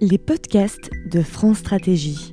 [0.00, 2.31] Les podcasts de France Stratégie.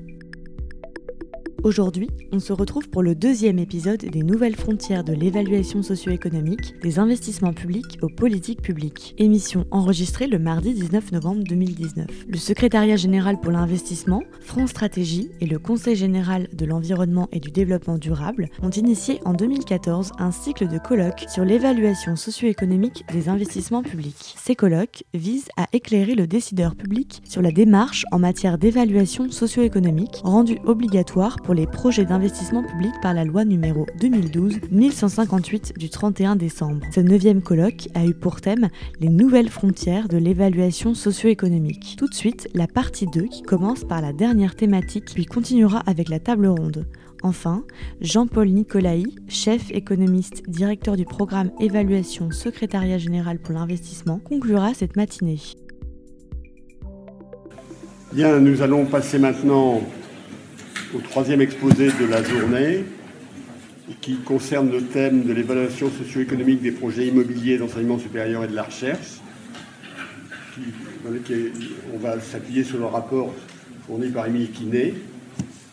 [1.64, 7.00] Aujourd'hui, on se retrouve pour le deuxième épisode des nouvelles frontières de l'évaluation socio-économique des
[7.00, 9.14] investissements publics aux politiques publiques.
[9.18, 12.08] Émission enregistrée le mardi 19 novembre 2019.
[12.30, 17.52] Le secrétariat général pour l'investissement, France Stratégie et le Conseil général de l'environnement et du
[17.52, 23.84] développement durable ont initié en 2014 un cycle de colloques sur l'évaluation socio-économique des investissements
[23.84, 24.36] publics.
[24.38, 30.22] Ces colloques visent à éclairer le décideur public sur la démarche en matière d'évaluation socio-économique
[30.24, 36.86] rendue obligatoire pour les projets d'investissement public par la loi numéro 2012-1158 du 31 décembre.
[36.94, 41.96] Ce neuvième colloque a eu pour thème les nouvelles frontières de l'évaluation socio-économique.
[41.98, 46.10] Tout de suite, la partie 2 qui commence par la dernière thématique puis continuera avec
[46.10, 46.86] la table ronde.
[47.22, 47.64] Enfin,
[48.00, 55.40] Jean-Paul Nicolaï, chef économiste, directeur du programme Évaluation Secrétariat général pour l'investissement, conclura cette matinée.
[58.14, 59.82] Bien, nous allons passer maintenant
[60.96, 62.84] au troisième exposé de la journée,
[64.02, 68.64] qui concerne le thème de l'évaluation socio-économique des projets immobiliers d'enseignement supérieur et de la
[68.64, 69.20] recherche.
[71.06, 73.34] on va s'appuyer sur le rapport
[73.86, 74.94] fourni par Émile Quinet,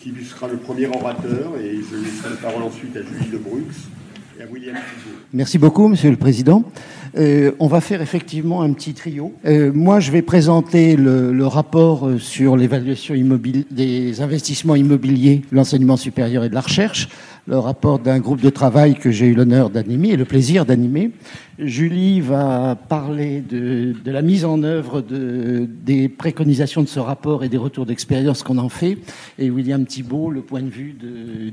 [0.00, 3.64] qui sera le premier orateur, et je laisserai la parole ensuite à Julie de Brux
[5.32, 6.64] Merci beaucoup, Monsieur le Président.
[7.16, 9.32] Euh, on va faire effectivement un petit trio.
[9.46, 13.14] Euh, moi, je vais présenter le, rapport euh, sur l'évaluation
[13.70, 17.08] des investissements immobiliers, l'enseignement supérieur et de la recherche
[17.46, 21.12] le rapport d'un groupe de travail que j'ai eu l'honneur d'animer et le plaisir d'animer.
[21.58, 27.48] Julie va parler de, la mise en œuvre de, des préconisations de ce rapport et
[27.48, 28.98] des retours d'expérience qu'on en fait,
[29.38, 30.94] et William Thibault, le point de vue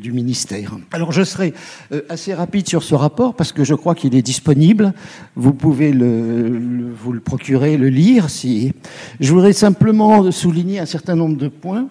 [0.01, 0.75] du ministère.
[0.91, 1.53] Alors je serai
[1.91, 4.93] euh, assez rapide sur ce rapport parce que je crois qu'il est disponible.
[5.35, 8.29] Vous pouvez le, vous le procurer, le lire.
[8.29, 8.73] Si...
[9.19, 11.87] Je voudrais simplement souligner un certain nombre de points.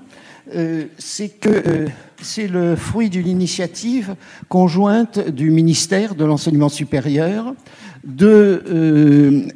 [0.55, 1.89] Euh, c'est que euh,
[2.21, 4.15] c'est le fruit d'une initiative
[4.49, 7.55] conjointe du ministère de l'enseignement supérieur,
[8.05, 9.49] de, euh,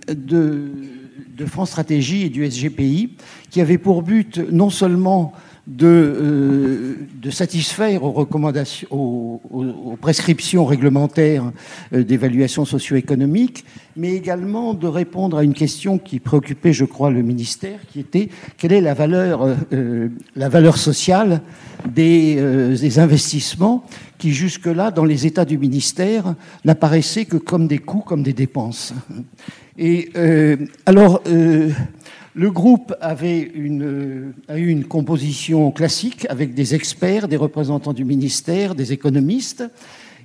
[1.46, 3.10] France Stratégie et du SGPI,
[3.50, 5.32] qui avait pour but non seulement
[5.66, 11.50] de, euh, de satisfaire aux recommandations, aux, prescriptions réglementaires
[11.92, 13.64] euh, d'évaluation socio-économique,
[13.96, 18.28] mais également de répondre à une question qui préoccupait, je crois, le ministère, qui était
[18.58, 21.40] quelle est la valeur, euh, la valeur sociale
[21.86, 22.36] des,
[22.80, 23.84] des investissements
[24.18, 26.34] qui jusque-là, dans les états du ministère,
[26.64, 28.94] n'apparaissaient que comme des coûts, comme des dépenses.
[29.78, 30.10] Et
[30.86, 31.22] alors,
[32.36, 38.04] le groupe avait une, a eu une composition classique avec des experts, des représentants du
[38.04, 39.64] ministère, des économistes,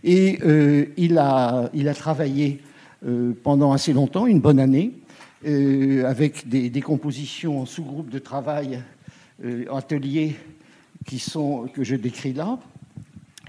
[0.03, 2.59] et euh, il, a, il a travaillé
[3.07, 4.91] euh, pendant assez longtemps, une bonne année,
[5.47, 8.81] euh, avec des, des, compositions en sous-groupes de travail,
[9.73, 10.35] ateliers
[11.05, 12.59] qui sont, que je décris là.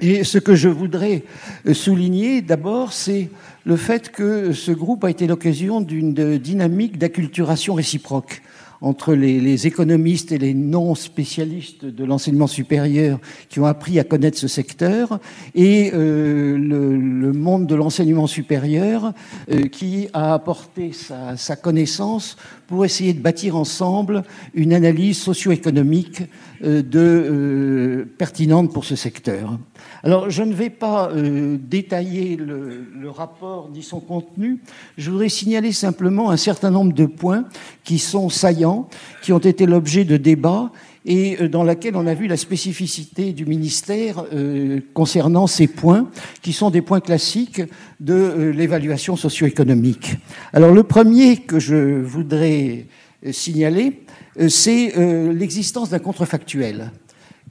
[0.00, 1.24] Et ce que je voudrais
[1.72, 3.28] souligner d'abord, c'est
[3.64, 8.42] le fait que ce groupe a été l'occasion d'une dynamique d'acculturation réciproque
[8.82, 14.48] entre les, économistes et les non-spécialistes de l'enseignement supérieur qui ont appris à connaître ce
[14.48, 15.20] secteur
[15.54, 19.12] et euh, le, monde de l'enseignement supérieur
[19.50, 22.36] euh, qui a apporté sa, connaissance
[22.66, 26.22] pour essayer de bâtir ensemble une analyse socio-économique
[26.62, 29.58] de, pertinente pour ce secteur.
[30.04, 34.58] Alors, je ne vais pas euh, détailler le, rapport ni son contenu.
[34.96, 37.44] Je voudrais signaler simplement un certain nombre de points
[37.84, 38.88] qui sont saillants,
[39.22, 40.72] qui ont été l'objet de débats
[41.04, 46.08] et euh, dans laquelle on a vu la spécificité du ministère euh, concernant ces points,
[46.40, 47.62] qui sont des points classiques
[48.00, 50.16] de l'évaluation socio-économique.
[50.52, 52.86] Alors, le premier que je voudrais
[53.30, 54.02] signaler,
[54.48, 54.94] c'est
[55.32, 56.90] l'existence d'un contrefactuel.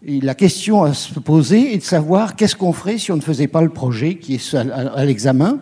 [0.03, 3.47] La question à se poser est de savoir qu'est-ce qu'on ferait si on ne faisait
[3.47, 5.59] pas le projet qui est à, l'examen,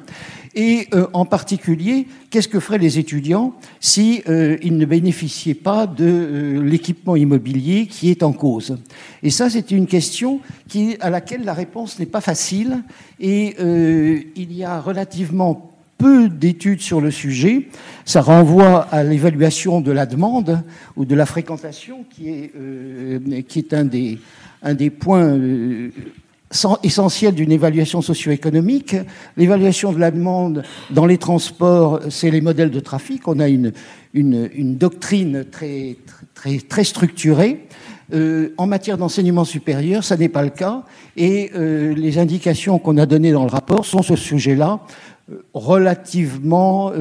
[0.55, 5.85] et euh, en particulier, qu'est-ce que feraient les étudiants si euh, ils ne bénéficiaient pas
[5.87, 8.77] de euh, l'équipement immobilier qui est en cause?
[9.23, 10.39] Et ça, c'est une question
[10.69, 12.83] qui, à laquelle la réponse n'est pas facile,
[13.19, 13.57] et
[14.35, 15.69] il y a relativement
[15.99, 17.67] peu d'études sur le sujet.
[18.05, 20.63] Ça renvoie à l'évaluation de la demande
[20.95, 24.17] ou de la fréquentation, qui est, euh, qui est un, des,
[24.63, 25.89] un des points euh,
[26.83, 28.95] essentiels d'une évaluation socio-économique.
[29.35, 33.27] L'évaluation de la demande dans les transports, c'est les modèles de trafic.
[33.27, 33.73] On a une,
[34.13, 35.97] une, une doctrine très,
[36.33, 37.67] très, très structurée.
[38.57, 40.83] en matière d'enseignement supérieur, ça n'est pas le cas.
[41.15, 44.79] Et les indications qu'on a données dans le rapport sont ce sujet-là
[45.53, 46.91] relativement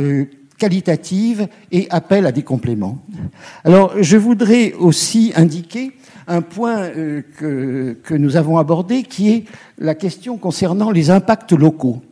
[0.58, 2.98] qualitatives et appellent à des compléments.
[3.64, 5.92] Alors, je voudrais aussi indiquer
[6.26, 9.44] un point euh, que, que, nous avons abordé, qui est
[9.78, 12.02] la question concernant les impacts locaux.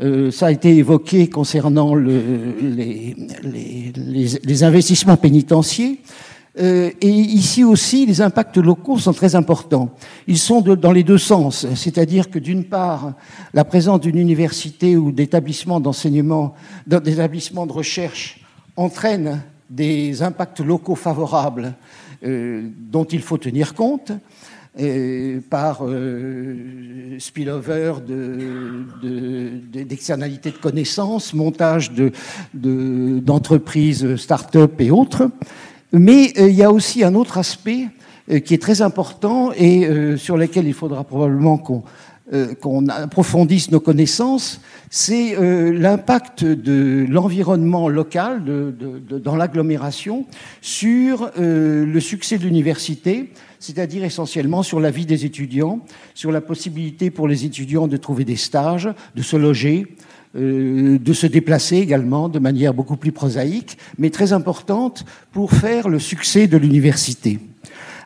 [0.00, 2.20] Euh, ça a été évoqué concernant le,
[2.60, 3.92] les, les,
[4.44, 5.96] les, investissements pénitentiaires.
[6.56, 9.90] Euh, et ici aussi, les impacts locaux sont très importants.
[10.28, 13.14] Ils sont dans les deux sens, c'est-à-dire que d'une part,
[13.52, 16.54] la présence d'une université ou d'établissements d'enseignement,
[16.86, 18.40] d'établissements de recherche
[18.76, 21.74] entraîne des impacts locaux favorables
[22.24, 24.12] euh, dont il faut tenir compte
[24.78, 25.82] euh, par
[27.18, 27.94] spillover
[29.72, 31.90] d'externalités de, connaissances, montage
[32.52, 35.28] d'entreprises, de, start-up et autres.
[35.96, 37.86] Mais il y a aussi un autre aspect
[38.44, 44.60] qui est très important et sur lequel il faudra probablement qu'on approfondisse nos connaissances,
[44.90, 48.42] c'est l'impact de l'environnement local
[49.08, 50.26] dans l'agglomération
[50.60, 53.30] sur le succès de l'université,
[53.60, 55.78] c'est-à-dire essentiellement sur la vie des étudiants,
[56.14, 59.94] sur la possibilité pour les étudiants de trouver des stages, de se loger,
[60.36, 65.88] euh, de se déplacer également de manière beaucoup plus prosaïque, mais très importante pour faire
[65.88, 67.38] le succès de l'université.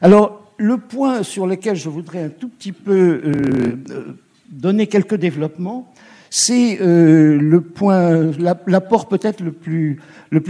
[0.01, 4.17] Alors, le point sur lequel je voudrais un tout petit peu euh,
[4.51, 5.93] donner quelques développements,
[6.31, 8.31] c'est euh, le point,
[8.67, 10.01] l'apport peut-être le plus,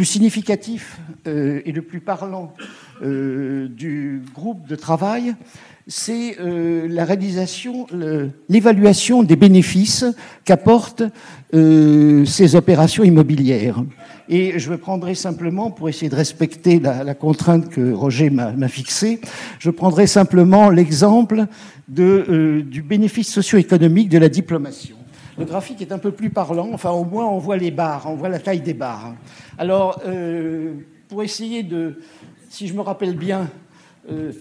[0.05, 2.55] significatif euh, et le plus parlant
[3.03, 5.35] euh, du groupe de travail,
[5.89, 7.87] c'est euh, la réalisation,
[8.49, 10.05] l'évaluation des bénéfices
[10.45, 11.03] qu'apportent
[11.55, 13.83] euh, ces opérations immobilières.
[14.29, 19.21] Et je prendrai simplement, pour essayer de respecter la, contrainte que Roger m'a fixée,
[19.59, 21.47] je prendrai simplement l'exemple
[21.89, 24.97] de, du bénéfice socio-économique de la diplomation.
[25.39, 28.17] Le graphique est un peu plus parlant, enfin au moins on voit les barres, on
[28.17, 29.15] voit la taille des barres.
[29.57, 30.03] Alors,
[31.09, 32.01] pour essayer de,
[32.51, 33.49] si je me rappelle bien
[34.11, 34.33] euh,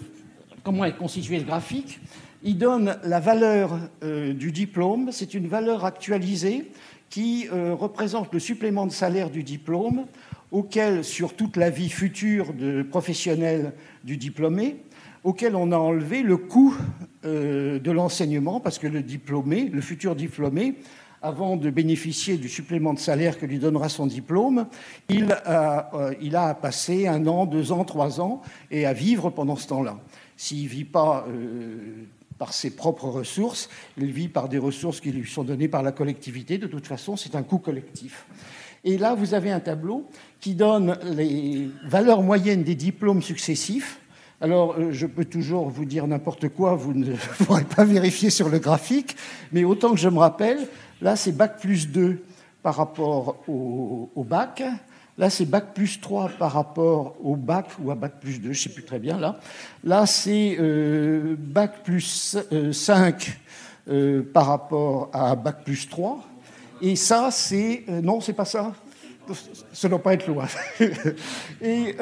[0.68, 1.98] comment est constitué le graphique,
[2.42, 5.08] il donne la valeur euh, du diplôme.
[5.12, 6.70] C'est une valeur actualisée
[7.08, 10.04] qui euh, représente le supplément de salaire du diplôme
[10.50, 13.72] auquel, sur toute la vie future de professionnel
[14.04, 14.82] du diplômé,
[15.24, 16.76] auquel on a enlevé le coût
[17.22, 20.74] de l'enseignement, parce que le diplômé, le futur diplômé,
[21.22, 24.66] avant de bénéficier du supplément de salaire que lui donnera son diplôme,
[25.10, 29.56] euh, il a à passer un an, deux ans, trois ans et à vivre pendant
[29.56, 29.98] ce temps-là.
[30.38, 32.04] S'il ne vit pas euh,
[32.38, 33.68] par ses propres ressources,
[33.98, 36.56] il vit par des ressources qui lui sont données par la collectivité.
[36.56, 38.24] De toute façon, c'est un coût collectif.
[38.84, 40.08] Et là, vous avez un tableau
[40.40, 44.00] qui donne les valeurs moyennes des diplômes successifs.
[44.40, 47.12] Alors, euh, je peux toujours vous dire n'importe quoi, vous ne
[47.44, 49.16] pourrez pas vérifier sur le graphique,
[49.52, 50.68] mais autant que je me rappelle,
[51.00, 52.20] Là, c'est bac plus 2
[52.62, 54.62] par rapport au, bac.
[55.18, 58.48] Là, c'est bac plus 3 par rapport au bac ou à bac plus 2, je
[58.48, 59.38] ne sais plus très bien là.
[59.84, 62.38] Là, c'est euh, bac plus
[62.72, 63.38] 5
[63.88, 66.24] euh, euh, par rapport à bac plus 3.
[66.80, 67.84] Et ça, c'est...
[68.02, 68.72] non, c'est pas ça.
[69.72, 70.46] Ça ne doit pas être loin.
[71.60, 71.96] Et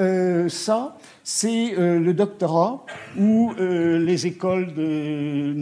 [0.49, 0.97] ça,
[1.29, 2.87] c'est euh, le doctorat
[3.19, 5.57] ou euh, les écoles de,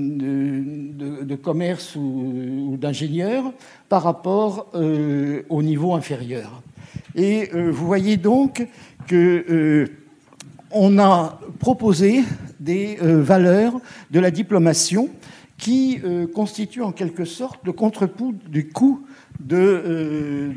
[1.37, 3.51] commerce ou, d'ingénieurs
[3.89, 6.61] par rapport euh, au niveau inférieur.
[7.15, 8.67] Et vous voyez donc
[9.06, 9.89] que
[10.71, 12.25] on a proposé
[12.59, 13.75] des valeurs
[14.11, 15.09] de la diplomation
[15.56, 16.01] qui
[16.35, 19.06] constituent en quelque sorte le contrepoids du coût
[19.39, 20.53] de,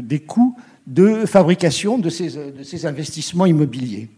[0.00, 0.56] des coûts
[0.86, 4.08] de fabrication de ces investissements immobiliers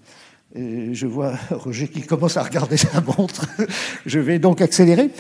[0.55, 3.47] je vois Roger qui commence à regarder sa montre.
[4.07, 5.11] je vais donc accélérer.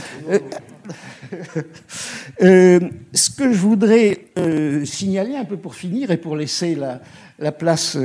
[2.42, 2.80] Euh, euh,
[3.12, 7.96] ce que je voudrais euh, signaler un peu pour finir et pour laisser la, place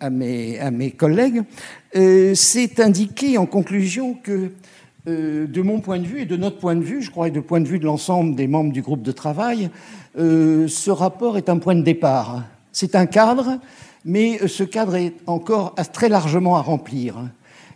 [0.00, 1.42] à, mes, à, mes, collègues,
[1.92, 4.50] c'est indiquer en conclusion que
[5.06, 7.40] de mon point de vue et de notre point de vue, je crois, et de
[7.40, 9.70] point de vue de l'ensemble des membres du groupe de travail,
[10.16, 12.44] ce rapport est un point de départ.
[12.72, 13.58] C'est un cadre
[14.04, 17.16] mais euh, ce cadre est encore très largement à remplir.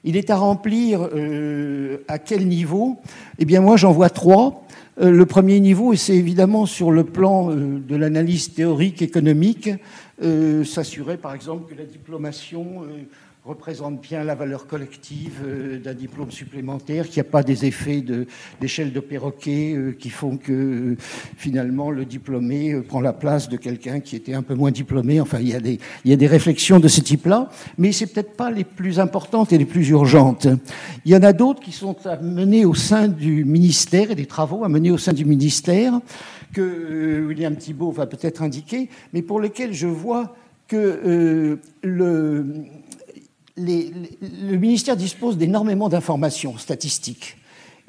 [0.05, 2.97] Il est à remplir euh, à quel niveau?
[3.39, 4.65] Eh bien, moi, j'en vois trois.
[5.01, 9.71] Euh, le premier niveau, et c'est évidemment sur le plan de l'analyse théorique économique,
[10.65, 12.83] s'assurer, par exemple, que la diplomation
[13.49, 18.05] représente bien la valeur collective euh, d'un diplôme supplémentaire, qu'il n'y a pas des effets
[18.61, 20.97] d'échelle de, perroquet euh, qui font que euh,
[21.39, 25.19] finalement le diplômé prend la place de quelqu'un qui était un peu moins diplômé.
[25.19, 28.09] Enfin, il y a des, il y a des réflexions de ce type-là, mais c'est
[28.09, 30.47] peut-être pas les plus importantes et les plus urgentes.
[31.07, 34.27] Il y en a d'autres qui sont à mener au sein du ministère et des
[34.27, 35.95] travaux à mener au sein du ministère
[36.53, 40.37] que William Thibault va peut-être indiquer, mais pour lesquels je vois
[40.67, 42.49] que le,
[43.59, 47.37] le ministère dispose d'énormément d'informations statistiques.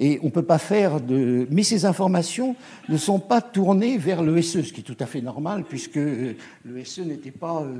[0.01, 1.45] Et on ne peut pas faire de.
[1.51, 2.55] Mais ces informations
[2.87, 6.35] ne sont pas tournées vers l'ESE, ce qui est tout à fait normal, puisque euh,
[6.65, 7.79] n'était pas, euh,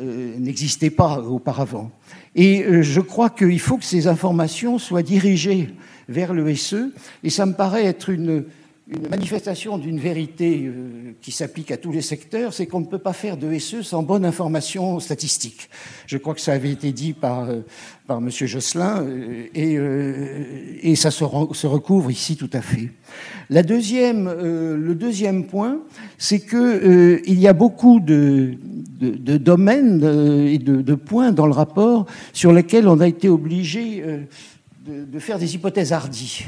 [0.00, 1.92] euh, n'existait pas auparavant.
[2.34, 5.68] Et je crois qu'il faut que ces informations soient dirigées
[6.08, 6.90] vers l'ESE,
[7.22, 8.46] et ça me paraît être une,
[8.90, 12.98] une manifestation d'une vérité euh, qui s'applique à tous les secteurs, c'est qu'on ne peut
[12.98, 15.70] pas faire de SE sans bonne information statistique.
[16.06, 17.60] Je crois que ça avait été dit par, euh,
[18.08, 18.28] M.
[18.30, 22.90] Josselin euh, et, ça se, recouvre ici tout à fait.
[23.48, 25.78] La deuxième, le deuxième point,
[26.18, 28.56] c'est qu'il il y a beaucoup de,
[29.00, 30.02] domaines
[30.48, 34.04] et de, points dans le rapport sur lesquels on a été obligé
[34.86, 36.44] de, faire des hypothèses hardies.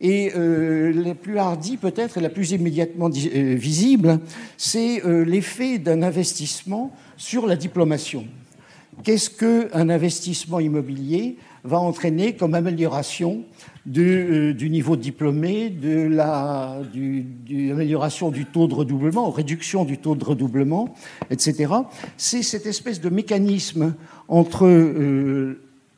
[0.00, 4.18] Et euh, la plus hardie, peut-être, et la plus immédiatement euh, visible,
[4.56, 8.26] c'est euh, l'effet d'un investissement sur la diplomation.
[9.02, 13.44] Qu'est-ce qu'un investissement immobilier va entraîner comme amélioration
[13.86, 19.98] du, du niveau diplômé, de la du, du, amélioration du taux de redoublement, réduction du
[19.98, 20.94] taux de redoublement,
[21.30, 21.72] etc.
[22.16, 23.94] C'est cette espèce de mécanisme
[24.28, 24.68] entre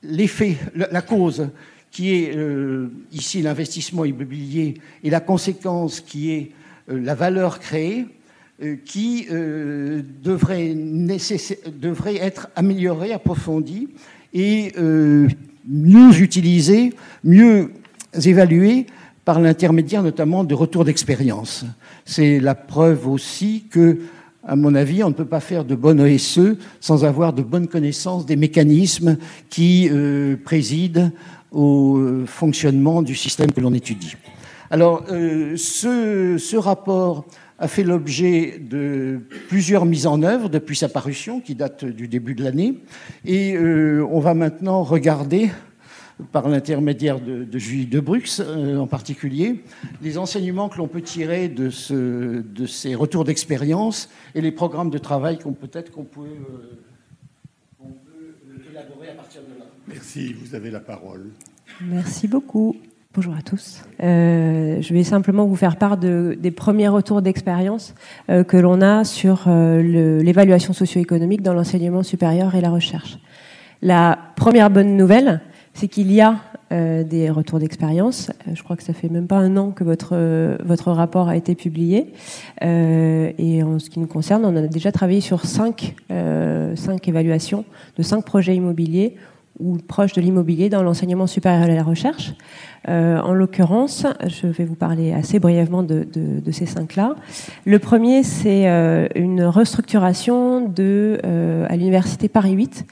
[0.02, 1.48] l'effet, la cause
[1.96, 6.50] qui est euh, ici l'investissement immobilier et la conséquence qui est
[6.90, 8.04] euh, la valeur créée,
[8.62, 9.28] euh, qui
[10.22, 10.76] devrait,
[12.16, 13.88] être améliorée, approfondie
[14.34, 14.74] et
[15.66, 16.92] mieux utilisée,
[17.24, 17.70] mieux
[18.22, 18.84] évaluée
[19.24, 21.64] par l'intermédiaire notamment de retours d'expérience.
[22.04, 24.00] C'est la preuve aussi que,
[24.46, 27.68] à mon avis, on ne peut pas faire de bonne ESE sans avoir de bonnes
[27.68, 29.16] connaissances des mécanismes
[29.48, 29.90] qui
[30.44, 31.10] président
[31.52, 34.16] au euh, fonctionnement du système que l'on étudie.
[34.70, 37.24] Alors, euh, ce, rapport
[37.58, 42.34] a fait l'objet de plusieurs mises en œuvre depuis sa parution, qui date du début
[42.34, 42.80] de l'année,
[43.24, 45.50] et euh, on va maintenant regarder,
[46.32, 49.62] par l'intermédiaire de, de, Julie Debrux en particulier,
[50.02, 54.90] les enseignements que l'on peut tirer de, ce, de, ces retours d'expérience et les programmes
[54.90, 56.22] de travail qu'on peut-être qu'on peut,
[57.78, 59.55] peut élaborer à partir de.
[59.88, 61.30] Merci, vous avez la parole.
[61.80, 62.74] Merci beaucoup.
[63.14, 63.82] Bonjour à tous.
[64.02, 67.94] Euh, je vais simplement vous faire part de, des premiers retours d'expérience
[68.28, 73.18] euh, que l'on a sur euh, l'évaluation socio-économique dans l'enseignement supérieur et la recherche.
[73.80, 75.40] La première bonne nouvelle,
[75.72, 78.32] c'est qu'il y a des retours d'expérience.
[78.52, 80.16] Je crois que ça fait même pas un an que votre
[80.64, 82.12] votre rapport a été publié.
[82.60, 87.64] Et en ce qui nous concerne, on a déjà travaillé sur cinq cinq évaluations
[87.96, 89.14] de cinq projets immobiliers
[89.58, 92.34] ou proche de l'immobilier dans l'enseignement supérieur et la recherche.
[92.88, 97.16] Euh, en l'occurrence, je vais vous parler assez brièvement de, de, de ces cinq-là.
[97.64, 102.86] Le premier, c'est euh, une restructuration de, euh, à l'université Paris 8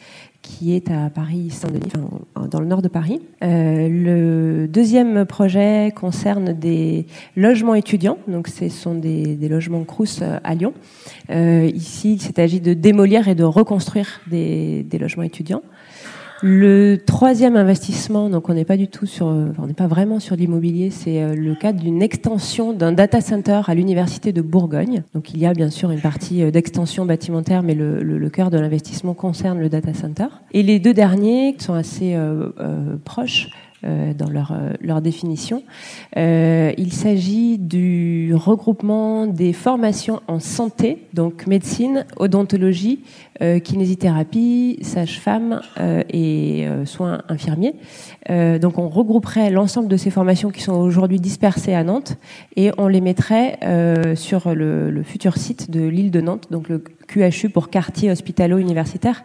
[0.44, 1.90] qui est à Paris Saint-Denis,
[2.35, 3.21] enfin, dans le nord de Paris.
[3.42, 10.23] Euh, le deuxième projet concerne des logements étudiants, donc ce sont des, des logements Crous
[10.23, 10.75] à Lyon.
[11.30, 15.62] Euh, ici, il s'agit de démolir et de reconstruire des, des logements étudiants.
[16.42, 20.36] Le troisième investissement, donc on n'est pas du tout sur, on n'est pas vraiment sur
[20.36, 25.04] l'immobilier, c'est euh, le cadre d'une extension d'un data center à l'université de Bourgogne.
[25.14, 28.58] Donc il y a bien sûr une partie euh, d'extension bâtimentaire, mais le, cœur de
[28.58, 30.26] l'investissement concerne le data center.
[30.52, 33.73] Et les deux derniers sont assez euh, euh, proches euh,
[34.16, 35.62] dans leur, euh, leur définition.
[36.16, 43.00] Euh, il s'agit du regroupement des formations en santé, donc médecine, odontologie,
[43.64, 45.60] kinésithérapie, sage-femme
[46.08, 47.74] et soins infirmiers.
[48.28, 52.16] donc on regrouperait l'ensemble de ces formations qui sont aujourd'hui dispersées à Nantes
[52.54, 53.58] et on les mettrait
[54.14, 59.24] sur le, le futur site de l'île de Nantes, donc le QHU pour quartier hospitalo-universitaire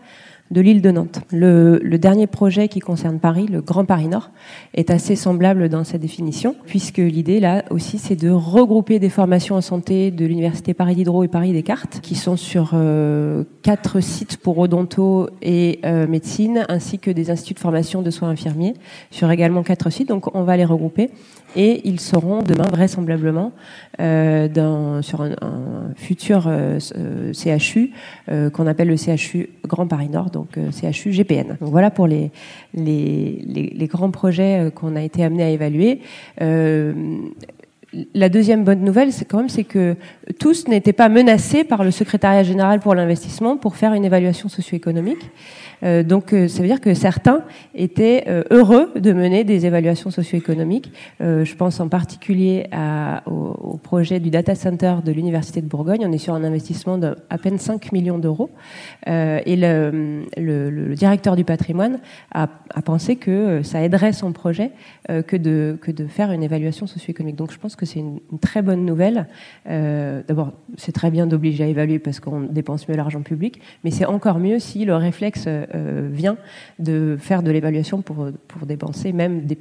[0.51, 1.21] de l'île de Nantes.
[1.31, 4.31] Le, le, dernier projet qui concerne Paris, le Grand Paris Nord,
[4.73, 9.55] est assez semblable dans sa définition, puisque l'idée là aussi c'est de regrouper des formations
[9.55, 14.37] en santé de l'Université Paris Diderot et Paris Descartes, qui sont sur euh, quatre sites
[14.37, 18.73] pour odonto et euh, médecine, ainsi que des instituts de formation de soins infirmiers,
[19.11, 20.09] sur également quatre sites.
[20.09, 21.11] Donc on va les regrouper
[21.55, 23.51] et ils seront demain vraisemblablement
[23.97, 25.35] dans, sur un,
[25.95, 26.49] futur
[27.33, 27.91] CHU
[28.53, 31.57] qu'on appelle le CHU Grand Paris Nord, donc CHU GPN.
[31.59, 32.31] Donc voilà pour les,
[32.73, 36.01] les, les, les grands projets qu'on a été amenés à évaluer
[38.13, 39.95] la deuxième bonne nouvelle, c'est quand même c'est que
[40.38, 45.29] tous n'étaient pas menacés par le secrétariat général pour l'investissement pour faire une évaluation socio-économique.
[45.83, 47.41] Euh, donc euh, ça veut dire que certains
[47.74, 50.91] étaient euh, heureux de mener des évaluations socio-économiques.
[51.19, 56.05] je pense en particulier à, au, projet du data center de l'Université de Bourgogne.
[56.05, 58.50] On est sur un investissement d'à peine 5 millions d'euros.
[59.07, 62.00] et le, directeur du patrimoine
[62.31, 62.48] a,
[62.83, 64.71] pensé que ça aiderait son projet
[65.07, 67.38] que, de, de faire une évaluation socio-économique.
[67.38, 69.27] Donc je pense que c'est une, très bonne nouvelle.
[70.27, 74.05] D'abord, c'est très bien d'obliger à évaluer parce qu'on dépense mieux l'argent public, mais c'est
[74.05, 76.38] encore mieux si le réflexe euh, vient
[76.79, 79.55] de faire de l'évaluation pour, pour dépenser même des,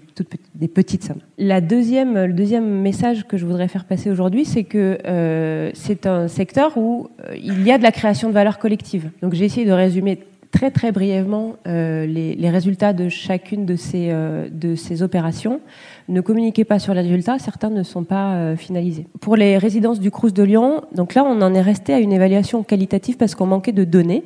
[0.68, 1.20] petites sommes.
[1.38, 6.06] La deuxième, le deuxième message que je voudrais faire passer aujourd'hui, c'est que euh, c'est
[6.06, 9.10] un secteur où euh, il y a de la création de valeur collective.
[9.22, 10.18] Donc j'ai essayé de résumer
[10.50, 15.60] très très brièvement euh, les, les, résultats de chacune de ces, euh, de ces opérations.
[16.08, 19.06] Ne communiquez pas sur les résultats, certains ne sont pas euh, finalisés.
[19.20, 22.12] Pour les résidences du Crous de Lyon, donc là on en est resté à une
[22.12, 24.24] évaluation qualitative parce qu'on manquait de données.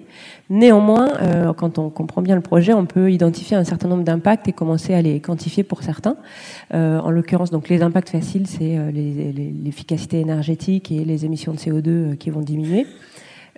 [0.51, 1.09] Néanmoins,
[1.57, 4.93] quand on comprend bien le projet, on peut identifier un certain nombre d'impacts et commencer
[4.93, 6.17] à les quantifier pour certains.
[6.73, 12.29] en l'occurrence, donc les impacts faciles, c'est l'efficacité énergétique et les émissions de CO2 qui
[12.29, 12.87] vont diminuer.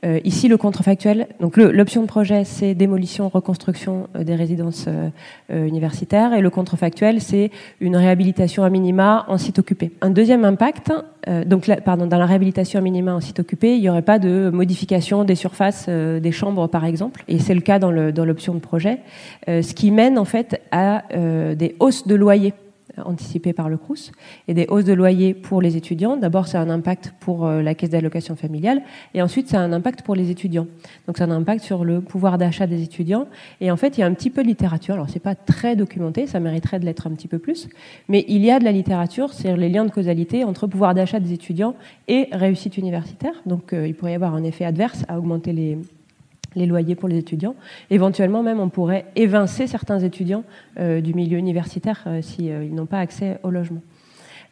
[0.04, 5.66] Euh, ici, le contrefactuel, donc l'option de projet, c'est démolition, reconstruction euh, des résidences euh,
[5.66, 9.92] universitaires, et le contrefactuel, c'est une réhabilitation à minima en site occupé.
[10.00, 10.92] Un deuxième impact,
[11.46, 14.50] donc pardon, dans la réhabilitation à minima en site occupé, il n'y aurait pas de
[14.52, 18.98] modification des surfaces des chambres, par exemple, et c'est le cas dans l'option de projet,
[19.46, 21.02] ce qui mène en fait à
[21.54, 22.52] des hausses de loyer
[23.04, 24.12] anticipées par le CRUS
[24.48, 26.16] et des hausses de loyer pour les étudiants.
[26.16, 28.82] D'abord, c'est un impact pour euh, la caisse d'allocation familiale
[29.14, 30.66] et ensuite, c'est un impact pour les étudiants.
[31.06, 33.26] Donc, c'est un impact sur le pouvoir d'achat des étudiants.
[33.60, 34.94] Et en fait, il y a un petit peu de littérature.
[34.94, 37.68] Alors, c'est pas très documenté, ça mériterait de l'être un petit peu plus,
[38.08, 41.20] mais il y a de la littérature sur les liens de causalité entre pouvoir d'achat
[41.20, 41.74] des étudiants
[42.08, 43.34] et réussite universitaire.
[43.46, 45.78] Donc, euh, il pourrait y avoir un effet adverse à augmenter les,
[46.54, 47.54] les loyers pour les étudiants.
[47.90, 50.44] Éventuellement même, on pourrait évincer certains étudiants
[50.78, 53.82] euh, du milieu universitaire euh, s'ils euh, n'ont pas accès au logement.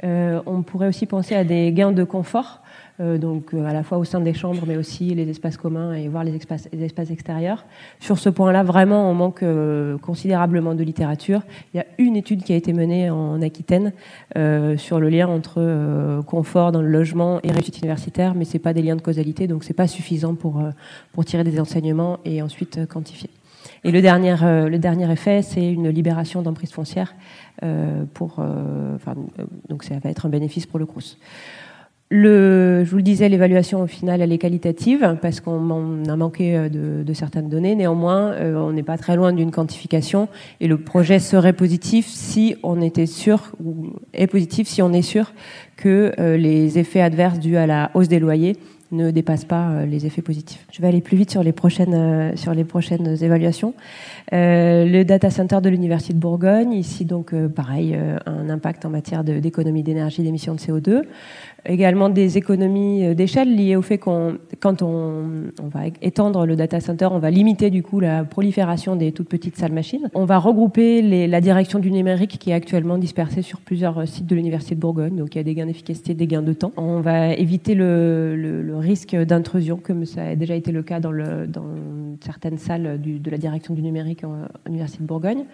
[0.03, 2.62] on pourrait aussi penser à des gains de confort
[2.99, 6.09] donc euh, à la fois au sein des chambres, mais aussi les espaces communs et
[6.09, 7.65] voir les espaces, les espaces extérieurs.
[8.01, 11.43] Sur ce point-là, vraiment, on manque euh, considérablement de littérature.
[11.73, 13.93] Il y a une étude qui a été menée en Aquitaine
[14.77, 18.83] sur le lien entre confort dans le logement et réussite universitaire, mais c'est pas des
[18.83, 20.63] liens de causalité, donc c'est pas suffisant pour
[21.13, 23.31] pour tirer des enseignements et ensuite quantifier.
[23.85, 27.15] Et le dernier, le dernier effet, c'est une libération d'emprise foncière
[28.15, 28.39] pour,
[28.95, 29.15] enfin,
[29.69, 31.19] donc ça va être un bénéfice pour le CRUS.
[32.15, 36.55] Le, je vous le disais, l'évaluation au final, elle est qualitative parce qu'on a manqué
[36.55, 37.75] euh, de, de, certaines données.
[37.75, 40.29] Néanmoins, euh, on n'est pas très loin d'une quantification
[40.61, 45.01] et le projet serait positif si on était sûr, ou est positif si on est
[45.01, 45.33] sûr
[45.79, 48.59] que euh, les effets adverses dus à la hausse des loyers
[48.91, 50.67] ne dépassent pas les effets positifs.
[50.71, 53.73] Je vais aller plus vite sur les prochaines, sur les prochaines évaluations.
[54.33, 57.97] le data center de l'Université de Bourgogne, ici donc pareil,
[58.27, 61.05] un impact en matière d'économie d'énergie, d'émissions de CO2
[61.67, 66.57] également des économies euh, d'échelle liées au fait qu'on, quand on, on, va étendre le
[66.57, 70.11] data center, on va limiter du coup la prolifération des toutes petites salles machines.
[70.15, 74.07] On va regrouper les, la direction du numérique qui est actuellement dispersée sur plusieurs euh,
[74.07, 76.53] sites de l'université de Bourgogne, donc il y a des gains d'efficacité, des gains de
[76.53, 76.73] temps.
[76.77, 81.01] On va éviter le, le, le risque d'intrusion, comme ça a déjà été le cas
[81.01, 81.67] dans, le, dans
[82.21, 84.29] certaines salles du, de la direction du numérique à
[84.67, 85.45] l'université de Bourgogne.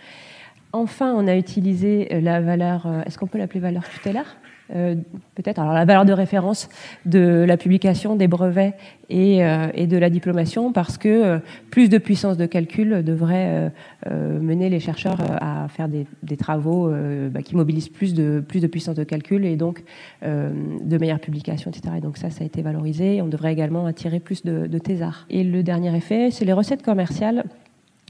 [0.73, 4.37] Enfin, on a utilisé euh, la valeur, est-ce qu'on peut l'appeler valeur tutélaire?
[4.75, 4.97] Euh,
[5.35, 6.69] peut-être alors la valeur de référence
[7.07, 8.75] de la publication des brevets
[9.09, 11.39] et, euh, et de la diplomation parce que euh,
[11.71, 13.73] plus de puissance de calcul devrait
[14.11, 16.91] mener les chercheurs à faire des, des travaux
[17.31, 19.85] bah, qui mobilisent plus de plus de puissance de calcul et donc
[20.23, 23.23] de meilleures publications etc et donc ça ça a été valorisé.
[23.23, 25.27] On devrait également attirer plus de, de thésards.
[25.31, 27.45] Et le dernier effet c'est les recettes commerciales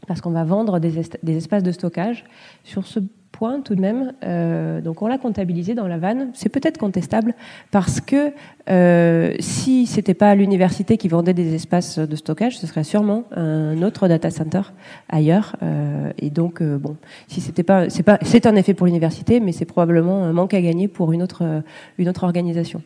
[0.08, 0.98] parce qu'on va vendre des,
[1.36, 2.24] espaces de stockage
[2.64, 2.98] sur ce
[3.30, 4.14] point tout de même.
[4.24, 6.30] Euh, donc on l'a comptabilisé dans la vanne.
[6.32, 7.34] C'est peut-être contestable
[7.70, 8.32] parce que
[8.70, 13.82] euh, si c'était pas l'université qui vendait des espaces de stockage, ce serait sûrement un
[13.82, 14.62] autre data center
[15.08, 15.56] ailleurs.
[15.62, 16.96] Euh, et donc euh, bon,
[17.28, 20.54] si c'était pas, c'est pas, c'est un effet pour l'université, mais c'est probablement un manque
[20.54, 21.62] à gagner pour une autre,
[21.98, 22.82] une autre organisation.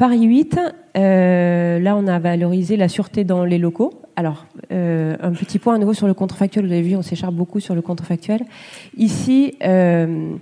[0.00, 0.58] Paris 8,
[0.96, 4.00] euh, là on a valorisé la sûreté dans les locaux.
[4.16, 6.64] Alors, euh, un petit point à nouveau sur le contrefactuel.
[6.64, 8.40] Vous avez vu, on s'écharpe beaucoup sur le contrefactuel.
[8.96, 10.36] Ici, euh,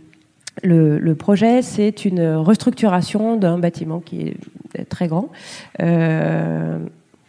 [0.62, 4.32] Le, projet, c'est une restructuration d'un bâtiment qui
[4.76, 5.28] est très grand.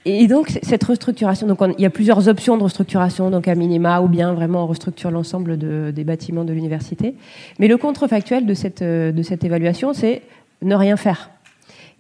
[0.06, 4.02] Et donc cette restructuration, donc il y a plusieurs options de restructuration, donc à minima
[4.02, 7.16] ou bien vraiment on restructure l'ensemble des bâtiments de l'université.
[7.58, 10.22] Mais le contrefactuel de cette évaluation, c'est
[10.62, 11.32] ne rien faire.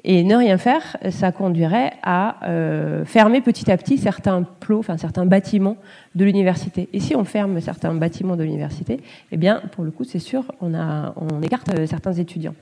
[0.03, 4.97] Et ne rien faire, ça conduirait à euh, fermer petit à petit certains plots, enfin
[4.97, 5.75] certains bâtiments
[6.15, 6.87] de l'université.
[6.93, 10.45] Et si on ferme certains bâtiments de l'université, eh bien, pour le coup, c'est sûr,
[10.61, 12.55] on, on écarte euh, certains étudiants.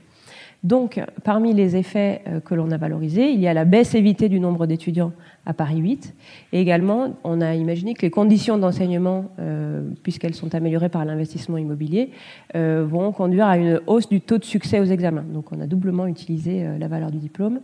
[0.64, 4.28] Donc, parmi les effets euh, que l'on a valorisés, il y a la baisse évitée
[4.28, 5.12] du nombre d'étudiants
[5.46, 6.14] à Paris 8.
[6.52, 11.58] Et également, on a imaginé que les conditions d'enseignement, euh, puisqu'elles sont améliorées par l'investissement
[11.58, 12.10] immobilier,
[12.56, 15.24] euh, vont conduire à une hausse du taux de succès aux examens.
[15.32, 17.60] Donc, on a doublement utilisé la valeur du diplôme.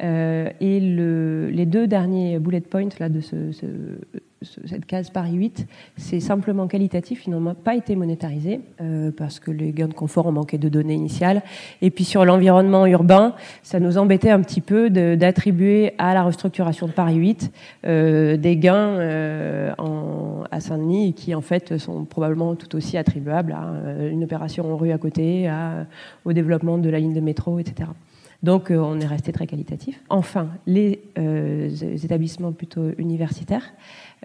[0.00, 3.36] et les deux derniers bullet points là, de ce,
[4.64, 9.50] cette case Paris 8, c'est simplement qualitatif, ils n'ont pas été monétarisés euh, parce que
[9.50, 11.42] les gains de confort ont manqué de données initiales.
[11.82, 16.86] Et puis sur l'environnement urbain, ça nous embêtait un petit peu d'attribuer à la restructuration
[16.86, 17.52] de Paris 8
[17.84, 19.72] euh, des gains euh,
[20.50, 24.92] à Saint-Denis qui en fait sont probablement tout aussi attribuables à une opération en rue
[24.92, 25.50] à côté,
[26.24, 27.90] au développement de la ligne de métro, etc.
[28.42, 30.00] Donc on est resté très qualitatif.
[30.08, 31.00] Enfin, les
[32.04, 33.72] établissements plutôt universitaires.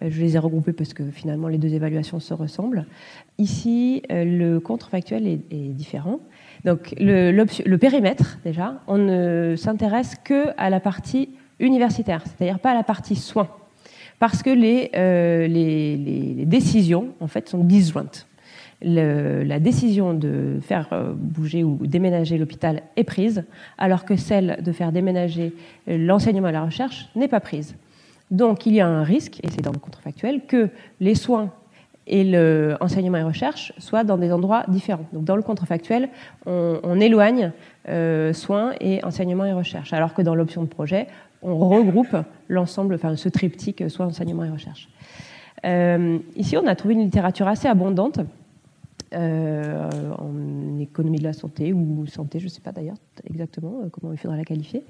[0.01, 2.85] Euh, je les ai regroupés parce que finalement les deux évaluations se ressemblent.
[3.37, 6.19] Ici, euh, le contrefactuel est, est différent.
[6.65, 12.75] Donc le, périmètre, déjà, on ne s'intéresse que à la partie universitaire, c'est-à-dire pas à
[12.75, 13.49] la partie soins,
[14.19, 18.27] parce que les, euh, décisions, en fait, sont disjointes.
[18.83, 23.43] la décision de faire bouger ou déménager l'hôpital est prise,
[23.77, 25.53] alors que celle de faire déménager
[25.87, 27.75] l'enseignement et la recherche n'est pas prise.
[28.31, 31.51] Donc il y a un risque, et c'est dans le contrefactuel, que les soins
[32.07, 35.05] et l'enseignement et recherche soient dans des endroits différents.
[35.13, 36.09] Donc dans le contrefactuel,
[36.45, 37.51] on, éloigne
[37.87, 41.07] euh, soins et enseignement et recherche, alors que dans l'option de projet,
[41.43, 42.15] on regroupe
[42.47, 44.89] l'ensemble, enfin ce triptyque soins, enseignement et recherche.
[45.65, 48.19] Euh, ici, on a trouvé une littérature assez abondante
[49.13, 52.95] euh, en économie de la santé ou santé, je ne sais pas d'ailleurs
[53.29, 54.83] exactement euh, comment il faudra la qualifier.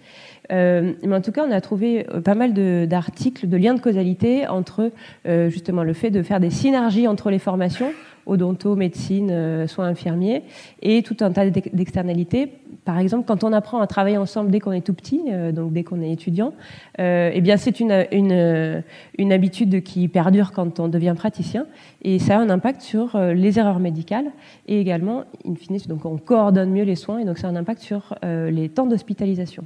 [0.52, 2.54] Euh, mais en tout cas, on a trouvé pas mal
[2.88, 4.92] d'articles, de, liens de causalité entre
[5.26, 7.92] justement le fait de faire des synergies entre les formations
[8.26, 10.44] odonto, médecine, euh, soins infirmiers,
[10.82, 12.50] et tout un tas d'externalités.
[12.86, 15.74] Par exemple, quand on apprend à travailler ensemble dès qu'on est tout petit, euh, donc
[15.74, 16.54] dès qu'on est étudiant,
[17.00, 18.84] euh, eh bien c'est une, une,
[19.18, 21.66] une, habitude qui perdure quand on devient praticien,
[22.02, 24.32] et ça a un impact sur les erreurs médicales,
[24.68, 27.56] et également, in fine, donc on coordonne mieux les soins, et donc ça a un
[27.56, 29.66] impact sur les temps d'hospitalisation.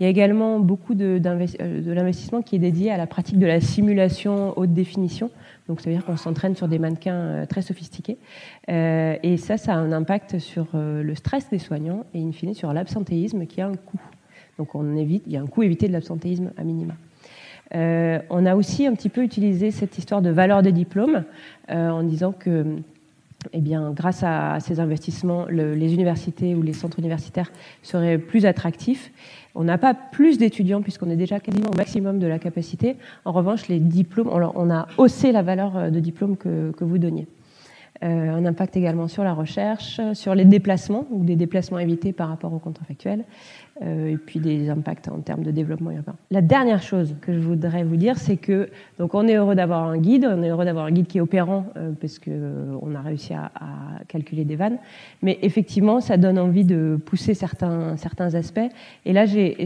[0.00, 3.46] Il y a également beaucoup de, de l'investissement qui est dédié à la pratique de
[3.46, 5.30] la simulation haute définition,
[5.68, 8.18] donc, ça veut dire qu'on s'entraîne sur des mannequins euh, très sophistiqués.
[8.68, 12.32] Euh, et ça, ça a un impact sur euh, le stress des soignants et, in
[12.32, 14.00] fine, sur l'absentéisme qui a un coût.
[14.58, 16.94] Donc, on évite, il y a un coût évité de l'absentéisme à minima.
[17.72, 21.24] on a aussi un petit peu utilisé cette histoire de valeur des diplômes
[21.68, 22.76] en disant que
[23.52, 27.50] eh bien, grâce à ces investissements, les universités ou les centres universitaires
[27.82, 29.10] seraient plus attractifs.
[29.54, 32.96] On n'a pas plus d'étudiants puisqu'on est déjà quasiment au maximum de la capacité.
[33.24, 37.26] En revanche, les diplômes, on a haussé la valeur euh, de diplôme que, vous donniez.
[38.02, 42.28] Euh, un impact également sur la recherche, sur les déplacements ou des déplacements évités par
[42.28, 43.24] rapport au contrefactuel.
[43.80, 46.14] Euh, et puis des impacts en termes de développement urbain.
[46.30, 49.84] La dernière chose que je voudrais vous dire, c'est que donc on est heureux d'avoir
[49.84, 52.76] un guide, on est heureux d'avoir un guide qui est opérant euh, parce que euh,
[52.82, 53.50] on a réussi à,
[54.08, 54.76] calculer des vannes,
[55.22, 58.60] mais effectivement, ça donne envie de pousser certains certains aspects.
[59.06, 59.56] Et là, j'ai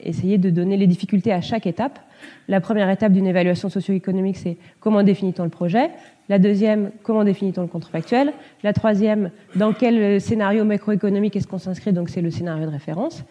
[0.00, 1.98] essayé de donner les difficultés à chaque étape.
[2.48, 5.90] La première étape d'une évaluation socio-économique, c'est comment définit-on le projet?
[6.28, 8.32] La deuxième, comment définit-on le contrefactuel?
[8.62, 11.92] La troisième, dans quel scénario macroéconomique est-ce qu'on s'inscrit?
[11.92, 13.24] Donc c'est le scénario de référence.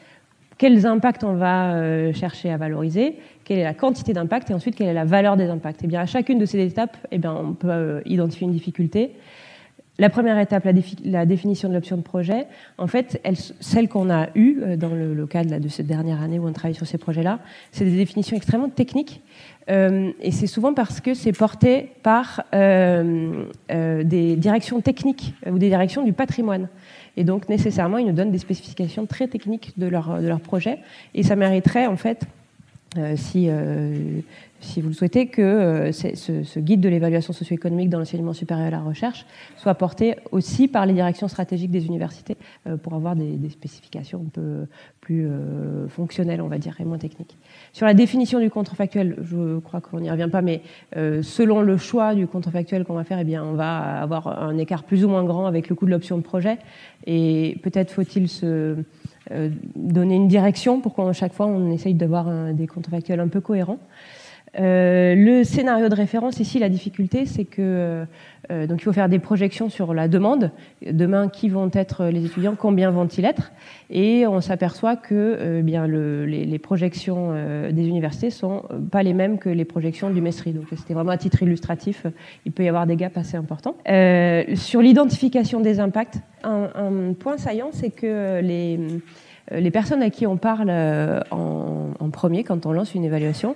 [0.57, 3.17] Quels impacts on va euh, chercher à valoriser?
[3.43, 4.51] Quelle est la quantité d'impact?
[4.51, 5.81] Et ensuite, quelle est la valeur des impacts?
[5.81, 9.15] Et eh bien, à chacune de ces étapes, eh on peut euh, identifier une difficulté.
[9.99, 10.67] La première étape,
[11.05, 12.47] la, définition de l'option de projet,
[12.79, 13.21] en fait,
[13.59, 16.73] celle qu'on a eue euh, dans le, cadre de cette dernière année où on travaille
[16.73, 17.39] sur ces projets-là,
[17.71, 19.21] c'est des définitions extrêmement techniques
[19.69, 25.57] euh, et c'est souvent parce que c'est porté par euh, euh, des directions techniques ou
[25.57, 26.67] des directions du patrimoine.
[27.15, 30.79] Et donc, nécessairement, ils nous donnent des spécifications très techniques de leur, de leur projet.
[31.13, 32.23] Et ça mériterait, en fait,
[33.15, 33.49] si
[34.63, 38.71] si vous le souhaitez, que euh, ce, guide de l'évaluation socio-économique dans l'enseignement supérieur et
[38.71, 39.25] la recherche
[39.57, 44.29] soit porté aussi par les directions stratégiques des universités euh, pour avoir des, spécifications un
[44.29, 44.65] peu
[45.01, 47.37] plus euh, fonctionnelles, on va dire, et moins techniques.
[47.73, 50.61] Sur la définition du contrefactuel, je crois qu'on n'y revient pas, mais
[50.93, 54.83] selon le choix du contrefactuel qu'on va faire, eh bien, on va avoir un écart
[54.83, 56.57] plus ou moins grand avec le coût de l'option de projet.
[57.05, 58.77] Et peut-être faut-il se
[59.75, 63.79] donner une direction pour qu'à chaque fois on essaye d'avoir des contrefactuels un peu cohérents.
[64.59, 68.05] Euh, le scénario de référence, ici, la difficulté, c'est que
[68.51, 70.51] euh, donc il faut faire des projections sur la demande.
[70.85, 73.51] Demain, qui vont être les étudiants Combien vont-ils être?
[73.89, 77.33] Et on s'aperçoit que euh, bien le, les, projections
[77.71, 80.53] des universités sont pas les mêmes que les projections du MESRI.
[80.53, 82.05] Donc c'était vraiment à titre illustratif.
[82.45, 83.75] Il peut y avoir des gaps assez importants.
[84.55, 88.99] sur l'identification des impacts, un, point saillant, c'est que les euh,
[89.51, 93.55] les personnes à qui on parle euh, en, premier quand on lance une évaluation,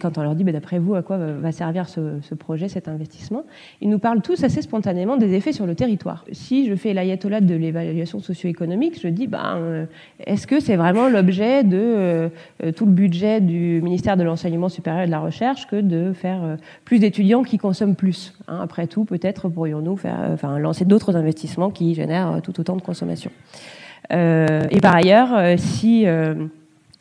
[0.00, 3.44] quand on leur dit bah, d'après vous à quoi va servir ce, projet, cet investissement,
[3.82, 6.24] ils nous parlent tous assez spontanément des effets sur le territoire.
[6.32, 9.84] Si je fais l'ayatollah de l'évaluation socio-économique, je dis bah, euh,
[10.24, 12.30] est-ce que c'est vraiment l'objet de
[12.74, 16.56] tout le budget du ministère de l'enseignement supérieur et de la recherche que de faire
[16.86, 18.60] plus d'étudiants qui consomment plus hein?
[18.62, 23.30] Après tout, peut-être pourrions-nous faire, enfin, lancer d'autres investissements qui génèrent tout autant de consommation.
[24.12, 26.34] Euh, et par ailleurs, euh, si euh,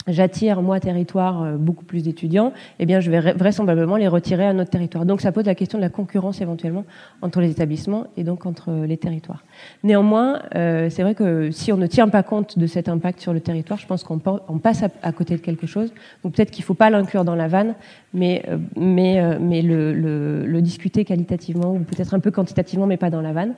[0.08, 4.72] j'attire, moi, territoire, beaucoup plus d'étudiants, eh bien, je vais vraisemblablement les retirer à notre
[4.72, 5.06] territoire.
[5.06, 6.86] Donc, ça pose la question de la concurrence éventuellement
[7.22, 9.44] entre les établissements et donc entre les territoires.
[9.84, 13.40] Néanmoins, c'est vrai que si on ne tient pas compte de cet impact sur le
[13.40, 15.94] territoire, je pense qu'on passe à, côté de quelque chose.
[16.24, 17.76] Donc, peut-être qu'il ne faut pas l'inclure dans la vanne,
[18.16, 18.44] mais,
[18.76, 23.54] le discuter qualitativement ou peut-être un peu quantitativement, mais pas dans la vanne.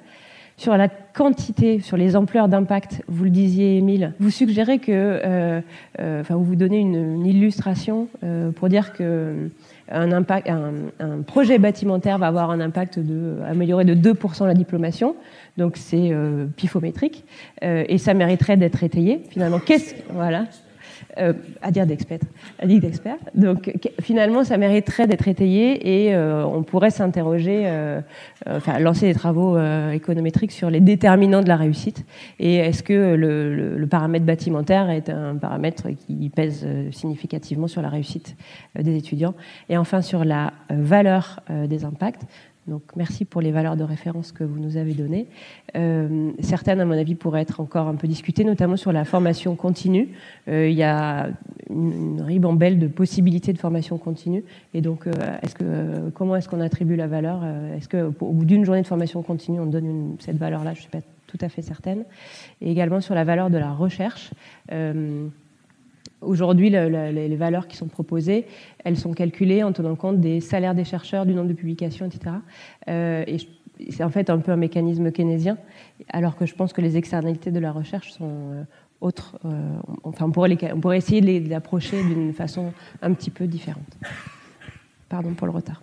[0.62, 5.60] Sur la quantité, sur les ampleurs d'impact, vous le disiez, Émile, vous suggérez que, euh,
[6.00, 9.50] euh, enfin, vous donnez une, illustration euh, pour dire que
[9.89, 10.21] un,
[11.26, 15.15] projet bâtimentaire va avoir un impact de améliorer de 2% la diplomation,
[15.58, 16.12] donc c'est
[16.56, 17.26] pifométrique,
[17.63, 19.24] et ça mériterait d'être étayé.
[19.32, 20.45] Finalement, qu'est-ce voilà
[21.17, 22.19] euh, à dire d'experts.
[23.36, 28.02] Donc finalement, ça mériterait d'être étayé et euh, on pourrait s'interroger, euh,
[28.47, 29.58] enfin lancer des travaux
[29.91, 32.06] économétriques sur les déterminants de la réussite
[32.39, 38.38] et est-ce que le, paramètre bâtimentaire est un paramètre qui pèse significativement sur la réussite
[38.80, 39.34] des étudiants?
[39.67, 42.21] Et enfin sur la valeur des impacts.
[42.72, 45.28] Donc merci pour les valeurs de référence que vous nous avez données.
[45.76, 49.58] Euh, certaines, à mon avis, pourraient être encore un peu discutées, notamment sur la formation
[49.58, 50.08] continue.
[50.48, 51.32] Euh, il y a
[51.70, 54.46] une, ribambelle de possibilités de formation continue.
[54.74, 57.44] Et donc, euh, comment est-ce qu'on attribue la valeur
[57.76, 60.72] Est-ce qu'au bout d'une journée de formation continue, on donne cette valeur-là?
[60.74, 62.06] Je ne suis pas tout à fait certaine.
[62.62, 64.32] Et également sur la valeur de la recherche.
[66.22, 68.46] Aujourd'hui, les valeurs qui sont proposées,
[68.84, 72.36] elles sont calculées en tenant compte des salaires des chercheurs, du nombre de publications, etc.
[72.88, 73.38] Euh, et
[73.90, 75.58] c'est en fait un peu un mécanisme keynésien,
[76.10, 78.64] alors que je pense que les externalités de la recherche sont euh,
[79.02, 79.40] autres.
[79.46, 79.50] Euh,
[80.04, 83.98] enfin, on pourrait, on pourrait essayer de les approcher d'une façon un petit peu différente.
[85.10, 85.82] Pardon pour le retard.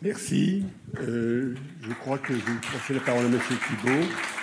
[0.00, 0.64] Merci.
[0.94, 3.38] je crois que je vais passer la parole à M.
[3.38, 4.41] Thibault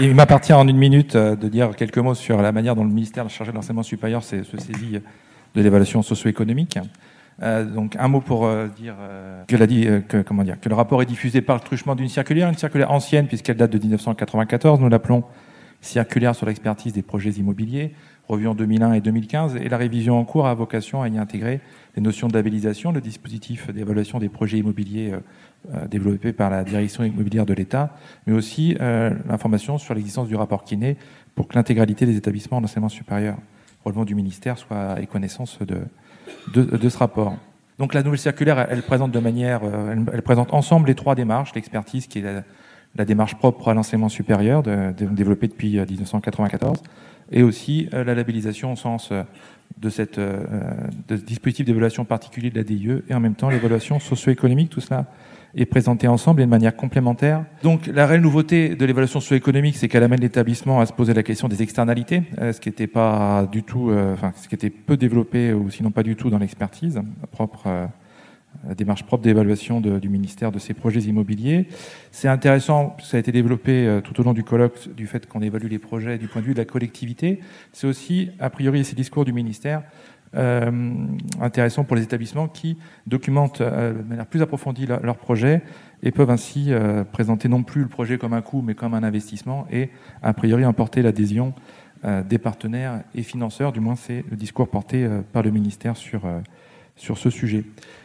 [0.00, 2.90] il m'appartient en une minute euh, de dire quelques mots sur la manière dont le
[2.90, 5.00] ministère chargé de l'enseignement supérieur se saisit
[5.54, 6.78] de l'évaluation socio-économique.
[7.42, 8.96] Euh, donc un mot pour euh, dire
[9.46, 12.48] que, la, que, comment dire que le rapport est diffusé par le truchement d'une circulaire,
[12.48, 14.80] une circulaire ancienne puisqu'elle date de 1994.
[14.80, 15.24] Nous l'appelons
[15.80, 17.94] circulaire sur l'expertise des projets immobiliers,
[18.26, 21.60] revue en 2001 et 2015, et la révision en cours a vocation à y intégrer
[21.94, 25.12] les notions de le dispositif d'évaluation des projets immobiliers
[25.74, 27.90] euh, développé par la direction immobilière de l'État,
[28.26, 30.96] mais aussi euh, l'information sur l'existence du rapport Kiné
[31.34, 33.36] pour que l'intégralité des établissements d'enseignement supérieur
[33.84, 35.80] relevant du ministère soit à connaissance de,
[36.54, 37.36] de, ce rapport.
[37.78, 41.52] Donc la nouvelle circulaire, elle, présente de manière, euh, elle, présente ensemble les trois démarches,
[41.54, 42.44] l'expertise qui est
[42.94, 46.82] la, démarche propre à l'enseignement supérieur, de, développée depuis 1994,
[47.32, 49.12] et aussi la labellisation au sens
[49.76, 53.98] de, cette, de ce dispositif d'évaluation particulier de la DIE, et en même temps l'évaluation
[53.98, 55.06] socio-économique, tout cela
[55.54, 57.44] et présentés ensemble et de manière complémentaire.
[57.62, 61.22] Donc la réelle nouveauté de l'évaluation socio-économique, c'est qu'elle amène l'établissement à se poser la
[61.22, 64.70] question des externalités, euh, ce qui n'était pas du tout, euh, enfin ce qui était
[64.70, 67.62] peu développé ou sinon pas du tout dans l'expertise propre.
[67.66, 67.86] Euh,
[68.66, 71.68] la démarche propre d'évaluation du ministère de ces projets immobiliers.
[72.10, 75.68] C'est intéressant, ça a été développé tout au long du colloque, du fait qu'on évalue
[75.68, 77.40] les projets du point de vue de la collectivité.
[77.72, 83.60] C'est aussi, a priori, ces discours du ministère, euh, intéressant pour les établissements qui documentent
[83.60, 85.62] euh, de manière plus approfondie leurs projets
[86.02, 89.02] et peuvent ainsi euh, présenter non plus le projet comme un coût mais comme un
[89.02, 89.90] investissement et
[90.22, 91.54] a priori emporter l'adhésion
[92.28, 93.72] des partenaires et financeurs.
[93.72, 96.20] Du moins, c'est le discours porté par le ministère sur,
[96.94, 97.64] sur ce sujet.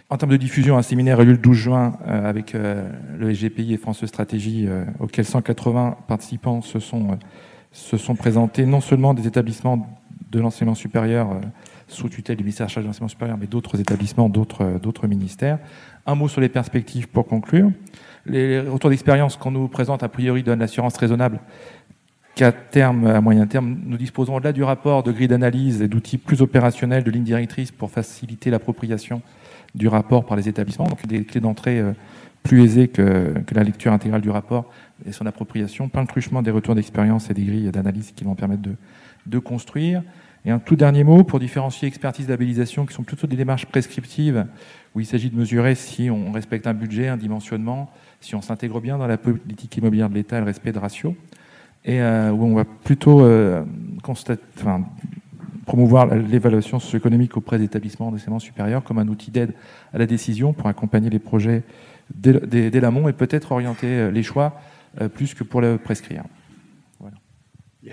[0.10, 3.78] En termes de diffusion, un séminaire a eu le 12 juin avec le SGPI et
[3.78, 4.68] France Stratégie,
[5.00, 7.20] auquel 180 participants se sont,
[7.72, 9.88] se sont présentés, non seulement des établissements
[10.32, 11.40] de l'enseignement supérieur
[11.88, 15.60] sous tutelle du ministère chargé de l'enseignement supérieur, mais d'autres établissements, d'autres ministères.
[16.06, 17.72] Un mot sur les perspectives pour conclure.
[18.26, 21.40] Les retours d'expérience qu'on nous présente, a priori, donnent l'assurance raisonnable
[22.36, 26.18] qu'à terme, à moyen terme, nous disposons au-delà du rapport de grilles d'analyse et d'outils
[26.18, 29.22] plus opérationnels, de lignes directrices pour faciliter l'appropriation
[29.76, 31.94] du rapport par les établissements, donc des clés d'entrée euh,
[32.42, 34.66] plus aisées que, la lecture intégrale du rapport
[35.06, 38.36] et son appropriation, plein de truchement des retours d'expérience et des grilles d'analyse qui vont
[38.36, 38.64] permettre
[39.26, 40.02] de construire.
[40.46, 44.46] Et un tout dernier mot pour différencier expertise d'habilitation, qui sont plutôt des démarches prescriptives,
[44.94, 48.82] où il s'agit de mesurer si on respecte un budget, un dimensionnement, si on s'intègre
[48.82, 51.14] bien dans la politique immobilière de l'État et le respect de ratios,
[51.86, 53.64] et euh, où on va plutôt euh,
[55.66, 59.54] promouvoir l'évaluation socio-économique auprès des établissements d'enseignement supérieur comme un outil d'aide
[59.94, 61.64] à la décision pour accompagner les projets
[62.14, 64.60] dès, dès l'amont et peut-être orienter euh, les choix
[65.16, 66.24] plus que pour le prescrire.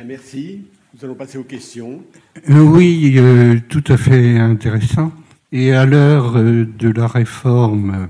[0.04, 0.66] Merci.
[0.92, 2.00] Nous allons passer aux questions.
[2.48, 5.12] Euh, oui, euh, tout à fait intéressant.
[5.52, 8.08] Et à l'heure euh, de la réforme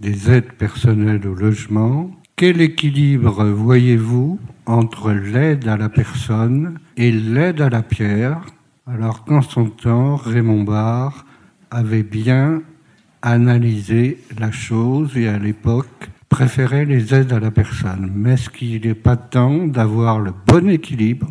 [0.00, 7.60] des aides personnelles au logement, quel équilibre voyez-vous entre l'aide à la personne et l'aide
[7.60, 8.40] à la pierre?
[8.88, 11.26] Alors qu'en son temps, Raymond Barre
[11.70, 12.60] avait bien
[13.22, 18.10] analysé la chose et à l'époque préférait les aides à la personne.
[18.16, 21.28] Mais est-ce qu'il n'est pas temps d'avoir le bon équilibre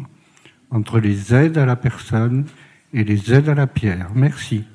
[0.76, 2.46] entre les aides à la personne
[2.94, 4.10] et les aides à la pierre.
[4.14, 4.66] Merci.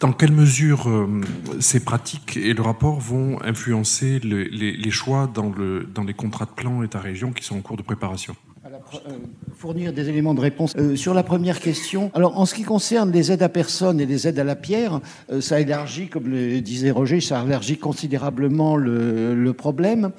[0.00, 1.20] Dans quelle mesure euh,
[1.60, 6.50] ces pratiques et le rapport vont influencer les, choix dans, le, dans les contrats de
[6.50, 8.34] plan État-région qui sont en cours de préparation?
[8.74, 9.10] Euh,
[9.56, 10.72] fournir des éléments de réponse.
[10.76, 14.06] Euh, sur la première question, alors en ce qui concerne les aides à personne et
[14.06, 18.76] les aides à la pierre, euh, ça élargit, comme le disait Roger, ça élargit considérablement
[18.76, 20.10] le, problème.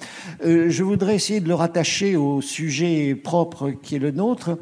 [0.41, 4.58] je voudrais essayer de le rattacher au sujet propre qui est le nôtre,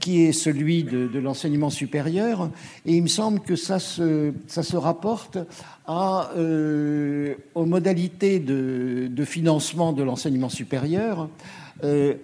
[0.00, 2.50] qui est celui de, l'enseignement supérieur.
[2.84, 5.38] Et il me semble que ça se, ça se rapporte
[5.86, 6.30] à,
[7.54, 11.28] aux modalités de, de financement de l'enseignement supérieur
[11.84, 12.14] euh,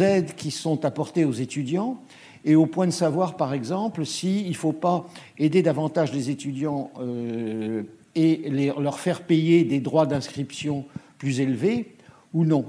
[0.00, 2.00] aides qui sont apportées aux étudiants
[2.44, 5.06] et au point de savoir, par exemple, s'il ne faut pas
[5.38, 7.82] aider davantage les étudiants euh,
[8.14, 10.84] et leur faire payer des droits d'inscription
[11.18, 11.94] plus élevés
[12.34, 12.64] ou non.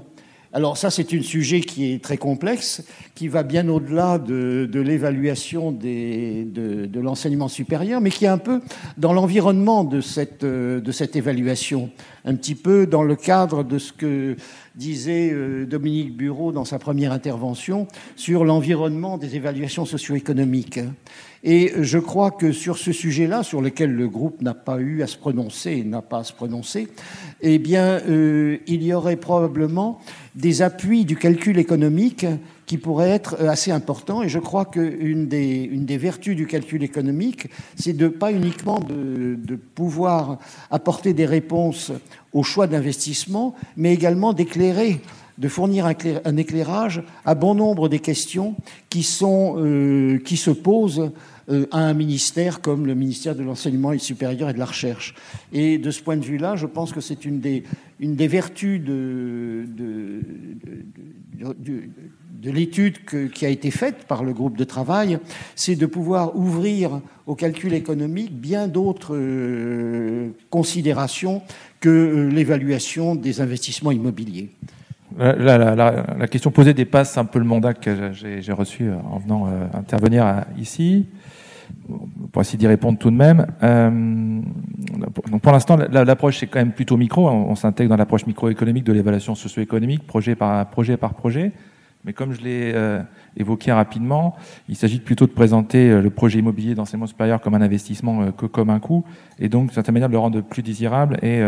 [0.52, 2.84] Alors ça, c'est un sujet qui est très complexe,
[3.16, 8.60] qui va bien au-delà de, l'évaluation de, l'enseignement supérieur, mais qui est un peu
[8.96, 11.90] dans l'environnement de cette, de cette évaluation,
[12.24, 14.36] un petit peu dans le cadre de ce que
[14.74, 20.80] disait euh, Dominique Bureau dans sa première intervention sur l'environnement des évaluations socio-économiques.
[21.42, 25.06] Et je crois que sur ce sujet-là, sur lequel le groupe n'a pas eu à
[25.06, 26.88] se prononcer, n'a pas à se prononcer,
[27.42, 30.00] eh bien, euh, il y aurait probablement
[30.34, 32.24] des appuis du calcul économique
[32.66, 34.22] qui pourraient être assez importants.
[34.22, 40.38] Et je crois qu'une des, vertus du calcul économique, c'est de pas uniquement de, pouvoir
[40.70, 41.92] apporter des réponses
[42.32, 45.00] au choix d'investissement, mais également d'éclairer
[45.36, 48.54] de fournir un éclairage à bon nombre des questions
[48.88, 51.10] qui, euh, se posent euh,
[51.48, 55.14] à un ministère comme le ministère de l'Enseignement supérieur et de la Recherche.
[55.52, 57.64] Et de ce point de vue-là, je pense que c'est une des,
[58.00, 60.20] une des vertus de, de,
[61.52, 62.98] de, l'étude
[63.32, 65.18] qui a été faite par le groupe de travail,
[65.54, 71.42] c'est de pouvoir ouvrir au calcul économique bien d'autres euh, considérations
[71.80, 74.50] que euh, l'évaluation des investissements immobiliers.
[75.18, 81.06] La, question posée dépasse un peu le mandat que j'ai reçu en venant intervenir ici
[82.32, 83.46] pour essayer d'y répondre tout de même.
[83.62, 84.40] Euh,
[85.40, 87.28] pour l'instant, l'approche c'est quand même plutôt micro.
[87.28, 91.52] On, s'intègre dans l'approche microéconomique de l'évaluation socio-économique, projet par projet par projet.
[92.04, 93.00] Mais comme je l'ai euh,
[93.36, 94.36] évoqué rapidement,
[94.68, 98.46] il s'agit plutôt de présenter euh, le projet immobilier d'enseignement supérieur comme un investissement que
[98.46, 99.04] comme un coût,
[99.38, 101.40] et donc d'une certaine manière de le rendre plus désirable et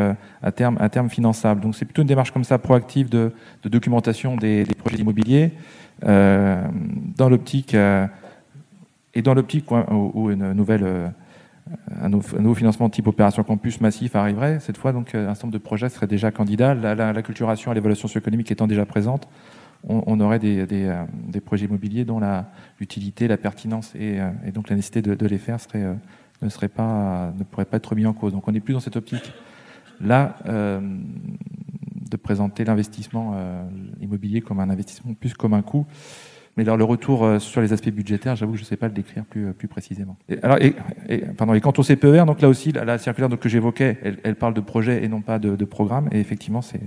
[0.43, 1.61] à terme à terme finançable.
[1.61, 3.33] Donc c'est plutôt une démarche comme ça proactive de,
[3.65, 5.51] de documentation des, des projets immobiliers
[6.03, 7.75] dans l'optique
[9.17, 11.09] et dans l'optique où, une nouvelle, euh,
[12.03, 15.63] un, nouveau financement type opération campus massif arriverait, cette fois, donc, un certain nombre de
[15.63, 16.75] projets seraient déjà candidats.
[16.75, 19.27] La, la, culturation et l'évaluation socio-économique étant déjà présentes,
[19.89, 22.21] on, aurait des, euh, des, projets immobiliers dont
[22.79, 25.97] l'utilité, la, pertinence et, euh, et, donc la nécessité de, les faire serait,
[26.43, 28.33] ne, serait pas, ne pourrait pas être mis en cause.
[28.33, 29.33] Donc on n'est plus dans cette optique
[29.99, 33.35] là de présenter l'investissement
[34.01, 35.87] immobilier comme un investissement plus comme un coût
[36.57, 38.95] Mais alors, le retour sur les aspects budgétaires, j'avoue que je ne sais pas le
[38.95, 40.17] décrire plus, plus précisément.
[40.29, 43.99] Et, alors, et, pardon, et quant au CPER, donc là aussi, la, circulaire que j'évoquais,
[44.23, 46.09] elle, parle de projet et non pas de, de programme.
[46.13, 46.81] Et effectivement, c'est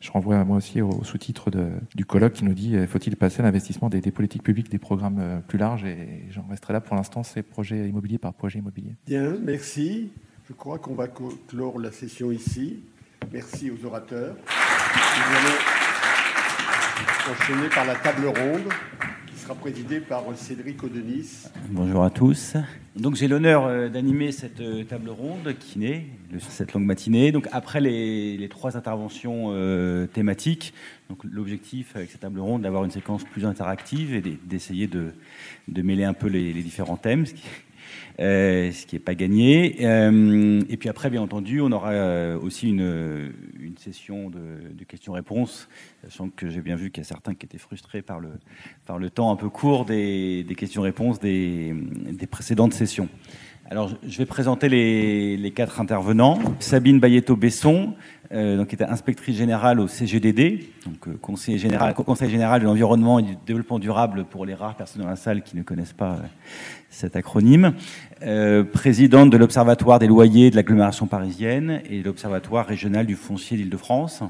[0.00, 1.50] je renvoie moi aussi au sous-titre
[1.94, 5.18] du colloque qui nous dit euh, faut-il passer à l'investissement des, politiques publiques, des programmes
[5.18, 8.94] euh, plus larges Et j'en resterai là pour l'instant, c'est projet immobilier par projet immobilier.
[9.06, 10.10] Bien, merci.
[10.48, 12.80] Je crois qu'on va clore la session ici.
[13.32, 14.36] Merci aux orateurs.
[16.96, 18.72] Enchaîner par la table ronde
[19.36, 21.44] sera présidé par Cédric Odenis.
[21.68, 22.54] Bonjour à tous.
[22.96, 26.06] Donc j'ai l'honneur euh, d'animer cette euh, table ronde qui naît
[26.38, 27.32] cette longue matinée.
[27.32, 30.72] Donc après les, trois interventions euh, thématiques,
[31.10, 35.12] donc l'objectif avec cette table ronde d'avoir une séquence plus interactive et d'essayer de,
[35.68, 37.42] mêler un peu les, les différents thèmes, ce qui,
[38.20, 39.76] euh, ce qui n'est pas gagné.
[39.80, 43.32] Euh, et puis après, bien entendu, on aura euh, aussi une,
[43.78, 45.68] session de, questions-réponses,
[46.02, 48.30] sachant que j'ai bien vu qu'il y a certains qui étaient frustrés par le,
[48.86, 51.74] par le temps un peu court des, des questions-réponses des,
[52.12, 53.08] des précédentes sessions.
[53.68, 56.38] Alors, je vais présenter les, quatre intervenants.
[56.60, 57.94] Sabine Bayetto-Besson,
[58.30, 62.66] euh, donc, qui était inspectrice générale au CGDD, donc euh, conseiller général, conseil général de
[62.66, 65.92] l'environnement et du développement durable pour les rares personnes dans la salle qui ne connaissent
[65.92, 66.26] pas euh,
[66.90, 67.74] cet acronyme,
[68.72, 74.22] présidente de l'Observatoire des loyers de l'agglomération parisienne et l'Observatoire régional du foncier d'Île-de-France.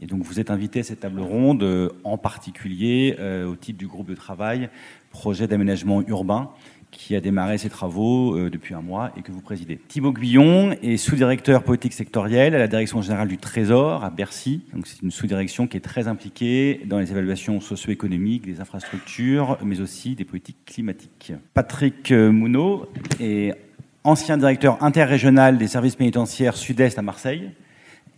[0.00, 3.16] Et donc vous êtes invité à cette table ronde, en particulier
[3.48, 4.68] au titre du groupe de travail
[5.10, 6.50] projet d'aménagement urbain,
[6.90, 9.78] qui a démarré ses travaux euh, depuis un mois et que vous présidez.
[9.88, 14.62] Thibaut Guillon est sous-directeur politique sectorielle à la Direction générale du Trésor à Bercy.
[14.74, 19.80] Donc c'est une sous-direction qui est très impliquée dans les évaluations socio-économiques, des infrastructures, mais
[19.80, 21.32] aussi des politiques climatiques.
[21.54, 22.86] Patrick euh, Mouneau
[23.20, 23.54] est
[24.04, 27.50] ancien directeur interrégional des services pénitentiaires Sud-Est à Marseille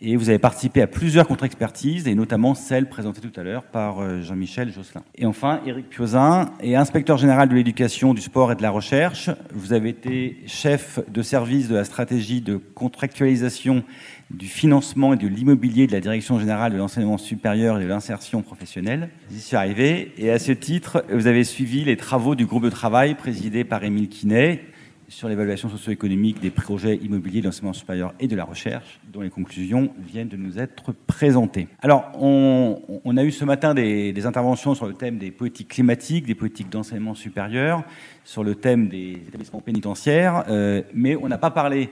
[0.02, 4.00] et vous avez participé à plusieurs contre-expertises, et notamment celle présentée tout à l'heure par
[4.00, 5.02] euh, Jean-Michel Josselin.
[5.16, 9.30] Et enfin, Éric Piozin est inspecteur général de l'éducation, du sport et de la recherche.
[9.52, 13.84] Vous avez été chef de service de la stratégie de contractualisation
[14.30, 18.42] du financement et de l'immobilier de la Direction générale de l'enseignement supérieur et de l'insertion
[18.42, 19.10] professionnelle.
[19.30, 20.12] J'y suis arrivé.
[20.16, 23.82] Et à ce titre, vous avez suivi les travaux du groupe de travail présidé par
[23.84, 24.62] Émile Quinet
[25.10, 29.28] sur l'évaluation socio-économique des projets immobiliers de l'enseignement supérieur et de la recherche, dont les
[29.28, 31.66] conclusions viennent de nous être présentées.
[31.82, 36.36] Alors, on, a eu ce matin des, interventions sur le thème des politiques climatiques, des
[36.36, 37.82] politiques d'enseignement supérieur,
[38.24, 41.90] sur le thème des établissements pénitentiaires, euh, mais on n'a pas parlé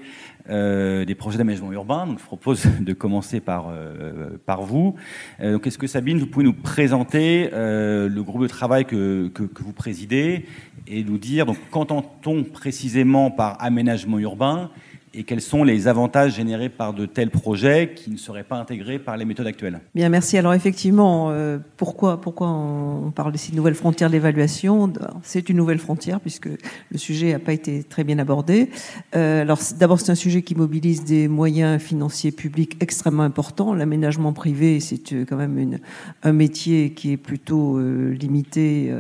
[0.51, 2.07] euh, des projets d'aménagement urbain.
[2.07, 4.95] Donc, je propose de commencer par, euh, vous.
[5.41, 9.31] donc, est-ce que Sabine, vous pouvez nous présenter le groupe de travail que
[9.61, 10.47] vous présidez
[10.87, 14.71] et nous dire donc qu'entend-on précisément par aménagement urbain
[15.15, 18.99] et quels sont les avantages générés par de tels projets qui ne seraient pas intégrés
[18.99, 20.37] par les méthodes actuelles Bien, merci.
[20.37, 24.93] Alors effectivement, euh, pourquoi, pourquoi on parle de nouvelle frontière d'évaluation?
[25.23, 28.71] C'est une nouvelle frontière puisque le sujet n'a pas été très bien abordé.
[29.17, 33.75] Euh, alors d'abord, c'est un sujet qui mobilise des moyens financiers publics extrêmement importants.
[33.75, 35.79] L'aménagement privé, c'est euh, quand même
[36.23, 38.93] un métier qui est plutôt limité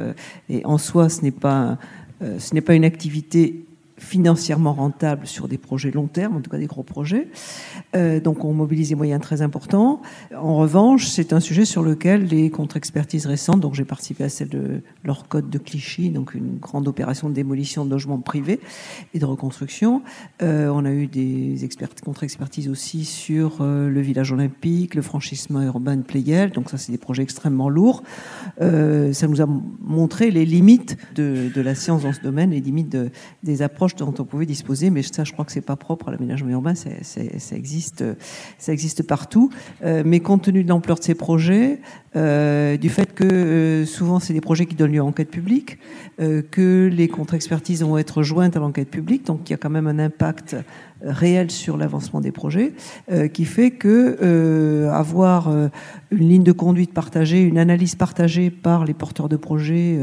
[0.48, 1.78] et en soi, ce n'est pas
[2.20, 3.67] ce n'est pas une activité
[3.98, 7.28] financièrement rentable sur des projets long terme, en tout cas des gros projets.
[7.96, 10.00] Euh, donc on mobilise des moyens très importants.
[10.36, 14.48] En revanche, c'est un sujet sur lequel les contre-expertises récentes, donc j'ai participé à celle
[14.48, 18.60] de leur code de Clichy, donc une grande opération de démolition de logements privés
[19.14, 20.02] et de reconstruction.
[20.42, 21.56] Euh, on a eu des
[22.04, 26.50] contre-expertises aussi sur euh, le village olympique, le franchissement urbain de Pleyel.
[26.50, 28.02] Donc ça, c'est des projets extrêmement lourds.
[28.58, 29.46] Ça nous a
[29.80, 33.10] montré les limites de, la science dans ce domaine, les limites de,
[33.42, 36.12] des approches dont on pouvait disposer, mais ça, je crois que c'est pas propre à
[36.12, 38.04] l'aménagement urbain, ça existe,
[38.58, 39.50] ça existe partout.
[39.84, 41.80] Euh, mais compte tenu de l'ampleur de ces projets,
[42.16, 45.78] euh, du fait que euh, souvent c'est des projets qui donnent lieu à enquête publique,
[46.50, 49.86] que les contre-expertises vont être jointes à l'enquête publique, donc il y a quand même
[49.86, 50.56] un impact
[51.02, 52.72] réel sur l'avancement des projets,
[53.10, 55.68] euh, qui fait que euh, avoir euh,
[56.10, 59.98] une ligne de conduite partagée, une analyse partagée par les porteurs de projets,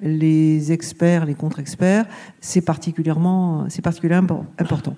[0.00, 2.06] les experts, les contre-experts,
[2.40, 4.96] c'est particulièrement, c'est particulièrement important.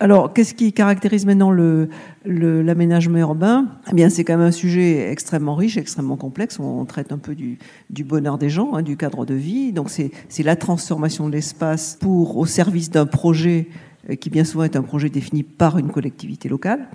[0.00, 1.88] Alors, qu'est-ce qui caractérise maintenant le,
[2.24, 3.66] l'aménagement urbain?
[3.90, 6.60] Eh bien, c'est quand même un sujet extrêmement riche, extrêmement complexe.
[6.60, 7.58] On, traite un peu du,
[7.90, 9.72] du bonheur des gens, hein, du cadre de vie.
[9.72, 13.87] Donc, c'est, c'est la transformation de l'espace pour au service d'un projet euh,
[14.20, 16.88] qui bien souvent est un projet défini par une collectivité locale.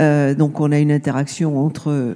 [0.00, 2.14] Euh, donc on a une interaction entre, euh,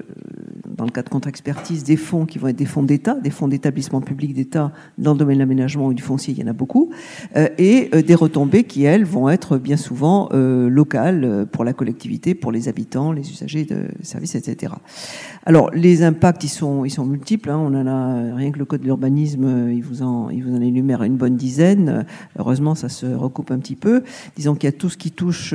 [0.80, 3.48] dans le cas de contre-expertise, des fonds qui vont être des fonds d'État, des fonds
[3.48, 6.54] d'établissement public d'État dans le domaine de l'aménagement ou du foncier, il y en a
[6.54, 6.90] beaucoup,
[7.58, 12.68] et des retombées qui, elles, vont être bien souvent locales pour la collectivité, pour les
[12.68, 14.72] habitants, les usagers de services, etc.
[15.44, 17.50] Alors, les impacts, ils sont, ils sont multiples.
[17.50, 17.58] Hein.
[17.58, 21.02] On a, rien que le code de l'urbanisme, il vous, en, il vous en énumère
[21.02, 22.06] une bonne dizaine.
[22.38, 24.02] Heureusement, ça se recoupe un petit peu.
[24.36, 25.54] Disons qu'il y a tout ce qui touche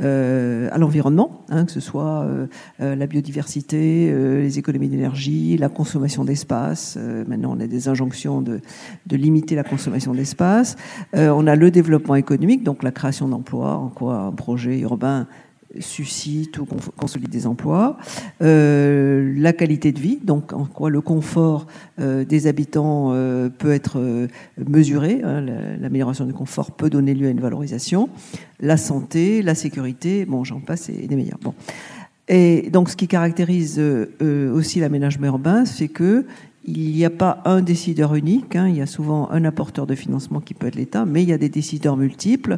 [0.00, 2.46] euh, à l'environnement, hein, que ce soit euh,
[2.80, 6.98] euh, la biodiversité, les économies d'énergie, la consommation d'espace.
[7.28, 8.60] maintenant, on a des injonctions de,
[9.06, 10.76] de limiter la consommation d'espace.
[11.12, 15.26] on a le développement économique, donc la création d'emplois, en quoi un projet urbain
[15.80, 17.96] suscite ou consolide des emplois,
[18.42, 21.66] euh, la qualité de vie, donc en quoi le confort
[22.00, 25.40] euh, des habitants euh, peut être mesuré, hein,
[25.80, 28.08] l'amélioration du confort peut donner lieu à une valorisation,
[28.60, 31.38] la santé, la sécurité, bon j'en passe et des meilleurs.
[32.28, 33.80] Et donc ce qui caractérise
[34.20, 36.24] aussi l'aménagement urbain, c'est que
[36.66, 38.68] il n'y a pas un décideur unique, hein.
[38.68, 41.32] il y a souvent un apporteur de financement qui peut être l'État, mais il y
[41.32, 42.56] a des décideurs multiples.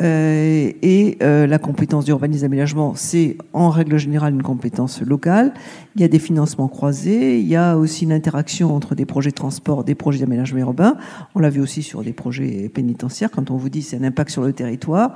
[0.00, 5.54] Euh, et euh, la compétence d'urbanisme d'aménagement, c'est en règle générale une compétence locale.
[5.96, 9.30] Il y a des financements croisés, il y a aussi une interaction entre des projets
[9.30, 10.98] de transport, des projets d'aménagement urbain.
[11.34, 14.30] On l'a vu aussi sur des projets pénitentiaires, quand on vous dit c'est un impact
[14.30, 15.14] sur le territoire.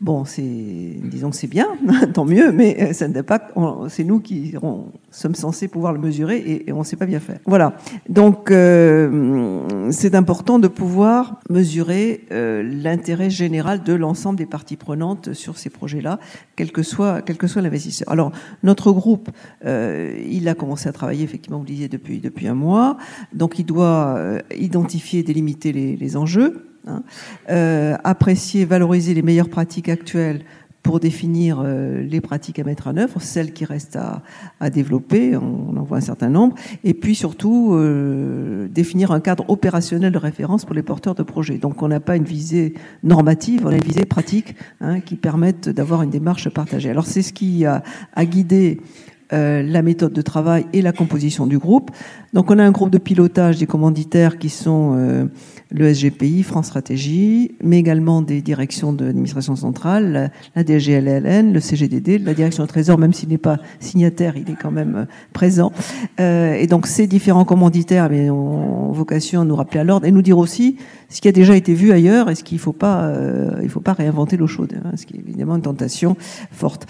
[0.00, 1.68] Bon, c'est, disons que c'est bien,
[2.14, 3.48] tant mieux, mais ça n'est pas,
[3.90, 4.54] c'est nous qui
[5.10, 7.38] sommes censés pouvoir le mesurer et, on ne sait pas bien faire.
[7.44, 7.74] Voilà.
[8.08, 15.34] Donc, euh, c'est important de pouvoir mesurer euh, l'intérêt général de l'ensemble des parties prenantes
[15.34, 16.18] sur ces projets-là,
[16.56, 18.10] quel que soit, quel que soit l'investisseur.
[18.10, 18.32] Alors,
[18.62, 19.28] notre groupe,
[19.66, 22.96] euh, il a commencé à travailler, effectivement, vous le disiez, depuis, depuis un mois.
[23.34, 24.18] Donc, il doit
[24.56, 27.02] identifier, délimiter les, les enjeux Hein.
[27.50, 30.42] Euh, apprécier, valoriser les meilleures pratiques actuelles
[30.82, 33.98] pour définir euh, les pratiques à mettre en œuvre, celles qui restent
[34.60, 36.54] à, développer, on, en voit un certain nombre,
[36.84, 41.58] et puis surtout euh, définir un cadre opérationnel de référence pour les porteurs de projets.
[41.58, 42.72] Donc on n'a pas une visée
[43.04, 46.88] normative, on a une visée pratique hein, qui permettent d'avoir une démarche partagée.
[46.88, 47.82] Alors c'est ce qui a
[48.24, 48.80] guidé
[49.32, 51.92] la méthode de travail et la composition du groupe.
[52.32, 55.28] Donc on a un groupe de pilotage des commanditaires qui sont
[55.72, 62.18] le SGPI, France Stratégie, mais également des directions de l'administration centrale, la DGLLN, le CGDD,
[62.18, 65.72] la direction du Trésor, même s'il n'est pas signataire, il est quand même euh, présent.
[66.18, 70.10] Euh, et donc ces différents commanditaires eh ont vocation à nous rappeler à l'ordre et
[70.10, 70.76] nous dire aussi
[71.08, 73.80] ce qui a déjà été vu ailleurs et ce qu'il ne faut pas, euh, faut
[73.80, 76.16] pas réinventer l'eau chaude, hein, ce qui est évidemment une tentation
[76.50, 76.86] forte.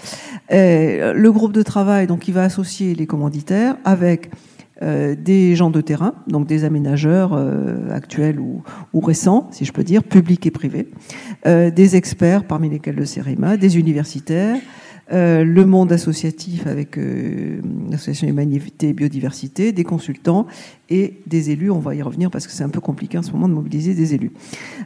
[0.49, 4.31] le groupe de travail, donc, il va associer les commanditaires avec
[4.81, 8.63] euh, des gens de terrain, donc des aménageurs euh, actuels ou,
[8.99, 10.87] récents, si je peux dire, publics et privés,
[11.45, 14.57] euh, des experts, parmi lesquels le CEREMA, des universitaires,
[15.13, 16.97] le monde associatif avec
[17.89, 20.47] l'association Humanité et Biodiversité, des consultants
[20.89, 21.69] et des élus.
[21.69, 23.93] On va y revenir parce que c'est un peu compliqué en ce moment de mobiliser
[23.93, 24.31] des élus.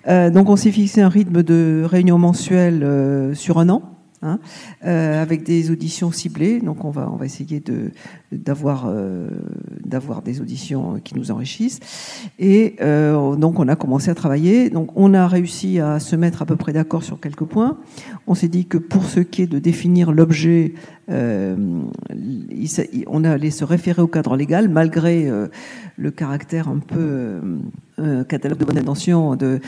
[0.08, 3.95] donc on s'est fixé un rythme de réunion mensuelle sur un an
[4.26, 4.40] Hein,
[4.86, 6.60] euh, avec des auditions ciblées.
[6.60, 7.92] Donc on va, on va essayer de,
[8.32, 9.30] d'avoir, euh,
[10.24, 11.80] des auditions qui nous enrichissent.
[12.40, 14.72] Et euh, donc on a commencé à travailler.
[14.72, 17.78] Donc on a réussi à se mettre à peu près d'accord sur quelques points.
[18.26, 20.74] On s'est dit que pour ce qui est de définir l'objet,
[21.08, 21.84] on
[23.24, 25.30] allait se référer au cadre légal malgré
[25.98, 27.42] le caractère un peu
[28.00, 29.60] euh, catalogue de bonne intention de,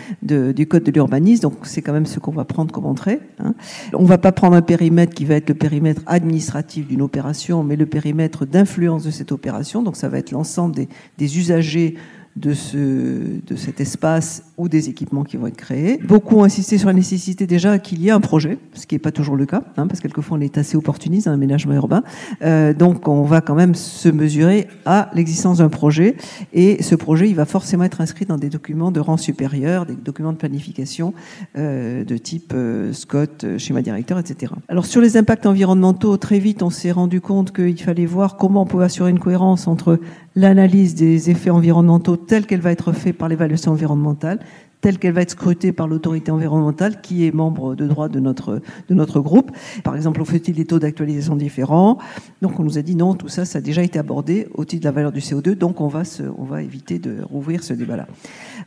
[0.52, 1.44] du code de l'urbanisme.
[1.44, 3.20] Donc c'est quand même ce qu'on va prendre comme entrée.
[3.40, 3.54] Hein.
[3.94, 7.76] On va pas prendre un périmètre qui va être le périmètre administratif d'une opération, mais
[7.76, 9.82] le périmètre d'influence de cette opération.
[9.82, 10.76] Donc ça va être l'ensemble
[11.18, 11.96] des usagers
[12.38, 16.00] de, ce, de cet espace ou des équipements qui vont être créés.
[16.04, 19.00] Beaucoup ont insisté sur la nécessité déjà qu'il y ait un projet, ce qui n'est
[19.00, 22.04] pas toujours le cas, hein, parce que quelquefois on est assez opportuniste dans l'aménagement urbain.
[22.42, 26.16] Euh, donc on va quand même se mesurer à l'existence d'un projet,
[26.54, 29.96] et ce projet il va forcément être inscrit dans des documents de rang supérieur, des
[29.96, 31.14] documents de planification
[31.58, 34.54] euh, de type euh, SCOT, euh, schéma directeur, etc.
[34.68, 38.64] Alors sur les impacts environnementaux, très vite on s'est rendu compte qu'il fallait voir comment
[38.64, 40.00] on pouvait assurer une cohérence entre
[40.36, 44.40] l'analyse des effets environnementaux telle qu'elle va être faite par l'évaluation environnementale,
[44.88, 48.62] telle qu'elle va être scrutée par l'autorité environnementale qui est membre de droit de notre,
[48.88, 49.52] de notre groupe.
[49.84, 51.98] Par exemple, on fait-il des taux d'actualisation différents?
[52.42, 54.84] Donc on nous a dit non, tout ça, ça a déjà été abordé au titre
[54.84, 57.74] de la valeur du CO2, donc on va, se, on va éviter de rouvrir ce
[57.74, 58.08] débat-là.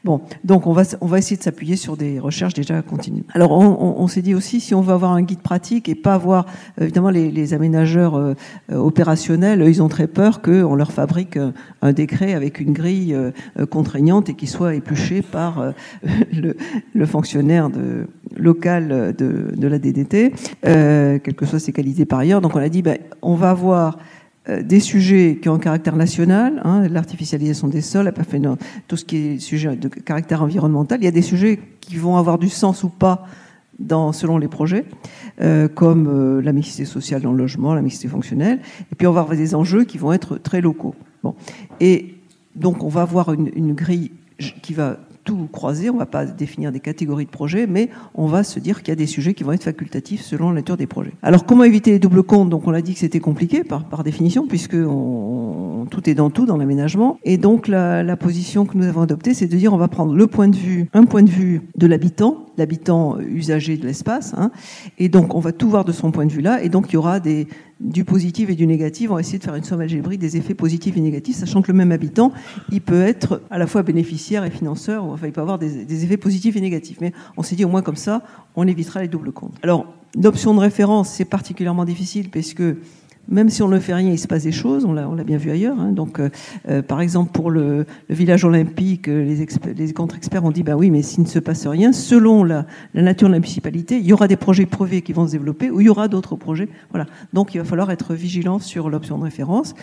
[0.04, 3.24] Bon, donc on va, on va essayer de s'appuyer sur des recherches déjà continues.
[3.32, 6.44] Alors on, s'est dit aussi, si on veut avoir un guide pratique et pas avoir,
[6.78, 8.34] évidemment les, les aménageurs euh,
[8.68, 11.38] opérationnels, ils ont très peur qu'on leur fabrique
[11.80, 13.30] un, décret avec une grille euh,
[13.70, 15.72] contraignante et qui soit épluché par euh,
[16.94, 17.70] le, fonctionnaire
[18.36, 20.32] local de, la DDT,
[20.66, 22.40] euh, quelles que soient ses qualités par ailleurs.
[22.40, 23.98] Donc on a dit, ben, on va avoir
[24.48, 28.12] euh, des sujets qui ont un caractère national, hein, l'artificialisation des sols,
[28.88, 30.98] tout ce qui est sujet de caractère environnemental.
[31.00, 33.26] Il y a des sujets qui vont avoir du sens ou pas
[34.12, 34.84] selon les projets,
[35.40, 38.60] euh, comme euh, la mixité sociale dans le logement, la mixité fonctionnelle.
[38.92, 40.94] Et puis on va avoir des enjeux qui vont être très locaux.
[41.22, 41.34] Bon.
[41.80, 42.14] Et
[42.54, 44.12] donc on va avoir une grille
[44.62, 44.98] qui va
[45.30, 48.58] tout croiser, on ne va pas définir des catégories de projets, mais on va se
[48.58, 51.12] dire qu'il y a des sujets qui vont être facultatifs selon la nature des projets.
[51.22, 52.50] Alors comment éviter les doubles comptes?
[52.50, 56.46] Donc on a dit que c'était compliqué par, par définition, puisque tout est dans tout
[56.46, 57.20] dans l'aménagement.
[57.22, 60.14] Et donc la, la position que nous avons adoptée, c'est de dire on va prendre
[60.16, 64.50] le point de vue, un point de vue de l'habitant, l'habitant usager de l'espace, hein,
[64.98, 66.94] et donc on va tout voir de son point de vue là, et donc il
[66.94, 67.46] y aura des,
[67.80, 69.10] du positif et du négatif.
[69.10, 71.72] On va essayer de faire une somme algébrique des effets positifs et négatifs, sachant que
[71.72, 72.32] le même habitant,
[72.70, 76.04] il peut être à la fois bénéficiaire et financeur, enfin, il peut avoir des, des
[76.04, 76.98] effets positifs et négatifs.
[77.00, 78.22] Mais on s'est dit au moins comme ça,
[78.54, 79.56] on évitera les doubles comptes.
[79.62, 79.86] Alors,
[80.20, 82.76] l'option de référence, c'est particulièrement difficile parce que
[83.28, 84.84] même si on ne fait rien, il se passe des choses.
[84.84, 85.78] On l'a bien vu ailleurs.
[85.78, 85.92] Hein.
[85.92, 86.30] Donc, euh,
[86.68, 89.46] euh, par exemple, pour le, village olympique, euh,
[89.76, 93.02] les, contre-experts ont dit bah oui, mais s'il ne se passe rien, selon la, la,
[93.02, 95.80] nature de la municipalité, il y aura des projets privés qui vont se développer ou
[95.80, 96.68] il y aura d'autres projets.
[96.90, 97.06] Voilà.
[97.32, 99.74] Donc, il va falloir être vigilant sur l'option de référence.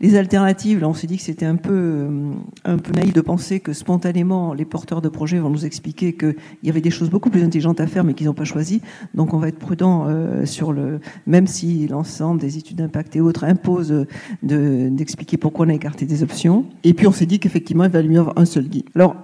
[0.00, 2.32] Les alternatives, là, on s'est dit que c'était un peu, euh,
[2.64, 6.36] un peu naïf de penser que spontanément, les porteurs de projets vont nous expliquer qu'il
[6.62, 8.80] y avait des choses beaucoup plus intelligentes à faire, mais qu'ils n'ont pas choisi.
[9.14, 13.20] Donc, on va être prudent euh, sur le, même si l'ensemble des études d'impact et
[13.20, 14.06] autres imposent
[14.42, 16.64] d'expliquer pourquoi on a écarté des options.
[16.84, 18.84] Et puis, on s'est dit qu'effectivement, il valait mieux avoir un seul guide.
[18.94, 19.16] Alors,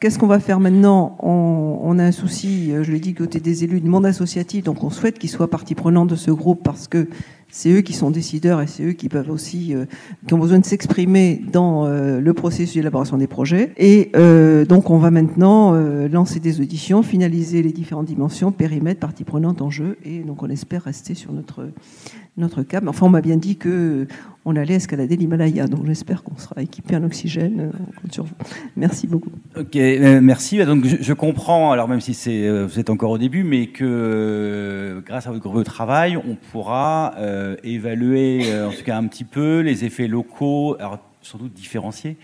[0.00, 1.16] qu'est-ce qu'on va faire maintenant?
[1.20, 4.82] On, on, a un souci, je l'ai dit, côté des élus du monde associatif, donc
[4.82, 7.08] on souhaite qu'ils soient partie prenante de ce groupe parce que
[7.50, 9.86] c'est eux qui sont décideurs et c'est eux qui peuvent aussi, euh,
[10.26, 13.72] qui ont besoin de s'exprimer dans euh, le processus d'élaboration des projets.
[13.76, 19.00] Et euh, donc, on va maintenant euh, lancer des auditions, finaliser les différentes dimensions, périmètre,
[19.00, 21.68] partie prenante, enjeu, et donc on espère rester sur notre
[22.36, 22.84] notre cap.
[22.86, 24.06] Enfin, on m'a bien dit que
[24.44, 27.72] on allait escalader l'Himalaya, donc j'espère qu'on sera équipé en oxygène.
[28.76, 29.32] Merci beaucoup.
[29.56, 30.64] Ok, merci.
[30.64, 35.26] Donc je, comprends, alors même si c'est vous êtes encore au début, mais que grâce
[35.26, 39.84] à votre travail, on pourra euh, évaluer euh, en tout cas un petit peu les
[39.84, 40.76] effets locaux.
[40.78, 42.16] Alors, sans doute différenciés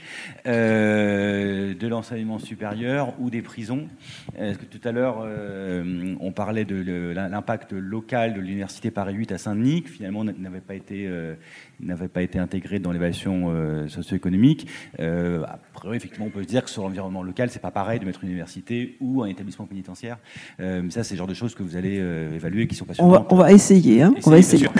[0.46, 3.88] euh, de l'enseignement supérieur ou des prisons.
[4.36, 9.38] Que tout à l'heure, euh, on parlait de l'impact local de l'université Paris 8 à
[9.38, 11.34] Saint-Denis, finalement n'avait pas été euh,
[11.82, 14.66] n'avait pas été intégré dans l'évaluation euh, socio-économique.
[15.00, 18.04] Euh, après, effectivement, on peut se dire que sur l'environnement local, c'est pas pareil de
[18.04, 20.18] mettre une université ou un établissement pénitentiaire.
[20.60, 22.84] Euh, mais ça, c'est le genre de choses que vous allez euh, évaluer, qui sont
[22.84, 23.26] passionnantes.
[23.30, 24.02] On va, on va essayer.
[24.02, 24.68] Hein, on va essayer.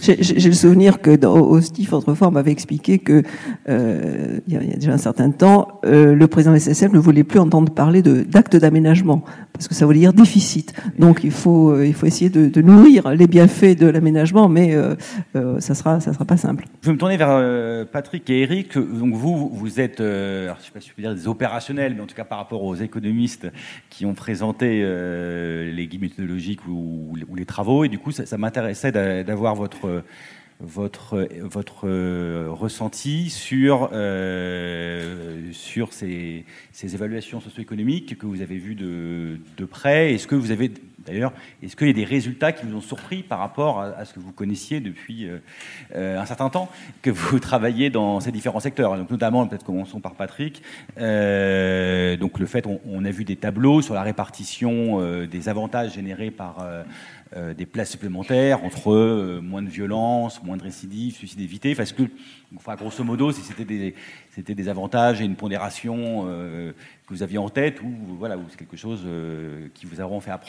[0.00, 3.22] J'ai le souvenir que dans, au STIF, autrefois, on m'avait expliqué que
[3.68, 7.24] euh, il, y a, déjà un certain temps, euh, le président de SSF ne voulait
[7.24, 9.22] plus entendre parler d'actes d'aménagement
[9.52, 10.72] parce que ça voulait dire déficit.
[10.98, 14.76] Donc il faut, euh, il faut essayer de, de nourrir les bienfaits de l'aménagement, mais
[15.36, 16.64] euh, ça sera, ça sera pas simple.
[16.82, 18.76] Je vais me tourner vers euh, Patrick et Eric.
[18.76, 22.02] Donc vous, vous êtes, euh, je sais pas si je peux dire des opérationnels, mais
[22.02, 23.48] en tout cas par rapport aux économistes
[23.90, 29.54] qui ont présenté les guides méthodologiques ou, les travaux, et du coup ça, m'intéressait d'avoir
[29.54, 30.02] votre
[30.60, 31.88] votre, votre
[32.48, 33.90] ressenti sur,
[35.52, 40.14] sur ces, ces, évaluations socio-économiques que vous avez vues de, de près.
[40.14, 40.72] Est-ce que vous avez
[41.08, 41.32] d'ailleurs,
[41.62, 44.20] est-ce qu'il y a des résultats qui vous ont surpris par rapport à, ce que
[44.20, 45.38] vous connaissiez depuis euh,
[45.94, 46.68] euh un certain temps,
[47.02, 48.96] que vous travaillez dans ces différents secteurs?
[48.96, 50.62] Donc notamment, peut-être commençons par Patrick.
[50.98, 56.30] Euh, donc le fait, on, a vu des tableaux sur la répartition des avantages générés
[56.30, 56.66] par
[57.56, 61.74] des places supplémentaires entre moins de violence, moins de récidives, suicide évité.
[61.74, 62.02] Que,
[62.76, 63.94] grosso modo, si c'était des,
[64.38, 68.56] c'était des avantages et une pondération euh, que vous aviez en tête ou voilà, c'est
[68.56, 70.46] quelque chose euh, qui vous a fait, appre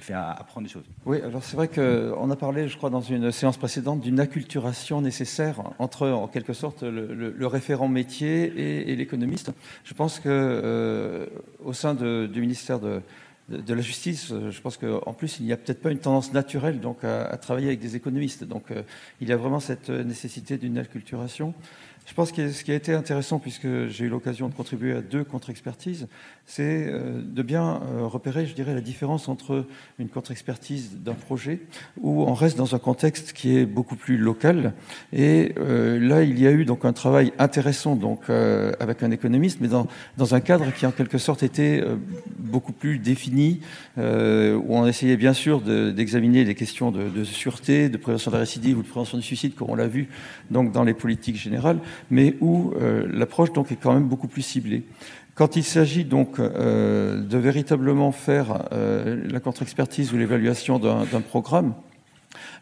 [0.00, 0.86] fait apprendre des choses.
[1.04, 5.02] Oui, alors c'est vrai qu'on a parlé, je crois, dans une séance précédente, d'une acculturation
[5.02, 9.52] nécessaire entre, en quelque sorte, le, référent métier et, l'économiste.
[9.84, 11.26] Je pense que euh,
[11.62, 12.80] au sein du ministère
[13.48, 16.32] de la justice, euh, je pense qu'en plus, il n'y a peut-être pas une tendance
[16.32, 18.44] naturelle donc, à, travailler avec des économistes.
[18.44, 18.82] Donc, euh,
[19.20, 21.54] il y a vraiment cette nécessité d'une acculturation.
[22.08, 25.02] Je pense que ce qui a été intéressant, puisque j'ai eu l'occasion de contribuer à
[25.02, 26.08] deux contre-expertises,
[26.50, 29.66] c'est euh, de bien euh, repérer, je dirais, la différence entre
[29.98, 31.60] une contre-expertise d'un projet
[32.00, 34.72] où on reste dans un contexte qui est beaucoup plus local.
[35.12, 39.58] Et euh, là, il y a eu donc un travail intéressant donc avec un économiste,
[39.60, 39.86] mais dans,
[40.16, 41.84] dans un cadre qui en quelque sorte était
[42.38, 43.60] beaucoup plus défini,
[43.98, 48.36] où on essayait bien sûr d'examiner de, les questions de, de, sûreté, de prévention de
[48.36, 50.08] la récidive ou de prévention du suicide, comme on l'a vu
[50.50, 51.78] donc dans les politiques générales,
[52.10, 52.72] mais où
[53.10, 54.84] l'approche donc est quand même beaucoup plus ciblée.
[55.38, 61.74] Quand il s'agit donc euh, de véritablement faire euh, la contre-expertise ou l'évaluation d'un programme,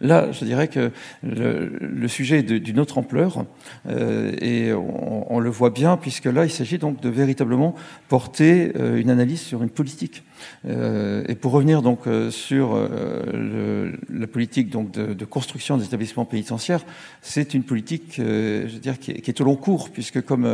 [0.01, 3.47] Là, je dirais que le, sujet est d'une autre ampleur
[3.89, 7.74] et on, le voit bien puisque là, il s'agit donc de véritablement
[8.09, 10.22] porter une analyse sur une politique.
[10.66, 16.24] Euh, et pour revenir donc euh, sur euh, la politique donc de, construction des établissements
[16.24, 16.84] pénitentiaires,
[17.22, 20.49] c'est une politique, je veux dire, qui est, au long cours, puisque comme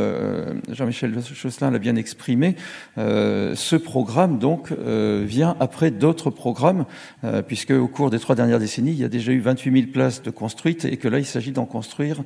[0.71, 2.57] Jean-Michel Chosselin l'a bien exprimé,
[2.97, 6.87] ce programme donc vient après d'autres programmes,
[7.47, 10.23] puisque au cours des trois dernières décennies, il y a déjà eu 28 000 places
[10.23, 12.23] de construites et que là, il s'agit d'en construire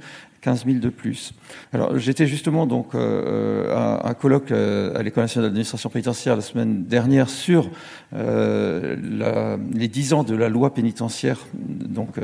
[0.47, 1.35] 15 000 de plus.
[1.73, 6.43] Alors, j'étais justement donc euh, à un colloque euh, à l'École nationale d'administration pénitentiaire la
[6.43, 7.69] semaine dernière sur
[8.15, 8.95] euh,
[9.75, 12.21] les 10 ans de la loi pénitentiaire, donc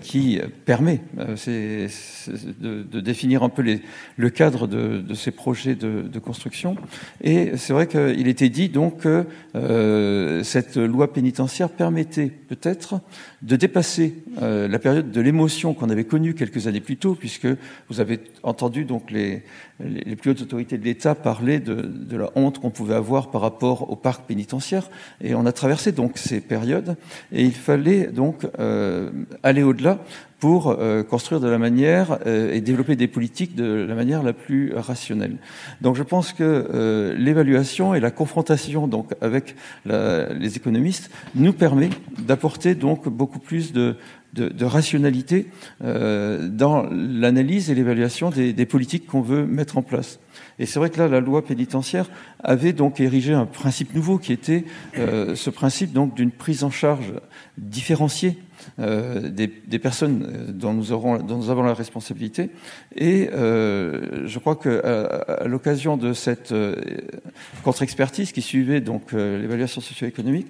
[0.00, 3.62] qui permet de, définir un peu
[4.16, 6.76] le cadre de, de ces projets de, de construction.
[7.22, 9.26] Et c'est vrai qu'il était dit donc que
[10.44, 13.02] cette loi pénitentiaire permettait peut-être
[13.42, 17.46] de dépasser la période de l'émotion qu'on avait connue quelques années plus tôt puisque
[17.88, 19.42] vous avez entendu donc les,
[19.80, 23.40] les plus hautes autorités de l'État parler de, de la honte qu'on pouvait avoir par
[23.40, 24.90] rapport au parc pénitentiaire.
[25.22, 26.96] Et on a traversé donc ces périodes,
[27.32, 29.10] et il fallait donc euh,
[29.42, 29.98] aller au-delà
[30.38, 34.32] pour euh, construire de la manière euh, et développer des politiques de la manière la
[34.32, 35.36] plus rationnelle.
[35.80, 41.90] Donc je pense que l'évaluation et la confrontation donc avec la, les économistes nous permet
[42.18, 43.96] d'apporter donc beaucoup plus de,
[44.34, 45.46] de, rationalité
[45.82, 50.18] euh, dans l'analyse et l'évaluation des, politiques qu'on veut mettre en place.
[50.58, 52.10] Et c'est vrai que là, la loi pénitentiaire
[52.42, 54.64] avait donc érigé un principe nouveau qui était
[54.98, 57.12] euh, ce principe donc d'une prise en charge
[57.56, 58.38] différenciée
[58.78, 62.50] euh, des, personnes dont nous, aurons, dont nous avons la responsabilité.
[62.96, 66.54] Et je crois qu'à à, l'occasion de cette
[67.62, 70.48] contre-expertise qui suivait donc l'évaluation socio-économique,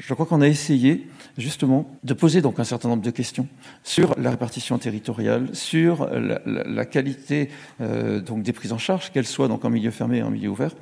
[0.00, 3.46] je crois qu'on a essayé justement de poser donc un certain nombre de questions
[3.84, 9.48] sur la répartition territoriale, sur la, qualité euh, donc des prises en charge, qu'elles soient
[9.48, 10.72] donc en milieu fermé et en milieu ouvert.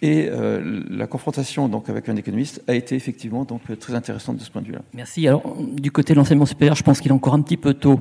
[0.00, 4.42] Et euh, la confrontation donc avec un économiste a été effectivement donc très intéressante de
[4.42, 4.82] ce point de vue-là.
[4.94, 5.26] Merci.
[5.26, 8.00] Alors du côté de l'enseignement supérieur, je pense qu'il est encore un petit peu tôt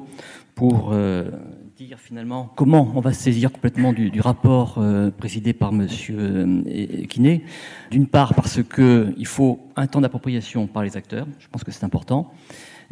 [0.54, 1.30] pour euh,
[1.78, 7.38] dire finalement comment on va se saisir complètement du, rapport euh, présidé par Monsieur euh.
[7.92, 11.72] D'une part parce que il faut un temps d'appropriation par les acteurs, je pense que
[11.72, 12.32] c'est important.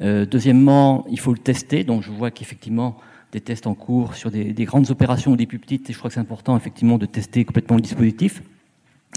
[0.02, 1.84] Euh, deuxièmement, il faut le tester.
[1.84, 2.98] Donc je vois qu'effectivement
[3.32, 5.98] des tests en cours sur des, des, grandes opérations ou des plus petites, et je
[5.98, 8.44] crois que c'est important effectivement de tester complètement le dispositif.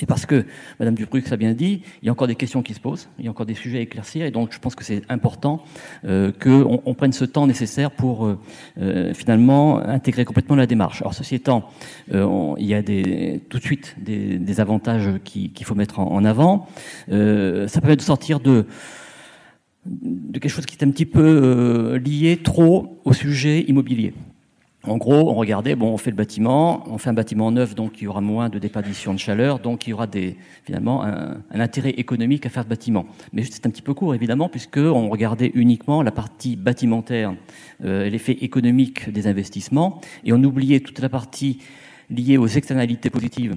[0.01, 0.45] Et parce que,
[0.79, 3.25] Madame Dubrux a bien dit, il y a encore des questions qui se posent, il
[3.25, 5.65] y a encore des sujets à éclaircir, et donc je pense que c'est important
[6.05, 8.39] euh, qu'on on prenne ce temps nécessaire pour euh,
[8.81, 11.01] euh, finalement intégrer complètement la démarche.
[11.03, 11.69] Alors ceci étant,
[12.13, 16.25] euh, il y a des, tout de suite des, des avantages qu'il faut mettre en,
[16.25, 16.69] avant.
[17.11, 18.67] Euh, ça permet de sortir de
[19.87, 24.13] de quelque chose qui est un petit peu lié trop au sujet immobilier.
[24.85, 28.01] En gros, on regardait, bon, on fait le bâtiment, on fait un bâtiment neuf, donc
[28.01, 30.07] il y aura moins de déperdition de chaleur, donc il y aura
[30.65, 33.05] finalement un, intérêt économique à faire ce bâtiment.
[33.33, 37.35] Mais c'est un petit peu court, évidemment, puisque on regardait uniquement la partie bâtimentaire,
[37.85, 41.59] euh, l'effet économique des investissements, et on oubliait toute la partie
[42.09, 43.57] liée aux externalités positives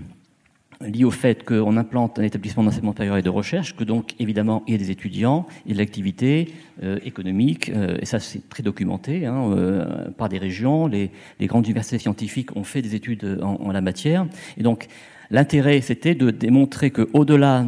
[0.85, 4.63] lié au fait qu'on implante un établissement d'enseignement supérieur et de recherche, que donc évidemment
[4.67, 6.53] il y a des étudiants et de l'activité
[6.83, 11.47] euh, économique, euh, et ça c'est très documenté hein, euh, par des régions, les, les,
[11.47, 14.27] grandes universités scientifiques ont fait des études en, en la matière,
[14.57, 14.87] et donc
[15.29, 17.65] l'intérêt c'était de démontrer qu'au-delà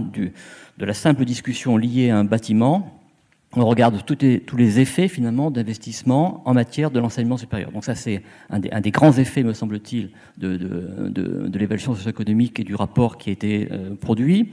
[0.77, 3.02] de la simple discussion liée à un bâtiment,
[3.55, 7.71] on regarde tous les effets finalement d'investissement en matière de l'enseignement supérieur.
[7.71, 12.75] Donc ça c'est un, des, grands effets, me semble-t-il, de, de, l'évaluation socio-économique et du
[12.75, 14.49] rapport qui a été euh, produit.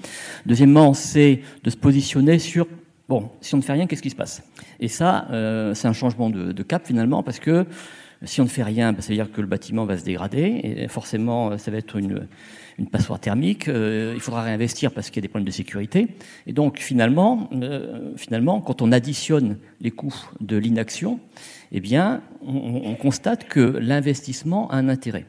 [0.47, 2.67] Deuxièmement, c'est de se positionner sur
[3.09, 4.43] bon, si on ne fait rien, qu'est-ce qui se passe?
[4.79, 7.67] Et ça, euh, c'est un changement de, cap finalement parce que
[8.25, 10.61] si on ne fait rien, bah, ça veut dire que le bâtiment va se dégrader
[10.63, 12.29] et forcément ça va être une
[12.81, 16.09] une passoire thermique, euh, il faudra réinvestir parce qu'il y a des problèmes de sécurité.
[16.47, 21.21] Et donc finalement, euh, finalement quand on additionne les coûts de l'inaction,
[21.73, 25.25] eh bien, on constate que l'investissement a un intérêt.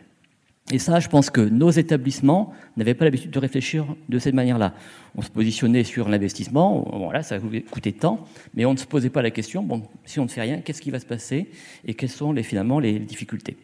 [0.70, 4.74] Et ça, je pense que nos établissements n'avaient pas l'habitude de réfléchir de cette manière-là.
[5.16, 7.40] On se positionnait sur l'investissement, voilà, ça
[7.72, 10.42] coûtait tant, mais on ne se posait pas la question, bon, si on ne fait
[10.42, 11.50] rien, qu'est-ce qui va se passer
[11.86, 13.58] et quelles sont finalement les difficultés?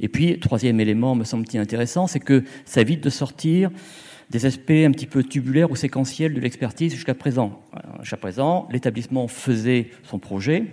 [0.00, 3.70] Et puis, troisième élément, me semble-t-il intéressant, c'est que ça évite de sortir
[4.30, 7.60] des aspects un petit peu tubulaires ou séquentiels de l'expertise jusqu'à présent.
[8.00, 10.64] Jusqu'à présent, l'établissement faisait son projet,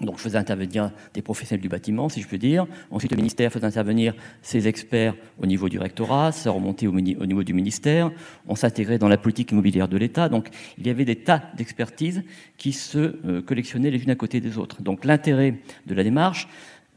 [0.00, 2.66] Donc je faisais intervenir des professionnels du bâtiment, si je peux dire.
[2.90, 7.42] Ensuite, le ministère faisait intervenir ses experts au niveau du rectorat, ça remontait au, niveau
[7.42, 8.10] du ministère.
[8.46, 10.28] On s'intégrait dans la politique immobilière de l'État.
[10.28, 12.22] Donc il y avait des tas d'expertises
[12.58, 14.82] qui se euh, collectionnaient les unes à côté des autres.
[14.82, 15.54] Donc l'intérêt
[15.86, 16.46] de la démarche,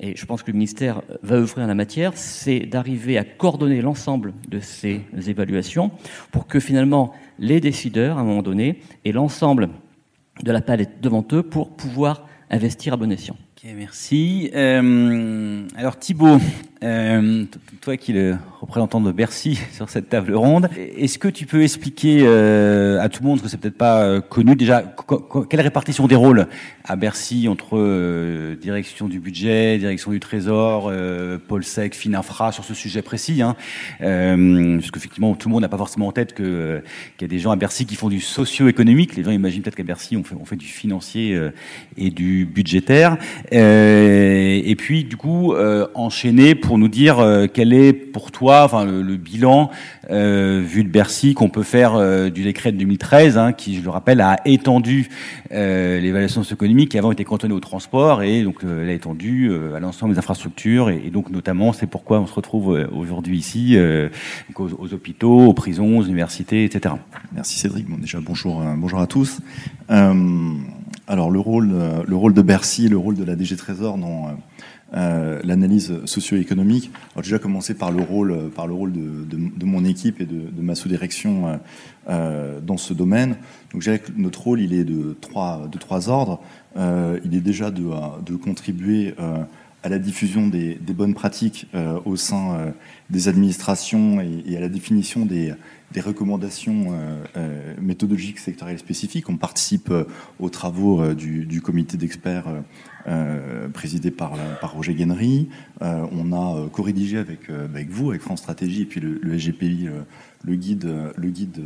[0.01, 3.81] et je pense que le ministère va œuvrer en la matière, c'est d'arriver à coordonner
[3.81, 5.91] l'ensemble de ces évaluations
[6.31, 9.69] pour que finalement les décideurs, à un moment donné, aient l'ensemble
[10.43, 13.37] de la palette devant eux pour pouvoir investir à bon escient.
[13.75, 14.49] Merci.
[14.53, 16.39] Euh, alors Thibault,
[16.83, 17.45] euh,
[17.81, 21.63] toi qui es le représentant de Bercy sur cette table ronde, est-ce que tu peux
[21.63, 24.83] expliquer euh, à tout le monde, que c'est peut-être pas euh, connu déjà,
[25.49, 26.47] quelle répartition des rôles
[26.83, 30.91] à Bercy entre euh, direction du budget, direction du trésor,
[31.47, 33.55] Paul Sec, Finafra sur ce sujet précis hein,
[33.99, 36.81] Parce qu'effectivement, tout le monde n'a pas forcément en tête qu'il
[37.21, 39.15] y a des gens à Bercy qui font du socio-économique.
[39.15, 41.39] Les gens imaginent peut-être qu'à Bercy, on fait, on fait du financier
[41.97, 43.17] et du budgétaire.
[43.51, 45.53] et puis, du coup,
[45.93, 49.69] enchaîner pour nous dire euh, quel est pour toi enfin, le, bilan
[50.09, 53.81] euh, vu de Bercy qu'on peut faire euh, du décret de 2013, hein, qui, je
[53.81, 55.09] le rappelle, a étendu
[55.51, 60.13] l'évaluation socio-économique qui avant était cantonnée au transport et donc elle a étendu à l'ensemble
[60.13, 63.75] des infrastructures et, donc notamment c'est pourquoi on se retrouve aujourd'hui ici
[64.55, 66.93] aux, aux, hôpitaux, aux prisons, aux universités, etc.
[67.33, 67.89] Merci Cédric.
[67.89, 69.39] Bon, déjà bonjour, bonjour à tous.
[69.89, 71.73] alors le rôle,
[72.07, 74.27] le rôle de Bercy, le rôle de la DG Trésor dans
[74.93, 76.91] euh, l'analyse socio-économique.
[77.13, 80.75] Alors déjà commencer par le rôle, par le rôle de, mon équipe et de, ma
[80.75, 81.57] sous-direction euh,
[82.09, 83.35] euh, dans ce domaine.
[83.71, 86.39] Donc je notre rôle, il est de trois, ordres.
[86.75, 89.43] Euh, il est déjà de, contribuer euh,
[89.83, 91.67] à la diffusion des, bonnes pratiques
[92.05, 92.73] au sein
[93.11, 95.53] des administrations et, à la définition des,
[95.91, 96.95] des recommandations
[97.81, 99.29] méthodologiques sectorielles spécifiques.
[99.29, 99.91] On participe
[100.39, 102.47] aux travaux du, comité d'experts
[103.07, 105.49] euh, présidé par, Roger Guénery.
[105.81, 107.49] Euh, on a euh, co-rédigé avec,
[107.89, 109.87] vous, avec France Stratégie, et puis le, le SGPI,
[110.43, 111.61] le guide, le guide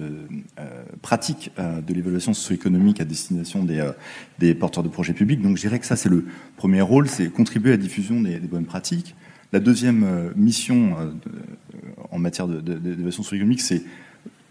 [1.01, 3.65] pratique de l'évaluation socio-économique à destination
[4.39, 5.41] des, porteurs de projets publics.
[5.41, 8.39] Donc je dirais que ça, c'est le premier rôle, c'est contribuer à la diffusion des
[8.39, 9.15] bonnes pratiques.
[9.51, 10.95] La deuxième mission
[12.09, 13.83] en matière d'évaluation socio-économique, c'est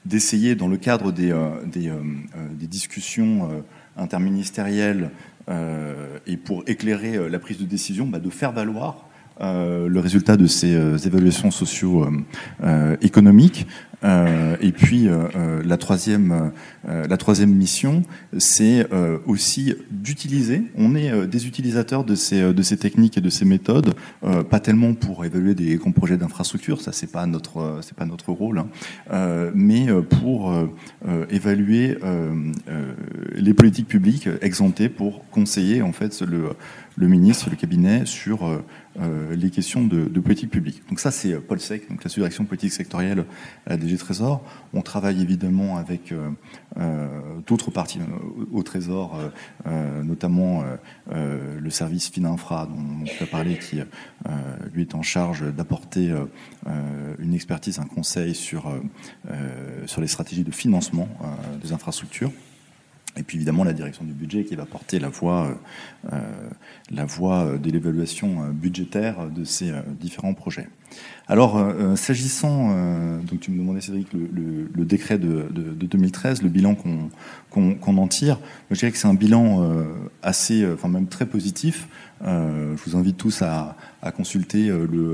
[0.04, 1.32] d'essayer, dans le cadre des,
[1.66, 1.92] des,
[2.58, 3.62] des discussions
[3.96, 5.10] interministérielles
[5.48, 9.08] euh, et pour éclairer euh, la prise de décision, bah, de faire valoir
[9.42, 13.66] euh, le résultat de ces euh, évaluations socio-économiques.
[14.04, 15.08] Euh, et puis
[15.64, 16.50] la troisième,
[16.84, 18.02] la troisième mission,
[18.36, 18.84] c'est
[19.26, 20.64] aussi d'utiliser.
[20.76, 23.94] On est des utilisateurs de ces, de ces techniques et de ces méthodes,
[24.50, 28.32] pas tellement pour évaluer des grands projets d'infrastructure, ça c'est pas notre, c'est pas notre
[28.32, 28.66] rôle, hein,
[29.54, 29.86] mais
[30.20, 30.52] pour
[31.30, 31.96] évaluer
[33.36, 36.48] les politiques publiques exemptées pour conseiller en fait le,
[36.96, 38.64] le ministre, le cabinet sur
[39.00, 40.82] euh, les questions de, politique publique.
[40.90, 43.24] Donc ça, c'est euh, Paul Sec, donc la sous-direction politique sectorielle
[43.66, 44.42] à la DG Trésor.
[44.74, 47.08] On travaille évidemment avec euh,
[47.46, 48.00] d'autres parties
[48.52, 49.18] au, Trésor,
[50.02, 50.64] notamment
[51.10, 53.80] le service Fininfra dont on a parlé, qui
[54.72, 56.14] lui est en charge d'apporter
[57.18, 58.72] une expertise, un conseil sur,
[59.86, 61.08] sur les stratégies de financement
[61.62, 62.32] des infrastructures.
[63.16, 65.58] Et puis évidemment la direction du budget qui va porter la voie,
[66.12, 66.18] euh,
[66.90, 70.68] la voie de l'évaluation budgétaire de ces euh, différents projets.
[71.28, 76.42] Alors euh, s'agissant, euh, donc tu me demandais Cédric, le, décret de, de, de, 2013,
[76.42, 78.38] le bilan qu'on en tire,
[78.70, 79.84] je dirais que c'est un bilan euh,
[80.22, 81.88] assez, enfin même très positif.
[82.22, 83.76] je vous invite tous à,
[84.16, 84.70] consulter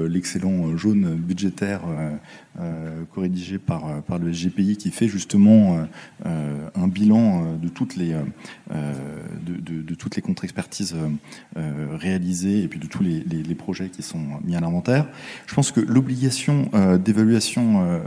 [0.08, 1.82] l'excellent jaune budgétaire
[2.60, 3.84] euh, co-rédigé par,
[4.18, 5.86] le SGPI qui fait justement
[6.26, 8.16] euh, un bilan de toutes les,
[10.22, 10.96] contre-expertises
[11.54, 15.06] réalisées et puis de tous les, projets qui sont mis à l'inventaire.
[15.72, 16.70] Que l'obligation
[17.04, 18.00] d'évaluation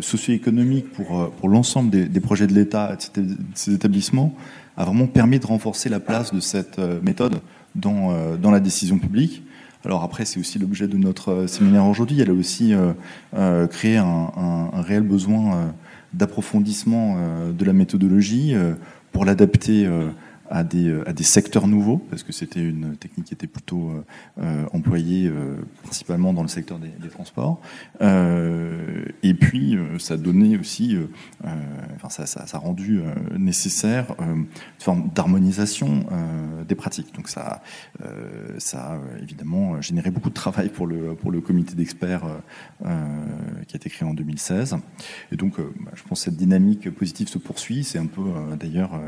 [0.00, 4.34] socio-économique pour, pour l'ensemble des, projets de l'État et de ces établissements
[4.76, 7.40] a vraiment permis de renforcer la place de cette méthode
[7.74, 9.42] dans, dans la décision publique.
[9.84, 12.20] Alors après, c'est aussi l'objet de notre euh, séminaire aujourd'hui.
[12.20, 12.92] Elle a aussi euh,
[13.34, 14.30] euh, créé un,
[14.72, 15.66] un, réel besoin euh,
[16.12, 18.54] d'approfondissement euh, de la méthodologie
[19.10, 19.86] pour l'adapter
[20.52, 23.90] à des, euh, à des secteurs nouveaux, parce que c'était une technique qui était plutôt
[23.90, 24.04] euh,
[24.38, 25.30] euh employée
[25.82, 27.60] principalement dans le secteur des, transports.
[28.00, 30.96] Et puis, ça donnait aussi,
[31.96, 33.00] enfin, ça, a rendu
[33.36, 34.46] nécessaire une
[34.78, 36.06] forme d'harmonisation
[36.68, 37.14] des pratiques.
[37.14, 37.62] Donc, ça,
[38.58, 42.24] ça a évidemment généré beaucoup de travail pour le, pour le comité d'experts
[42.82, 44.76] qui a été créé en 2016.
[45.32, 47.84] Et donc, bah, je pense que cette dynamique positive se poursuit.
[47.84, 48.22] C'est un peu,
[48.58, 48.98] d'ailleurs,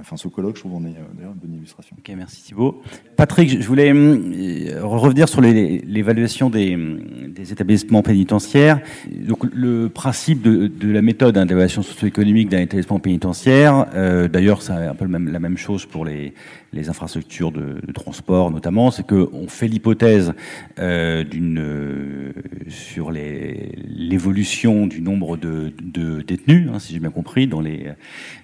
[0.00, 1.96] enfin, ce colloque, je trouve trouve est d'ailleurs une bonne illustration.
[1.98, 2.82] Ok, merci Thibault.
[3.16, 6.76] Patrick, je voulais revenir sur l'évaluation des,
[7.28, 8.80] des, établissements pénitentiaires.
[9.10, 13.86] Donc, le principe de, la méthode hein, d'évaluation socio-économique d'un établissement pénitentiaire,
[14.30, 16.32] d'ailleurs, c'est un peu la même chose pour les,
[16.72, 20.32] les infrastructures de, transport notamment, c'est qu'on fait l'hypothèse
[20.78, 22.32] euh, euh,
[22.68, 27.88] sur l'évolution du nombre de, de détenus, hein, si j'ai bien compris, dans les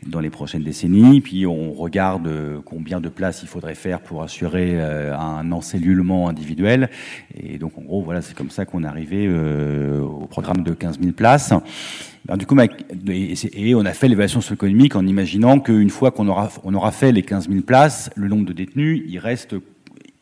[0.07, 1.21] dans les prochaines décennies.
[1.21, 2.29] Puis on regarde
[2.65, 6.91] combien de places il faudrait faire pour assurer euh, un encellulement individuel.
[7.35, 10.73] Et donc en gros, voilà, c'est comme ça qu'on est arrivé euh, au programme de
[10.73, 11.53] 15 000 places.
[12.35, 16.91] Du coup, et on a fait l'évaluation socio-économique en imaginant qu'une fois qu'on aura, on
[16.91, 19.55] fait les 15 000 places, le nombre de détenus, il reste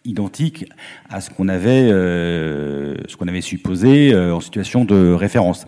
[0.05, 0.67] identique
[1.09, 2.97] à ce qu'on avait, euh,
[3.41, 5.67] supposé euh, en situation de référence.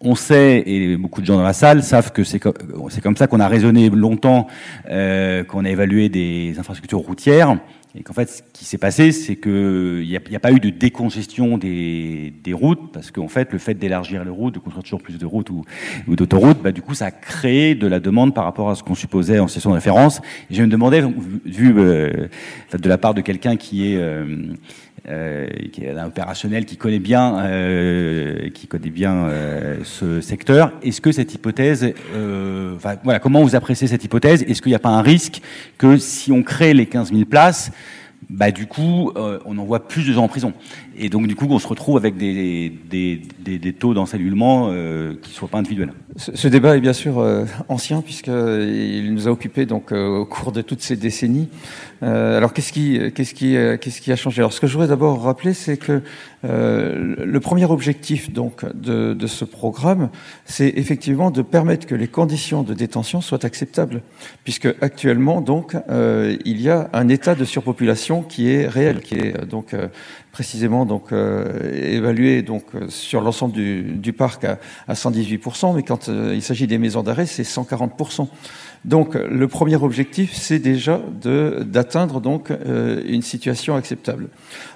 [0.00, 3.40] On sait, et beaucoup de gens dans la salle savent que c'est comme, ça qu'on
[3.40, 4.46] a raisonné longtemps,
[4.90, 7.58] euh, qu'on a évalué des infrastructures routières.
[7.98, 11.56] Et qu'en fait, ce qui s'est passé, c'est qu'il n'y a, pas eu de décongestion
[11.56, 15.26] des, routes, parce qu'en fait, le fait d'élargir les routes, de construire toujours plus de
[15.26, 15.64] routes ou,
[16.06, 18.82] ou d'autoroutes, bah, du coup, ça a créé de la demande par rapport à ce
[18.82, 20.20] qu'on supposait en situation de référence.
[20.50, 21.02] Et je me demandais,
[21.44, 22.28] vu euh,
[22.72, 23.96] de la part de quelqu'un qui est...
[23.96, 24.54] Euh,
[25.08, 30.72] euh, qui est un opérationnel qui connaît bien, euh, qui connaît bien euh, ce secteur.
[30.82, 34.42] Est-ce que cette hypothèse, voilà, comment vous appréciez cette hypothèse?
[34.42, 35.40] Est-ce qu'il n'y a pas un risque
[35.78, 37.70] que si on crée les 15 000 places,
[38.28, 40.52] bah, du coup, on envoie plus de gens en prison?
[40.98, 42.72] Et donc, du coup, on se retrouve avec des,
[43.78, 45.92] taux d'encellulement euh, qui ne soient pas individuels.
[46.16, 50.50] Ce, débat est bien sûr euh, ancien, puisqu'il nous a occupé donc, euh, au cours
[50.50, 51.48] de toutes ces décennies.
[52.02, 54.40] Euh, alors, qu'est-ce qui a changé?
[54.40, 56.00] Alors, ce que je voudrais d'abord rappeler, c'est que
[56.42, 60.10] le premier objectif donc, de, de ce programme,
[60.44, 64.00] c'est effectivement de permettre que les conditions de détention soient acceptables,
[64.44, 69.44] puisque actuellement, donc, il y a un état de surpopulation qui est réel, qui est
[69.44, 69.74] donc
[70.36, 75.82] précisément donc euh, évalué donc euh, sur l'ensemble du, du, parc à, à 118%, mais
[75.82, 78.28] quand euh, il s'agit des maisons d'arrêt, c'est 140%.
[78.86, 81.00] Donc le premier objectif, c'est déjà
[81.64, 84.28] d'atteindre donc euh, une situation acceptable.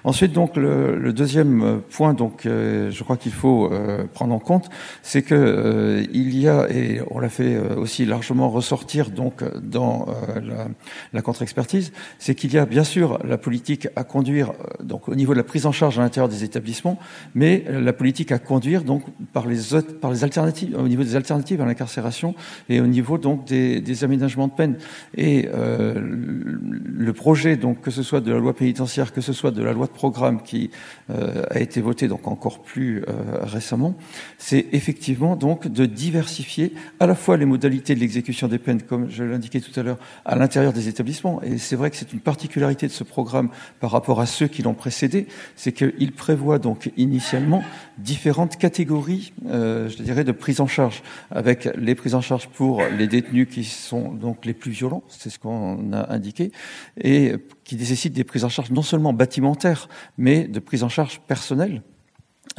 [0.02, 4.40] Ensuite, donc le, le deuxième point, donc euh, je crois qu'il faut euh, prendre en
[4.40, 4.68] compte,
[5.02, 10.66] c'est que il y a et on l'a fait aussi largement ressortir donc dans la,
[11.12, 14.52] la contre-expertise, c'est qu'il y a bien sûr la politique à conduire
[14.82, 16.98] donc au niveau de la prise en charge à l'intérieur des établissements,
[17.34, 19.58] mais la politique à conduire donc par les
[20.00, 22.34] par les alternatives au niveau des alternatives à l'incarcération
[22.68, 24.76] et au niveau donc des, des aménagements de peine.
[25.16, 29.51] Et euh, le projet, donc que ce soit de la loi pénitentiaire, que ce soit
[29.51, 30.70] de la loi de programme qui
[31.11, 33.94] euh, a été votée donc encore plus euh, récemment,
[34.38, 39.11] c'est effectivement donc de diversifier à la fois les modalités de l'exécution des peines, comme
[39.11, 41.42] je l'indiquais tout à l'heure, à l'intérieur des établissements.
[41.42, 44.62] Et c'est vrai que c'est une particularité de ce programme par rapport à ceux qui
[44.62, 45.26] l'ont précédé,
[45.57, 47.62] c'est qu'il prévoit donc initialement
[47.98, 53.07] différentes catégories, je dirais, de prise en charge, avec les prises en charge pour les
[53.07, 56.53] détenus qui sont donc les plus violents, c'est ce qu'on a indiqué,
[57.01, 61.20] et qui nécessitent des prises en charge non seulement bâtimentaires, mais de prises en charge
[61.26, 61.83] personnelles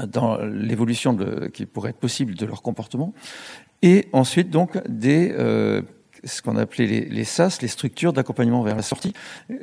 [0.07, 1.17] dans l'évolution
[1.53, 3.13] qui pourrait être possible de leur comportement,
[3.81, 5.81] et ensuite donc des euh,
[6.23, 9.13] ce qu'on appelait les, les, SAS, les structures d'accompagnement vers la sortie,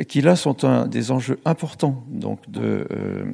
[0.08, 3.24] qui là sont un des enjeux importants donc de euh,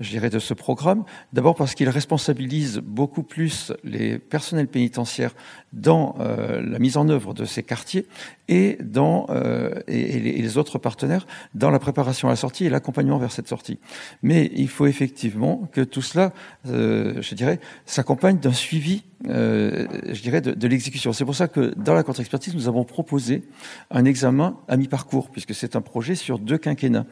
[0.00, 1.04] je dirais, de ce programme.
[1.32, 5.34] D'abord parce qu'il responsabilise beaucoup plus les personnels pénitentiaires
[5.72, 8.06] dans euh, la mise en œuvre de ces quartiers
[8.48, 13.18] et, dans, euh, et, les, autres partenaires dans la préparation à la sortie et l'accompagnement
[13.18, 13.78] vers cette sortie.
[14.22, 16.32] Mais il faut effectivement que tout cela,
[16.68, 21.12] euh, je dirais, s'accompagne d'un suivi, euh, je dirais, de, de l'exécution.
[21.12, 23.42] C'est pour ça que dans la contre-expertise, nous avons proposé
[23.90, 27.06] un examen à mi-parcours, puisque c'est un projet sur deux quinquennats.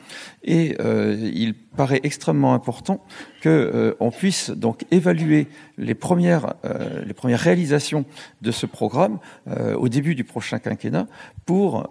[0.44, 3.00] Et euh, il paraît extrêmement important important
[3.46, 5.46] que euh, on puisse donc évaluer
[5.78, 8.04] les premières, euh, les premières réalisations
[8.42, 11.06] de ce programme euh, au début du prochain quinquennat
[11.44, 11.88] pour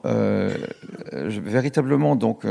[1.14, 2.46] véritablement donc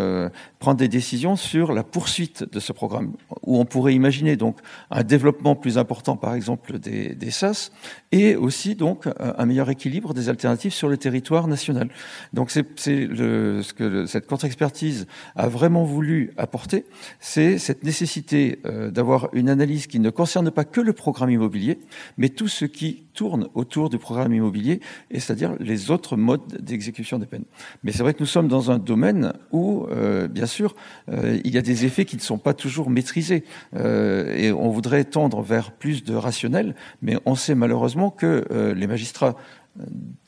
[0.59, 4.57] prendre des décisions sur la poursuite de ce programme où on pourrait imaginer donc
[4.91, 7.73] un développement plus important par exemple des, des SAS
[8.11, 11.89] et aussi donc un meilleur équilibre des alternatives sur le territoire national.
[12.33, 16.87] Donc c'est ce que cette contre-expertise a vraiment voulu apporter,
[17.21, 18.61] c'est cette nécessité
[18.95, 21.79] d'avoir une analyse qui ne concerne pas que le programme immobilier,
[22.17, 24.81] mais tout ce qui tourne autour du programme immobilier,
[25.11, 27.45] et c'est-à-dire les autres modes d'exécution des peines.
[27.83, 30.75] Mais c'est vrai que nous sommes dans un domaine où, euh, bien sûr,
[31.11, 34.71] euh, il y a des effets qui ne sont pas toujours maîtrisés, euh, et on
[34.71, 39.37] voudrait tendre vers plus de rationnel, mais on sait malheureusement que euh, les magistrats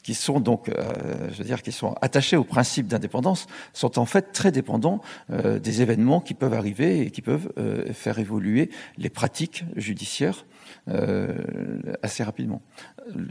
[0.07, 0.71] qui sont donc,
[1.33, 5.83] je veux dire, qui sont attachés au principe d'indépendance, sont en fait très dépendants des
[5.83, 7.53] événements qui peuvent arriver et qui peuvent
[7.93, 10.47] faire évoluer les pratiques judiciaires
[12.05, 12.63] assez rapidement.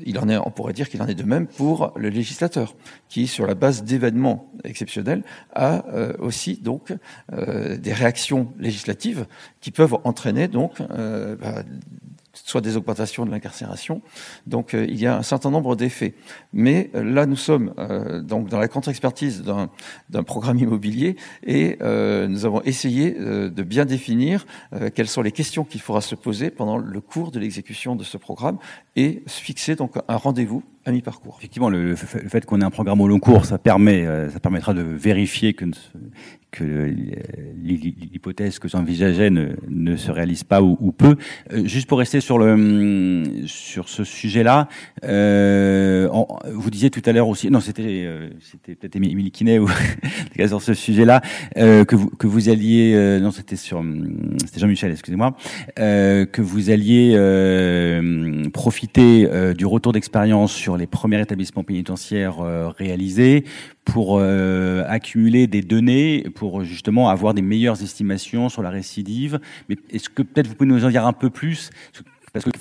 [0.05, 2.75] Il en est, on pourrait dire qu'il en est de même pour le législateur,
[3.07, 5.23] qui, sur la base d'événements exceptionnels,
[5.53, 6.93] a euh, aussi donc
[7.31, 9.25] euh, des réactions législatives
[9.61, 11.63] qui peuvent entraîner donc euh, bah,
[12.43, 14.01] soit des augmentations de l'incarcération.
[14.47, 16.13] Donc euh, il y a un certain nombre d'effets.
[16.53, 22.45] Mais euh, là, nous sommes euh, donc dans la contre-expertise d'un programme immobilier et nous
[22.45, 24.45] avons essayé de bien définir
[24.93, 28.17] quelles sont les questions qu'il faudra se poser pendant le cours de l'exécution de ce
[28.17, 28.57] programme
[28.95, 31.37] et fixer donc un rendez-vous à mi-parcours.
[31.39, 34.81] Effectivement, le, fait qu'on ait un programme au long cours, ça permet, ça permettra de
[34.81, 35.65] vérifier que
[36.55, 36.89] que
[37.63, 41.17] l'hypothèse que j'envisageais ne, ne, se réalise pas ou, ou peu.
[41.51, 44.69] Euh, juste pour rester sur le sur ce sujet-là,
[45.03, 46.07] euh,
[46.53, 49.67] vous disiez tout à l'heure aussi, non c'était euh, c'était peut-être Émilie Kinet ou
[50.47, 51.21] sur ce sujet-là
[51.57, 53.83] euh, que vous que vous alliez, euh, non c'était sur
[54.45, 55.35] c'était Jean-Michel, excusez-moi,
[55.75, 57.17] que vous alliez
[58.53, 62.37] profiter du retour d'expérience sur les premiers établissements pénitentiaires
[62.77, 63.45] réalisés
[63.85, 69.39] pour euh, accumuler des données, pour justement avoir des meilleures estimations sur la récidive.
[69.69, 71.69] Mais est-ce que peut-être vous pouvez nous en dire un peu plus?
[72.33, 72.51] Parce que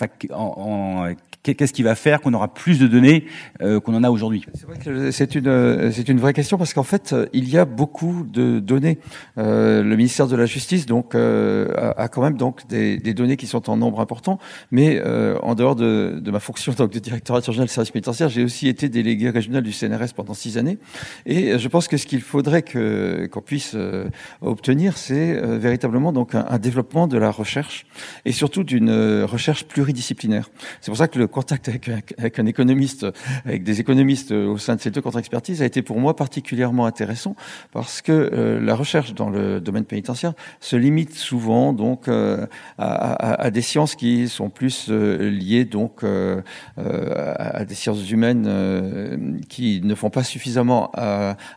[1.53, 3.26] qu'est-ce qui va faire qu'on aura plus de données
[3.61, 4.47] euh, qu'on en a aujourd'hui?
[4.55, 7.64] C'est vrai que c'est une c'est une vraie question parce qu'en fait il y a
[7.64, 8.99] beaucoup de données.
[9.38, 13.36] Euh, le ministère de la Justice donc euh, a, quand même donc des, des, données
[13.36, 14.38] qui sont en nombre important,
[14.70, 18.28] mais euh, en dehors de, de, ma fonction donc de directeur régional du service pénitentiaire,
[18.28, 20.78] j'ai aussi été délégué régional du CNRS pendant six années
[21.26, 24.09] et je pense que ce qu'il faudrait que qu'on puisse euh,
[24.40, 27.86] obtenir, c'est véritablement donc un, un, développement de la recherche
[28.24, 30.51] et surtout d'une recherche pluridisciplinaire.
[30.80, 33.07] C'est pour ça que le contact avec, avec, un économiste,
[33.45, 37.35] avec des économistes au sein de ces deux contre-expertises a été pour moi particulièrement intéressant
[37.72, 42.47] parce que euh, la recherche dans le domaine pénitentiaire se limite souvent donc euh,
[42.78, 46.41] à, à, à, des sciences qui sont plus euh, liées donc euh,
[46.76, 50.93] à des sciences humaines qui ne font pas suffisamment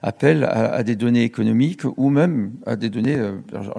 [0.02, 3.18] appel à, des données économiques ou même à des données,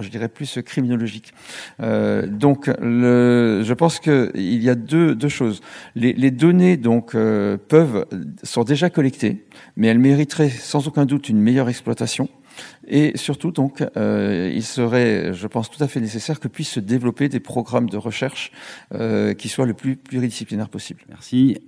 [0.01, 1.32] je dirais plus criminologiques.
[1.80, 5.61] donc, le, je pense qu'il y a deux, deux choses.
[5.95, 8.07] Les, données donc euh, peuvent
[8.43, 9.45] sont déjà collectées,
[9.76, 12.28] mais elles mériteraient sans aucun doute une meilleure exploitation.
[12.89, 16.80] Et surtout, donc, euh, il serait, je pense, tout à fait nécessaire que puissent se
[16.80, 18.51] développer des programmes de recherche
[18.95, 21.03] euh, qui soient le plus pluridisciplinaires possible.
[21.09, 21.59] Merci.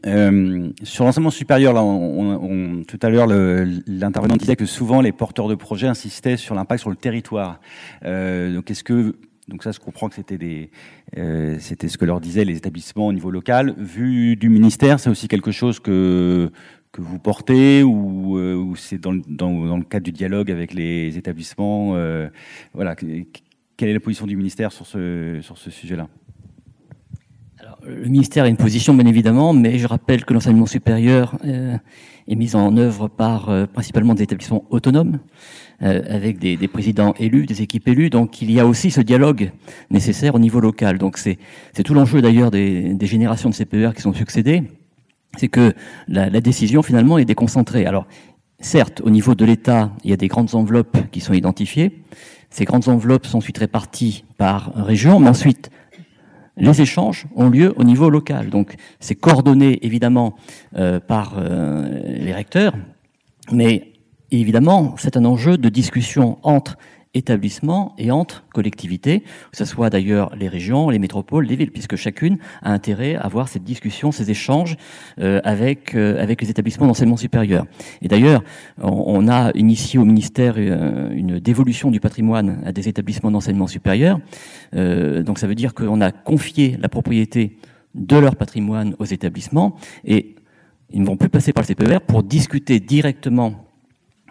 [0.83, 5.55] sur l'enseignement supérieur, là, on, tout à l'heure, l'intervenant disait que souvent les porteurs de
[5.55, 7.61] projets insistaient sur l'impact sur le territoire.
[8.03, 9.15] donc, est-ce que
[9.51, 10.71] donc ça, je comprends que c'était des,
[11.19, 13.75] euh, c'était ce que leur disaient les établissements au niveau local.
[13.77, 16.51] Vu du ministère, c'est aussi quelque chose que
[16.93, 21.17] que vous portez ou, euh, c'est dans, dans, dans, le cadre du dialogue avec les
[21.17, 21.93] établissements.
[21.95, 22.29] Euh,
[22.75, 26.09] voilà, quelle est la position du ministère sur ce sur ce sujet-là?
[27.87, 31.77] Le ministère a une position, bien évidemment, mais je rappelle que l'enseignement supérieur euh,
[32.29, 35.19] est mis en œuvre par euh, principalement des établissements autonomes,
[35.83, 38.11] euh, avec des, présidents élus, des équipes élues.
[38.11, 39.53] Donc il y a aussi ce dialogue
[39.91, 40.99] nécessaire au niveau local.
[40.99, 41.39] Donc c'est
[41.85, 44.63] tout l'enjeu d'ailleurs des, des, générations de CPER qui sont succédées,
[45.37, 45.73] c'est que
[46.09, 47.87] la, la, décision finalement est déconcentrée.
[47.87, 48.07] Alors
[48.61, 52.03] certes, au niveau de l'État, il y a des grandes enveloppes qui sont identifiées.
[52.51, 55.71] Ces grandes enveloppes sont ensuite réparties par région, mais ensuite
[56.57, 58.51] les échanges ont lieu au niveau local.
[58.51, 60.35] Donc c'est coordonné évidemment
[60.77, 62.75] euh, par euh, les recteurs,
[63.53, 63.93] mais
[64.31, 66.77] évidemment c'est un enjeu de discussion entre
[67.15, 71.97] établissements et entre collectivités, que ce soit d'ailleurs les régions, les métropoles, les villes, puisque
[71.97, 74.77] chacune a intérêt à avoir cette discussion, ces échanges
[75.19, 77.67] euh, avec euh, avec les établissements d'enseignement supérieur.
[78.01, 78.43] Et d'ailleurs,
[78.81, 84.21] on, a initié au ministère euh, une dévolution du patrimoine à des établissements d'enseignement supérieur.
[84.73, 87.59] Donc ça veut dire qu'on a confié la propriété
[87.95, 90.37] de leur patrimoine aux établissements et
[90.93, 93.70] ils ne vont plus passer par le CPER pour discuter directement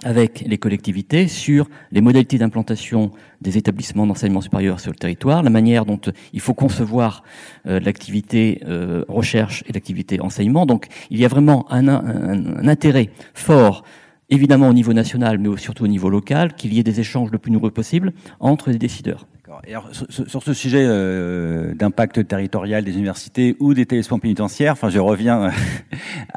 [0.04, 5.50] avec les collectivités sur les modalités d'implantation des établissements d'enseignement supérieur sur le territoire, la
[5.50, 7.24] manière dont euh, il faut concevoir
[7.68, 10.66] euh, l'activité euh, recherche et l'activité enseignement.
[10.66, 13.84] Donc il y a vraiment un, un, intérêt fort,
[14.30, 17.38] évidemment au niveau national, mais surtout au niveau local, qu'il y ait des échanges le
[17.38, 19.28] plus nombreux possible entre les décideurs.
[19.68, 24.99] Alors, sur, ce sujet euh, d'impact territorial des universités ou des téléspans pénitentiaires, enfin, je
[24.99, 25.51] reviens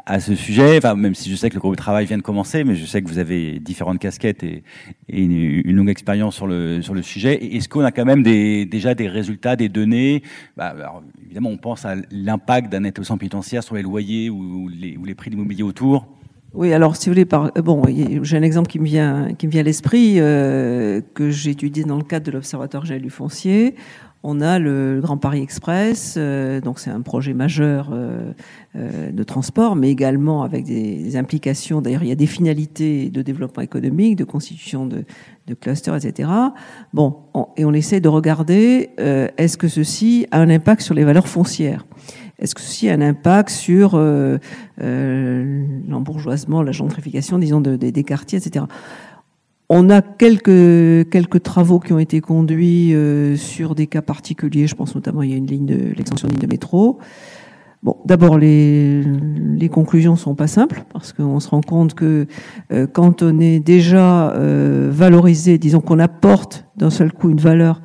[0.05, 2.23] à ce sujet, enfin, même si je sais que le groupe de travail vient de
[2.23, 4.63] commencer, mais je sais que vous avez différentes casquettes et,
[5.09, 7.55] une, longue expérience sur le, sur le sujet.
[7.55, 10.23] Est-ce qu'on a quand même des, déjà des résultats, des données?
[10.57, 14.97] Bah, alors, Évidemment, on pense à l'impact d'un établissement pénitentiaire sur les loyers ou, les,
[14.97, 16.07] ou les prix d'immobilier autour.
[16.53, 17.81] Oui, alors si vous voulez, par, bon,
[18.21, 21.83] j'ai un exemple qui me vient, qui me vient à l'esprit, euh, que j'ai étudié
[21.83, 23.75] dans le cadre de l'Observatoire général du foncier.
[24.25, 28.31] On a le Grand Paris Express, euh, donc c'est un projet majeur euh,
[28.77, 31.81] euh, de transport, mais également avec des, implications.
[31.81, 35.03] D'ailleurs, il y a des finalités de développement économique, de constitution de,
[35.47, 36.29] de clusters, etc.
[36.93, 37.17] Bon,
[37.57, 41.85] et on essaie de regarder est-ce que ceci a un impact sur les valeurs foncières?
[42.39, 44.37] Est-ce que ceci a un impact sur euh,
[44.81, 48.65] euh, l'embourgeoisement, la gentrification, disons, des quartiers, etc.
[49.69, 54.67] On a quelques, quelques travaux qui ont été conduits euh, sur des cas particuliers.
[54.67, 55.45] Je pense notamment il
[55.95, 56.99] l'extension de ligne de métro.
[57.81, 62.27] Bon, d'abord les, les conclusions sont pas simples parce qu'on se rend compte que
[62.93, 64.33] quand on est déjà
[64.89, 67.81] valorisé, disons qu'on apporte d'un seul coup une valeur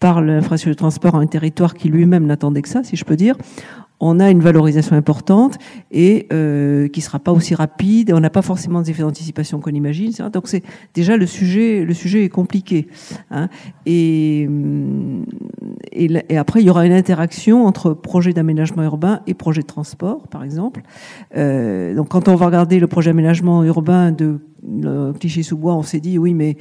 [0.00, 3.16] par l'infrastructure de transport à un territoire qui lui-même n'attendait que ça, si je peux
[3.16, 3.36] dire,
[4.00, 5.58] on a une valorisation importante
[5.90, 8.12] et euh, qui sera pas aussi rapide.
[8.14, 10.10] On n'a pas forcément des effets d'anticipation qu'on imagine.
[10.32, 10.62] Donc c'est
[10.94, 11.84] déjà le sujet.
[11.84, 12.88] Le sujet est compliqué.
[13.30, 13.48] Hein.
[13.84, 14.48] Et,
[15.92, 20.26] et, après il y aura une interaction entre projet d'aménagement urbain et projet de transport,
[20.28, 20.80] par exemple.
[21.36, 24.40] Euh, donc quand on va regarder le projet d'aménagement urbain de
[25.20, 26.56] Clichy-sous-Bois, on s'est dit oui, mais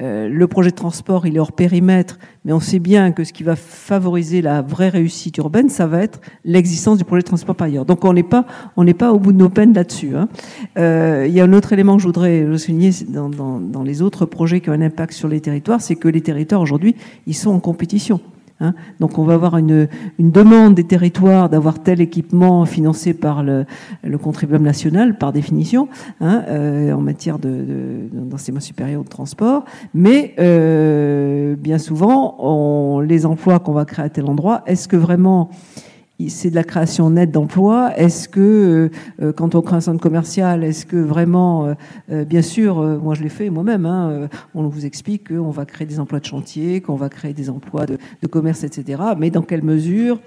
[0.00, 3.32] euh, le projet de transport, il est hors périmètre, mais on sait bien que ce
[3.32, 7.54] qui va favoriser la vraie réussite urbaine, ça va être l'existence du projet de transport
[7.54, 7.84] par ailleurs.
[7.84, 8.44] Donc on n'est pas,
[8.76, 10.16] on n'est pas au bout de nos peines là-dessus.
[10.16, 10.28] Hein.
[10.78, 14.02] Euh, il y a un autre élément que je voudrais souligner dans, dans, dans les
[14.02, 16.96] autres projets qui ont un impact sur les territoires, c'est que les territoires aujourd'hui,
[17.26, 18.20] ils sont en compétition.
[18.60, 18.74] Hein.
[19.00, 23.66] Donc on va avoir une, demande des territoires d'avoir tel équipement financé par le,
[24.22, 25.88] contribuable national, par définition,
[26.20, 29.64] hein, euh, en matière d'enseignement de, supérieur ou de transport.
[29.92, 35.50] Mais euh, bien souvent, les emplois qu'on va créer à tel endroit, est-ce que vraiment
[36.30, 37.92] c'est de la création nette d'emplois.
[37.96, 38.90] Est-ce que,
[39.20, 41.74] euh, quand on crée un centre commercial, est-ce que vraiment, euh,
[42.10, 45.86] euh, bien sûr, moi je l'ai fait moi-même, hein, on vous explique qu'on va créer
[45.86, 49.02] des emplois de chantier, qu'on va créer des emplois de, de, commerce, etc.
[49.18, 50.20] Mais dans quelle mesure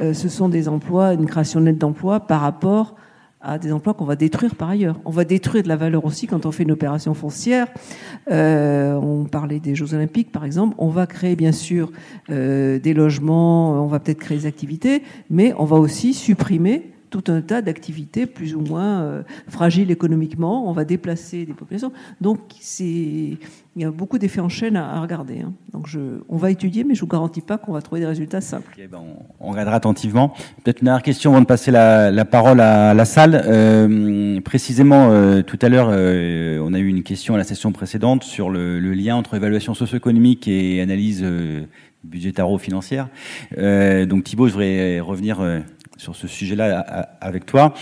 [0.00, 2.94] ce sont des emplois, une création nette d'emplois par rapport
[3.42, 4.98] à des emplois qu'on va détruire par ailleurs.
[5.04, 7.66] On va détruire de la valeur aussi quand on fait une opération foncière.
[8.30, 10.74] Euh, on parlait des Jeux Olympiques, par exemple.
[10.78, 11.90] On va créer, bien sûr,
[12.30, 17.30] euh, des logements, on va peut-être créer des activités, mais on va aussi supprimer tout
[17.30, 20.68] un tas d'activités plus ou moins euh, fragiles économiquement.
[20.68, 21.92] On va déplacer des populations.
[22.22, 23.38] Donc, c'est, il
[23.76, 25.40] y a beaucoup d'effets en chaîne à, regarder.
[25.40, 25.52] Hein.
[25.74, 28.40] Donc, je, on va étudier, mais je vous garantis pas qu'on va trouver des résultats
[28.40, 28.74] simples.
[28.90, 28.98] Ben,
[29.40, 30.32] on, regardera attentivement.
[30.64, 33.42] Peut-être une dernière question avant de passer la, parole à, la salle.
[33.46, 38.24] Euh, précisément, euh, tout à l'heure, on a eu une question à la session précédente
[38.24, 41.22] sur le, le lien entre évaluation socio-économique et analyse
[42.04, 43.08] budgétaro-financière.
[43.54, 45.40] donc Thibault, je voudrais revenir
[46.02, 47.74] sur ce sujet-là avec toi,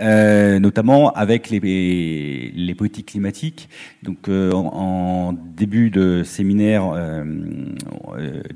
[0.00, 3.68] euh, notamment avec les, politiques climatiques.
[4.02, 7.24] Donc, euh, en, début de séminaire, euh,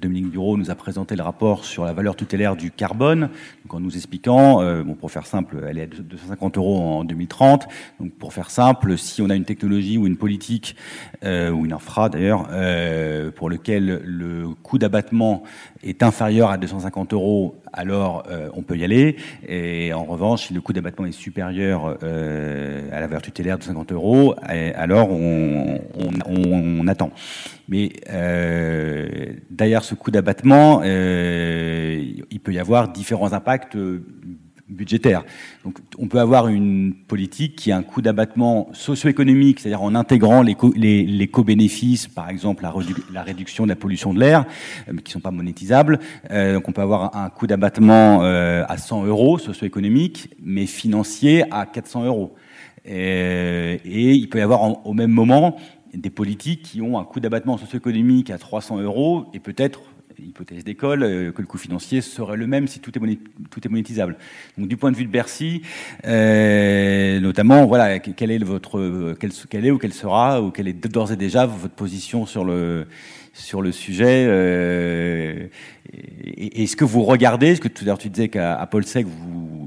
[0.00, 3.30] Dominique Bureau nous a présenté le rapport sur la valeur tutélaire du carbone,
[3.74, 7.66] en nous expliquant, bon, pour faire simple, elle est à 250 euros en 2030.
[8.00, 10.76] Donc, pour faire simple, si on a une technologie ou une politique
[11.22, 12.48] ou une infra d'ailleurs,
[13.36, 15.42] pour lequel le coût d'abattement
[15.82, 18.24] est inférieur à 250 euros, alors
[18.54, 19.16] on peut y aller.
[19.46, 23.62] Et en revanche, si le coût d'abattement est supérieur euh, à la valeur tutélaire de
[23.62, 24.34] 50 euros,
[24.74, 27.10] alors on, attend.
[27.72, 33.78] Mais euh, derrière ce coût d'abattement, euh, il peut y avoir différents impacts
[34.68, 35.24] budgétaire.
[35.64, 40.42] Donc, on peut avoir une politique qui a un coût d'abattement socio-économique, c'est-à-dire en intégrant
[40.42, 44.44] les, co les, co-bénéfices, par exemple la, réduction de la pollution de l'air,
[44.88, 45.98] euh, qui ne sont pas monétisables.
[46.30, 51.44] Euh, donc, on peut avoir un coût d'abattement euh, à 100 euros socio-économique, mais financier
[51.50, 52.34] à 400 euros.
[52.84, 55.56] Et, il peut y avoir au même moment
[55.94, 59.80] des politiques qui ont un coût d'abattement socio-économique à 300 euros et peut-être
[60.18, 64.16] hypothèse d'école, euh, que le coût financier serait le même si tout est, monétisable.
[64.58, 65.62] Donc du point de vue de Bercy,
[66.06, 71.12] euh, notamment, voilà, quelle est votre, quelle, est ou quelle sera ou quelle est d'ores
[71.12, 72.86] et déjà votre position sur le
[73.34, 75.46] sur le sujet euh,
[76.36, 79.61] Est-ce que vous regardez, ce que tout à l'heure tu disais qu'à Paul Sec, vous,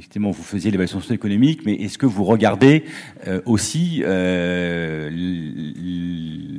[0.00, 2.84] Effectivement, vous faisiez l'évaluation socio-économique, mais est-ce que vous regardez
[3.44, 5.06] aussi la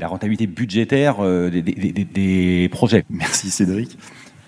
[0.07, 3.03] rentabilité budgétaire des, des projets?
[3.09, 3.97] Merci Cédric.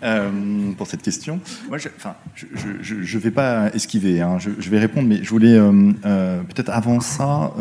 [0.03, 1.39] Euh, pour cette question.
[1.69, 4.37] Moi, je, enfin, je ne vais pas esquiver, hein.
[4.37, 7.53] je, je, vais répondre, mais je voulais euh, euh, peut-être avant ça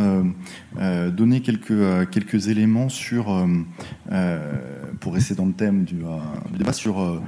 [1.11, 3.47] donner quelques, quelques éléments sur,
[5.01, 6.03] pour rester dans le thème du,
[6.57, 7.23] débat, sur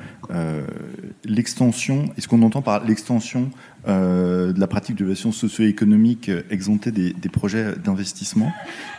[1.25, 3.51] l'extension, et ce qu'on entend par l'extension
[3.87, 8.51] de la pratique de l'évaluation socio-économique exemptée des, des projets d'investissement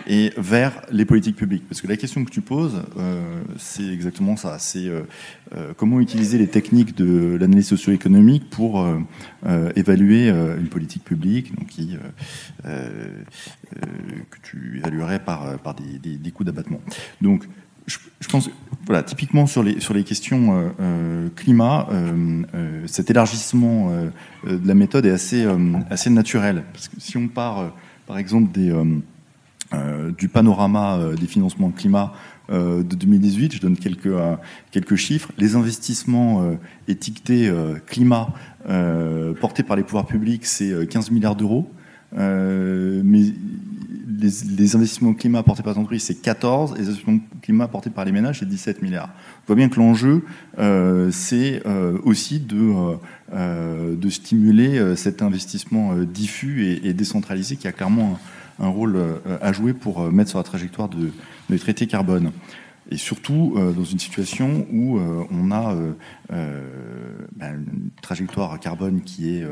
[0.07, 1.63] et vers les politiques publiques.
[1.67, 2.83] Parce que la question que tu poses,
[3.57, 4.57] c'est exactement ça.
[4.59, 4.89] C'est
[5.77, 8.99] comment utiliser les techniques de l'analyse socio-économique pour euh,
[9.45, 11.97] euh, évaluer euh, une politique publique donc qui,
[14.35, 16.79] que tu évaluerais par, par des, des, coûts d'abattement.
[17.21, 17.45] Donc,
[17.87, 17.97] je,
[18.29, 18.49] pense,
[18.85, 20.73] voilà, typiquement sur les, sur les questions
[21.35, 21.87] climat,
[22.87, 23.91] cet élargissement
[24.43, 25.45] de la méthode est assez,
[25.91, 26.63] assez naturel.
[26.73, 27.73] Parce que si on part,
[28.07, 28.73] par exemple, des,
[30.17, 32.13] du panorama des financements climat
[32.51, 33.55] euh, de 2018.
[33.55, 34.35] Je donne quelques, euh,
[34.69, 35.31] quelques chiffres.
[35.39, 36.55] Les investissements euh,
[36.87, 37.51] étiquetés
[37.87, 38.29] climat
[39.39, 41.71] portés par les pouvoirs publics, c'est 15 milliards d'euros.
[42.13, 43.21] mais
[44.19, 48.05] les, investissements climat portés par les entreprises, c'est 14, et les investissements climat portés par
[48.05, 49.09] les ménages, c'est 17 milliards.
[49.43, 50.23] On voit bien que l'enjeu,
[51.11, 51.61] c'est
[52.03, 52.95] aussi de,
[53.33, 58.19] de stimuler cet investissement diffus et, décentralisé qui a clairement
[58.59, 58.97] un, un rôle
[59.41, 61.11] à jouer pour mettre sur la trajectoire de,
[61.49, 62.31] de traité carbone.
[62.91, 65.75] Et surtout euh, dans une situation où euh, on a
[66.31, 66.61] euh,
[67.35, 69.45] ben, une trajectoire carbone qui est,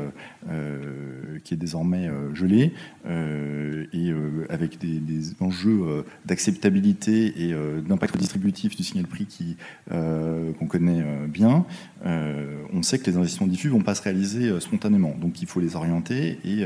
[1.44, 2.72] qui est désormais gelée
[3.06, 4.12] et
[4.48, 7.54] avec des, enjeux d'acceptabilité et
[7.86, 9.56] d'impact distributif du signal prix
[9.88, 11.64] qu'on connaît bien,
[12.04, 15.14] on sait que les investissements diffus vont pas se réaliser spontanément.
[15.20, 16.64] Donc il faut les orienter et,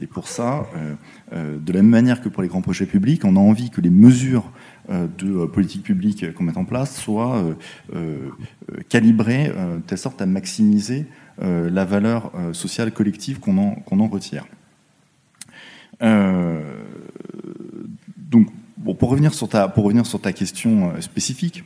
[0.00, 0.66] et pour ça,
[1.32, 3.90] de la même manière que pour les grands projets publics, on a envie que les
[3.90, 4.52] mesures
[4.88, 7.42] de euh, politique publique qu'on met en place soit
[7.94, 8.30] euh,
[8.88, 11.06] calibrée de telle sorte à maximiser
[11.38, 14.46] la valeur sociale collective qu'on en, en retire.
[16.00, 18.48] donc,
[18.98, 21.64] pour, revenir sur ta, pour revenir sur ta question spécifique,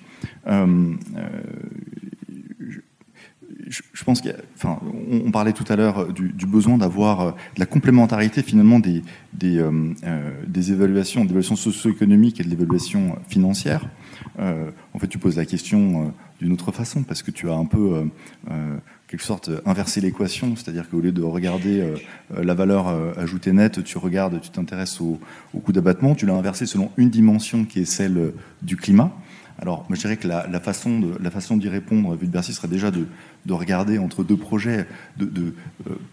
[3.70, 8.80] je, pense qu'on parlait tout à l'heure du, besoin d'avoir euh, de la complémentarité finalement
[8.80, 9.02] des,
[9.32, 13.86] des, euh, euh, des évaluations, d'évaluation socio-économique et de l'évaluation financière.
[14.38, 18.10] en fait, tu poses la question d'une autre façon parce que tu as un peu
[19.06, 21.94] quelque sorte inversé l'équation, c'est-à-dire qu'au lieu de regarder
[22.30, 22.88] la valeur
[23.18, 25.20] ajoutée nette, tu regardes, tu t'intéresses au,
[25.54, 28.32] au coût d'abattement, tu l'as inversé selon une dimension qui est celle
[28.62, 29.12] du climat.
[29.60, 32.90] Alors, moi, je dirais que la, la façon d'y répondre, vu de Bercy, serait déjà
[32.90, 33.06] de,
[33.46, 34.86] de regarder entre deux projets,
[35.20, 35.52] euh,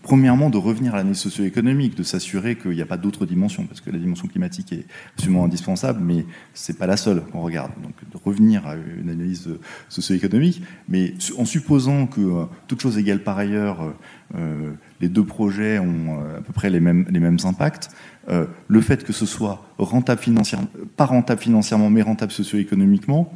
[0.01, 3.81] premièrement, de revenir à l'analyse socio-économique, de s'assurer qu'il n'y a pas d'autres dimensions, parce
[3.81, 4.85] que la dimension climatique est
[5.15, 7.71] absolument indispensable, mais c'est pas la seule qu'on regarde.
[7.83, 9.49] Donc, de revenir à une analyse
[9.89, 13.93] socio-économique, mais en supposant que, euh, toute chose égale par ailleurs,
[14.35, 14.71] euh,
[15.01, 17.89] les deux projets ont à peu près les mêmes, impacts,
[18.29, 20.67] euh, le fait que ce soit rentable financièrement,
[20.97, 23.31] pas rentable financièrement, mais rentable socio-économiquement,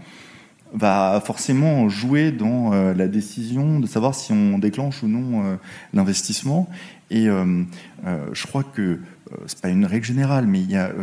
[0.73, 5.55] va forcément jouer dans euh, la décision de savoir si on déclenche ou non euh,
[5.93, 6.69] l'investissement.
[7.09, 8.99] Et je crois que
[9.45, 10.93] c'est pas une règle générale, mais il y a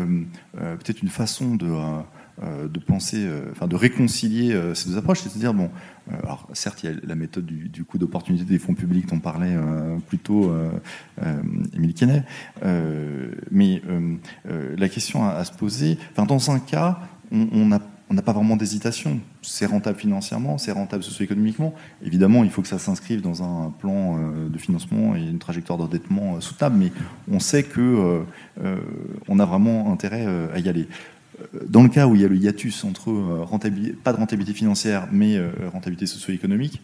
[0.55, 1.67] peut-être une façon de
[2.45, 5.71] euh, de penser, euh, enfin de réconcilier euh, ces deux approches, c'est-à-dire bon,
[6.23, 9.19] alors certes il y a la méthode du, du coût d'opportunité des fonds publics dont
[9.19, 9.57] parlait
[10.07, 10.55] plus tôt
[11.75, 12.23] Émile Kenney,
[13.51, 13.83] mais
[14.77, 17.01] la question à, se poser, dans un cas,
[17.33, 19.21] on n'a on n'a pas vraiment d'hésitation.
[19.43, 21.75] C'est rentable financièrement, c'est rentable socio-économiquement.
[22.03, 24.19] Évidemment, il faut que ça s'inscrive dans un plan
[24.49, 26.93] de financement et une trajectoire d'endettement soutenable, mais
[27.31, 28.23] on sait que
[29.29, 30.89] on a vraiment intérêt à y aller
[31.67, 34.53] dans le cas où il y a le hiatus entre euh, rentabilité, pas de rentabilité
[34.53, 36.81] financière, mais euh, rentabilité socio-économique,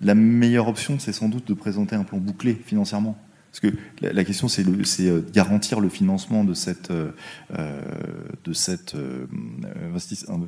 [0.00, 3.16] la meilleure option, c'est sans doute de présenter un plan bouclé financièrement.
[3.58, 8.94] Parce que la, question, c'est euh, garantir le financement de, cette, de cet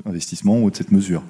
[0.05, 1.22] investissement ou de cette mesure.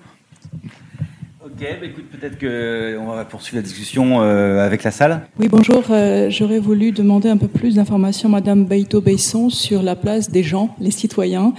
[1.50, 5.22] Ok, bah écoute, peut-être qu'on va poursuivre la discussion avec la salle.
[5.40, 5.82] Oui, bonjour.
[6.28, 10.90] J'aurais voulu demander un peu plus d'informations, Madame Beito-Besson, sur la place des gens, les
[10.90, 11.54] citoyens,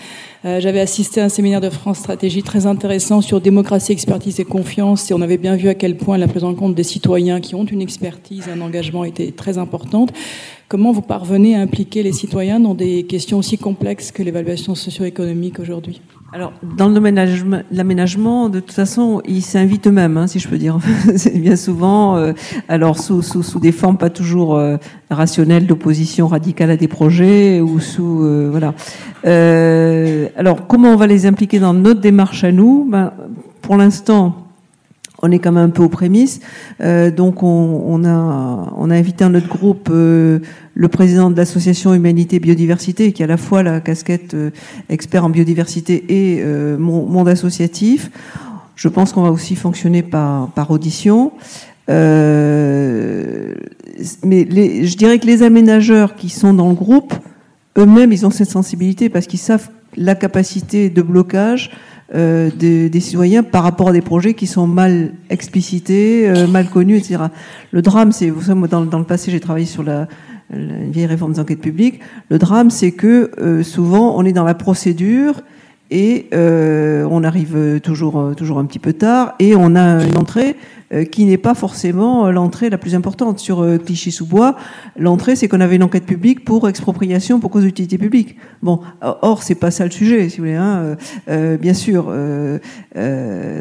[0.46, 4.46] euh, j'avais assisté à un séminaire de France Stratégie très intéressant sur démocratie, expertise et
[4.46, 7.42] confiance, et on avait bien vu à quel point la prise en compte des citoyens
[7.42, 10.14] qui ont une expertise, un engagement était très importante.
[10.70, 15.60] Comment vous parvenez à impliquer les citoyens dans des questions aussi complexes que l'évaluation socio-économique
[15.60, 16.02] aujourd'hui?
[16.32, 17.20] Alors, dans le domaine
[17.72, 20.78] l'aménagement, de toute façon, ils s'invitent eux-mêmes, hein, si je peux dire.
[21.16, 22.34] C'est bien souvent, euh,
[22.68, 24.78] alors sous, sous, sous, des formes pas toujours euh,
[25.10, 28.76] rationnelles d'opposition radicale à des projets ou sous euh, voilà.
[30.38, 32.88] alors, comment on va les impliquer dans notre démarche à nous?
[32.88, 33.12] Ben,
[33.64, 34.49] Pour l'instant,
[35.22, 36.40] on est quand même un peu aux prémices.
[36.82, 40.40] Euh, donc on, a, invité à notre groupe euh,
[40.74, 44.50] le président de l'association Humanité Biodiversité, qui a à la fois la casquette euh,
[44.90, 46.44] expert en biodiversité et
[46.78, 48.10] monde associatif.
[48.76, 51.34] Je pense qu'on va aussi fonctionner par, par audition.
[51.88, 51.96] mais
[53.98, 57.14] je dirais que les aménageurs qui sont dans le groupe,
[57.78, 61.72] eux-mêmes, ils ont cette sensibilité parce qu'ils savent la capacité de blocage
[62.16, 66.68] euh, des, des, citoyens par rapport à des projets qui sont mal explicités, euh, mal
[66.68, 67.26] connus, etc.
[67.72, 70.08] Le drame, c'est, vous savez, moi, dans, dans le passé, j'ai travaillé sur la,
[70.50, 72.00] la vieille réforme des enquêtes publiques.
[72.30, 75.42] Le drame, c'est que euh, souvent, on est dans la procédure
[75.92, 80.56] et euh, on arrive toujours, toujours un petit peu tard et on a une entrée
[80.92, 83.38] euh, qui n'est pas forcément euh, l'entrée la plus importante.
[83.38, 84.56] Sur euh, Clichy-sous-Bois,
[84.98, 88.38] l'entrée, c'est qu'on avait une enquête publique pour expropriation pour cause d'utilité publique.
[88.64, 90.56] Bon, or, c'est pas ça le sujet, si vous voulez.
[90.56, 90.98] Hein.
[91.30, 92.08] Euh, bien sûr.
[92.10, 92.58] Euh,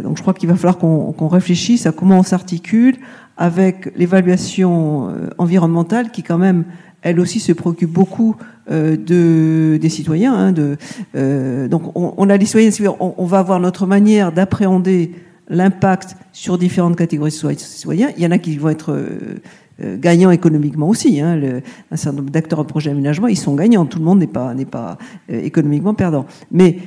[0.02, 2.96] donc, je crois qu'il va falloir qu'on réfléchisse à comment on s'articule
[3.36, 6.64] avec l'évaluation environnementale qui, quand même,
[7.02, 8.36] elle aussi se préoccupe beaucoup
[8.70, 10.34] euh, de, des citoyens.
[10.34, 10.54] Hein,
[11.14, 12.70] euh, donc on, a les citoyens,
[13.00, 15.12] on, va avoir notre manière d'appréhender
[15.48, 18.10] l'impact sur différentes catégories de citoyens.
[18.16, 19.40] Il y en a qui vont être euh,
[19.82, 21.20] euh, gagnants économiquement aussi.
[21.20, 21.40] Hein.
[21.90, 23.86] Un certain nombre d'acteurs de projet d'aménagement, ils sont gagnants.
[23.86, 24.98] Tout le monde n'est pas, n'est pas
[25.28, 26.26] économiquement perdant.
[26.50, 26.78] Mais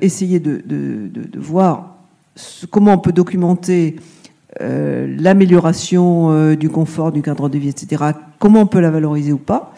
[0.00, 1.96] essayer de, de, de, de voir
[2.36, 3.96] ce, comment on peut documenter
[4.60, 8.04] euh, l'amélioration du confort, du cadre de vie, etc.
[8.38, 9.74] Comment on peut la valoriser ou pas.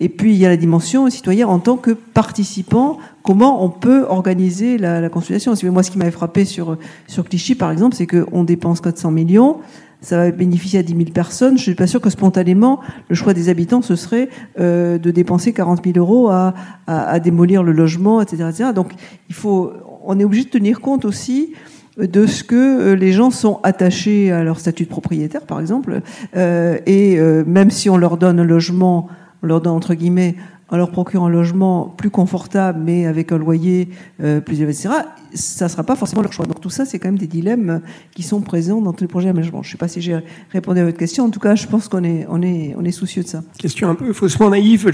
[0.00, 2.98] Et puis il y a la dimension citoyenne en tant que participant.
[3.22, 6.76] Comment on peut organiser la, la consultation Moi, ce qui m'avait frappé sur
[7.06, 9.58] sur Clichy, par exemple, c'est qu'on dépense 400 millions.
[10.00, 11.56] Ça va bénéficier à 10 000 personnes.
[11.56, 14.28] Je suis pas sûr que spontanément, le choix des habitants, ce serait
[14.60, 16.52] euh, de dépenser 40 000 euros à,
[16.86, 18.70] à, à, démolir le logement, etc., etc.
[18.74, 18.92] Donc,
[19.30, 19.72] il faut,
[20.04, 21.54] on est obligé de tenir compte aussi
[21.96, 26.00] de ce que les gens sont attachés à leur statut de propriétaire, par exemple,
[26.36, 29.08] euh, et euh, même si on leur donne un logement
[29.44, 30.36] on leur donne entre guillemets,
[30.70, 33.90] on leur procure un logement plus confortable, mais avec un loyer
[34.22, 34.88] euh, plus élevé, etc.,
[35.34, 36.46] ça ne sera pas forcément leur choix.
[36.46, 37.82] Donc tout ça, c'est quand même des dilemmes
[38.14, 39.62] qui sont présents dans tous les projets d'aménagement.
[39.62, 40.18] Je ne sais pas si j'ai
[40.50, 41.24] répondu à votre question.
[41.24, 43.42] En tout cas, je pense qu'on est, on est, on est soucieux de ça.
[43.58, 44.90] Question un peu faussement naïve.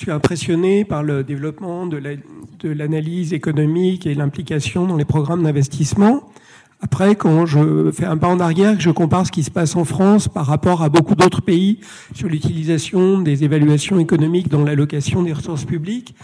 [0.00, 1.98] Suis impressionné par le développement de
[2.68, 6.22] l'analyse économique et l'implication dans les programmes d'investissement.
[6.80, 9.84] Après, quand je fais un pas en arrière, je compare ce qui se passe en
[9.84, 11.80] France par rapport à beaucoup d'autres pays
[12.14, 16.14] sur l'utilisation des évaluations économiques dans l'allocation des ressources publiques,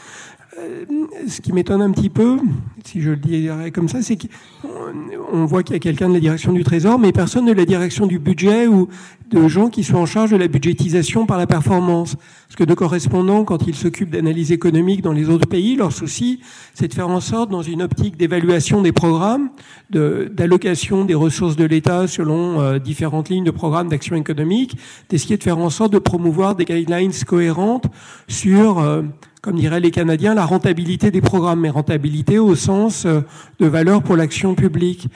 [0.59, 0.87] euh,
[1.29, 2.39] ce qui m'étonne un petit peu,
[2.83, 6.21] si je le dirais comme ça, c'est qu'on voit qu'il y a quelqu'un de la
[6.21, 8.89] direction du Trésor, mais personne de la direction du budget ou
[9.31, 12.17] de gens qui sont en charge de la budgétisation par la performance.
[12.47, 16.41] Parce que de correspondants, quand ils s'occupent d'analyse économique dans les autres pays, leur souci,
[16.75, 19.51] c'est de faire en sorte, dans une optique d'évaluation des programmes,
[19.91, 24.77] d'allocation des ressources de l'État selon euh, différentes lignes de programmes d'action économique,
[25.09, 27.87] d'essayer de faire en sorte de promouvoir des guidelines cohérentes
[28.29, 28.79] sur...
[28.79, 29.03] Euh,
[29.43, 33.21] comme diraient les Canadiens, la rentabilité des programmes, mais rentabilité au sens euh,
[33.61, 35.09] de valeur pour l'action publique.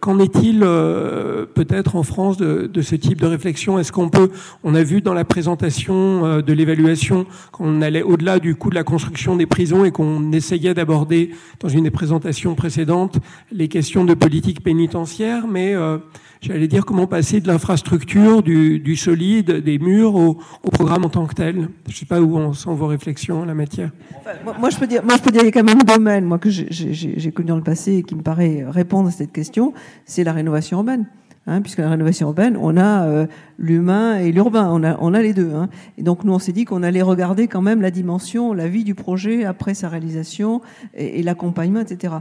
[0.00, 4.30] Qu'en est-il peut-être en France de, de, ce type de réflexion Est-ce qu'on peut,
[4.62, 8.74] on a vu dans la présentation euh, de l'évaluation qu'on allait au-delà du coût de
[8.74, 13.18] la construction des prisons et qu'on essayait d'aborder dans une des présentations précédentes
[13.52, 15.98] les questions de politique pénitentiaire, mais euh,
[16.40, 20.38] j'allais dire, comment passer de l'infrastructure, du, solide, des murs, au,
[20.72, 21.68] programme en tant que tel.
[21.86, 23.90] Je ne sais pas où en sont vos réflexions en la matière.
[24.20, 25.94] Enfin, moi, je peux dire, moi, je peux dire, il y a quand même un
[25.94, 29.32] domaine, moi, que j'ai connu dans le passé et qui me paraît répondre à cette
[29.32, 29.74] question,
[30.06, 31.06] c'est la rénovation urbaine.
[31.46, 33.26] Hein, puisque la rénovation urbaine, on a euh,
[33.58, 35.52] l'humain et l'urbain, on a, on a les deux.
[35.54, 35.68] Hein.
[35.98, 38.82] Et donc nous, on s'est dit qu'on allait regarder quand même la dimension, la vie
[38.82, 40.62] du projet après sa réalisation
[40.94, 42.14] et, et l'accompagnement, etc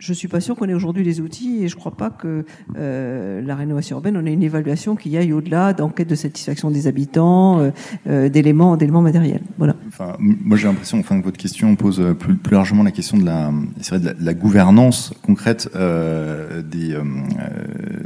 [0.00, 2.44] je suis pas sûr qu'on ait aujourd'hui les outils et je crois pas que
[2.76, 6.86] euh, la rénovation urbaine, on ait une évaluation qui aille au-delà d'enquête de satisfaction des
[6.86, 7.70] habitants, euh,
[8.08, 9.42] euh, d'éléments, d'éléments matériels.
[9.58, 9.76] Voilà.
[9.88, 13.26] Enfin, moi, j'ai l'impression, enfin, que votre question pose plus, plus largement la question de
[13.26, 13.52] la,
[13.90, 17.02] vrai, de la, gouvernance concrète euh, des, euh,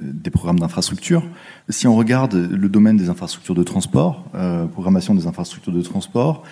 [0.02, 1.22] des programmes d'infrastructure.
[1.68, 6.42] Si on regarde le domaine des infrastructures de transport, euh, programmation des infrastructures de transport,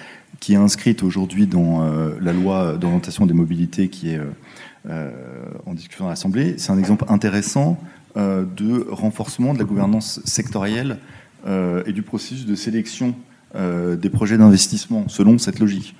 [0.40, 1.84] qui est inscrite aujourd'hui dans
[2.20, 4.24] la loi d'orientation des mobilités, qui est euh,
[4.88, 6.54] en discussion à l'Assemblée.
[6.58, 7.78] C'est un exemple intéressant
[8.16, 10.98] euh, de renforcement de la gouvernance sectorielle
[11.46, 13.14] euh, et du processus de sélection
[13.54, 15.94] des projets d'investissement selon cette logique.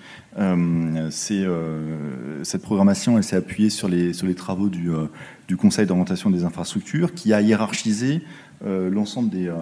[1.11, 4.91] cette programmation, s'est appuyée sur les, travaux du,
[5.59, 8.23] Conseil d'orientation des infrastructures, qui a hiérarchisé
[8.65, 9.53] l'ensemble des,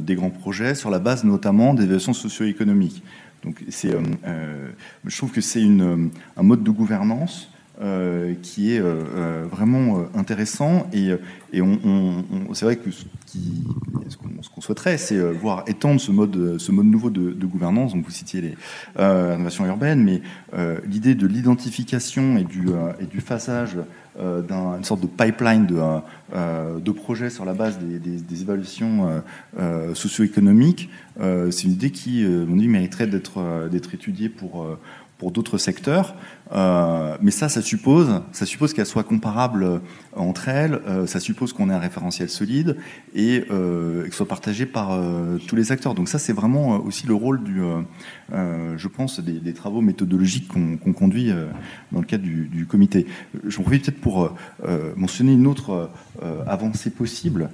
[0.00, 3.04] des grands projets sur la base notamment des évaluations socio-économiques.
[3.44, 10.06] Donc, je trouve que c'est un mode de gouvernance euh, qui est euh, euh, vraiment
[10.14, 10.86] intéressant.
[10.94, 11.10] Et,
[11.52, 16.36] c'est vrai que ce, qu'on, souhaiterait, c'est voir étendre ce mode,
[16.70, 17.92] nouveau de, gouvernance.
[17.92, 18.54] Donc vous citiez les
[18.98, 20.22] innovations urbaines, mais
[20.86, 22.68] l'idée de l'identification et du,
[23.00, 23.20] et d'une
[24.84, 29.22] sorte de pipeline de, projets sur la base des, des, évaluations
[29.94, 34.76] socio-économiques, c'est une idée qui, on dit, mériterait d'être, étudiée pour
[35.30, 36.14] d'autres secteurs.
[36.52, 39.78] Euh, mais ça, ça suppose, ça suppose qu'elles soient comparables euh,
[40.14, 42.76] entre elles, euh, ça suppose qu'on ait un référentiel solide
[43.14, 44.98] et euh, soit partagé par
[45.46, 45.94] tous les acteurs.
[45.94, 47.60] Donc ça, c'est vraiment aussi le rôle du,
[48.30, 51.30] je pense, des, travaux méthodologiques qu'on qu conduit
[51.92, 53.06] dans le cadre du, du comité.
[53.46, 54.34] J'en profite peut-être pour
[54.96, 55.90] mentionner une autre
[56.46, 57.50] avancée possible.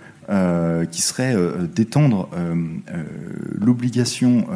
[0.90, 1.36] Qui serait
[1.74, 2.28] d'étendre
[3.54, 4.46] l'obligation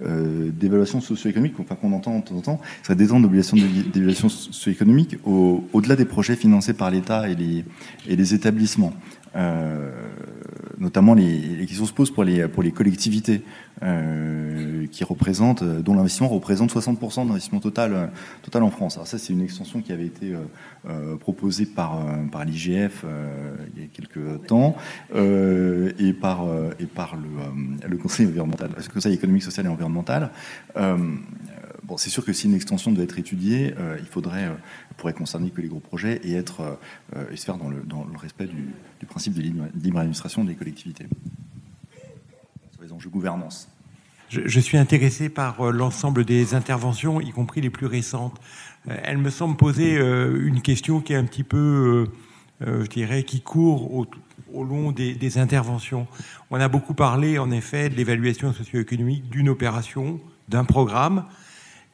[0.00, 5.96] d'évaluation socio-économique, enfin qu'on entend de temps en temps, serait d'étendre l'obligation d'évaluation socio-économique au-delà
[5.96, 7.64] des projets financés par l'État et les,
[8.08, 8.94] et les établissements.
[9.34, 9.90] Euh,
[10.78, 13.42] notamment les, les, questions se posent pour les, pour les collectivités
[13.82, 18.10] euh, qui représentent, dont l'investissement représente 60% de l'investissement total,
[18.42, 18.96] total en France.
[18.96, 20.34] Alors ça, c'est une extension qui avait été
[20.88, 23.06] euh, proposée par, par l'IGF
[23.74, 24.76] il y a quelques temps
[25.18, 26.46] et par,
[26.78, 30.30] et par le, le Conseil environnemental, le Conseil économique, social et environnemental.
[31.98, 34.54] C'est sûr que si une extension doit être étudiée, euh, il faudrait, euh,
[34.96, 36.78] pourrait concerner que les gros projets et être
[37.16, 38.68] euh, et se faire dans le, dans le respect du,
[39.00, 41.06] du, principe de libre administration des collectivités.
[42.72, 43.68] Sur les enjeux gouvernance.
[44.28, 48.40] Je, suis intéressé par l'ensemble des interventions, y compris les plus récentes.
[48.88, 52.08] Elle me semble poser une question qui est un petit peu,
[52.62, 54.06] je dirais, qui court au,
[54.52, 56.06] au long des, interventions.
[56.50, 61.24] On a beaucoup parlé, en effet, de l'évaluation socio-économique d'une opération, d'un programme.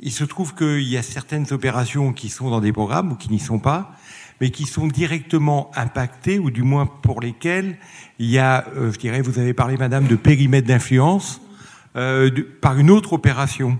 [0.00, 3.30] Il se trouve qu'il y a certaines opérations qui sont dans des programmes ou qui
[3.30, 3.92] n'y sont pas,
[4.40, 7.76] mais qui sont directement impactées, ou du moins pour lesquelles
[8.20, 11.40] il y a, euh, je dirais, vous avez parlé, madame, de périmètre d'influence
[11.96, 12.30] euh,
[12.60, 13.78] par une autre opération.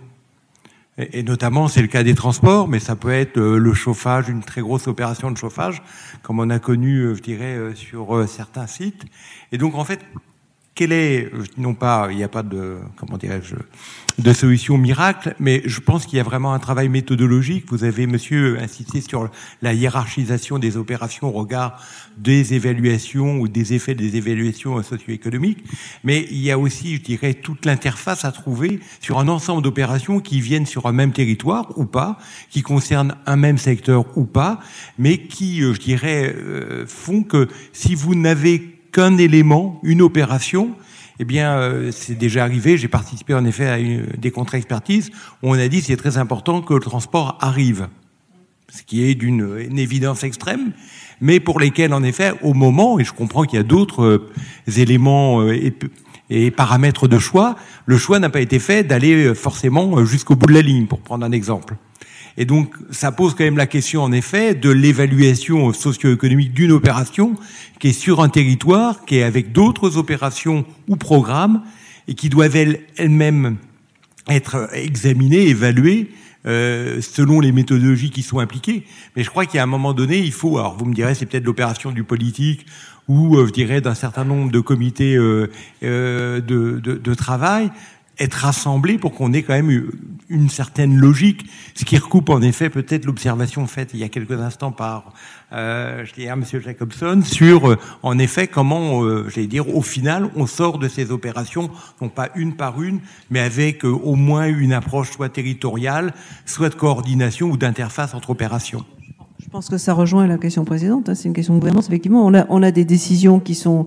[0.97, 4.43] Et, notamment, c'est le cas des transports, mais ça peut être euh, le chauffage, une
[4.43, 5.81] très grosse opération de chauffage,
[6.23, 9.05] comme on a connu, je dirais, sur certains sites.
[9.53, 10.01] Et donc, en fait,
[10.75, 13.55] quelle est, non pas, il n'y a pas de, comment dirais-je,
[14.19, 17.67] de solution miracle, mais je pense qu'il y a vraiment un travail méthodologique.
[17.69, 19.31] Vous avez, monsieur, insisté sur
[19.63, 21.81] la hiérarchisation des opérations au regard
[22.17, 25.65] des évaluations ou des effets des évaluations socio-économiques,
[26.03, 30.19] mais il y a aussi, je dirais, toute l'interface à trouver sur un ensemble d'opérations
[30.19, 32.19] qui viennent sur un même territoire ou pas,
[32.51, 34.59] qui concernent un même secteur ou pas,
[34.99, 40.75] mais qui, je dirais, euh, font que si vous n'avez qu'un élément, une opération,
[41.19, 42.77] eh bien, euh, c'est déjà arrivé.
[42.77, 45.11] J'ai participé en effet à une, des contre-expertises
[45.43, 47.89] où on a dit c'est très important que le transport arrive,
[48.69, 50.73] ce qui est d'une évidence extrême,
[51.21, 54.31] mais pour lesquels, en effet, au moment, et je comprends qu'il y a d'autres euh,
[54.77, 55.73] éléments euh,
[56.31, 60.53] et, paramètres de choix, le choix n'a pas été fait d'aller forcément jusqu'au bout de
[60.53, 61.75] la ligne, pour prendre un exemple.
[62.41, 67.35] Et donc, ça pose quand même la question, en effet, de l'évaluation socio-économique d'une opération
[67.81, 71.63] qui est sur un territoire, qui est avec d'autres opérations ou programmes,
[72.07, 73.57] et qui doivent elles-mêmes
[74.29, 76.11] être examinées, évaluées,
[76.47, 78.85] euh, selon les méthodologies qui sont impliquées.
[79.17, 81.45] Mais je crois qu'à un moment donné, il faut, alors vous me direz, c'est peut-être
[81.45, 82.67] l'opération du politique
[83.09, 85.49] ou, euh, je dirais, d'un certain nombre de comités euh,
[85.83, 87.73] de, de, de travail,
[88.19, 89.91] être rassemblés pour qu'on ait quand même
[90.29, 94.41] une certaine logique, ce qui recoupe en effet peut-être l'observation faite il y a quelques
[94.41, 95.13] instants par
[95.53, 96.45] euh, je dirais, M.
[96.61, 101.11] Jacobson sur, euh, en effet, comment, euh, j'allais dire, au final, on sort de ces
[101.11, 101.71] opérations,
[102.03, 103.01] non pas une par une,
[103.31, 106.13] mais avec euh, au moins une approche soit territoriale,
[106.45, 108.85] soit de coordination ou d'interface entre opérations.
[109.39, 111.09] Je pense que ça rejoint la question précédente.
[111.09, 111.87] Hein, C'est une question de gouvernance.
[111.87, 113.87] Effectivement, on a, on a des décisions qui sont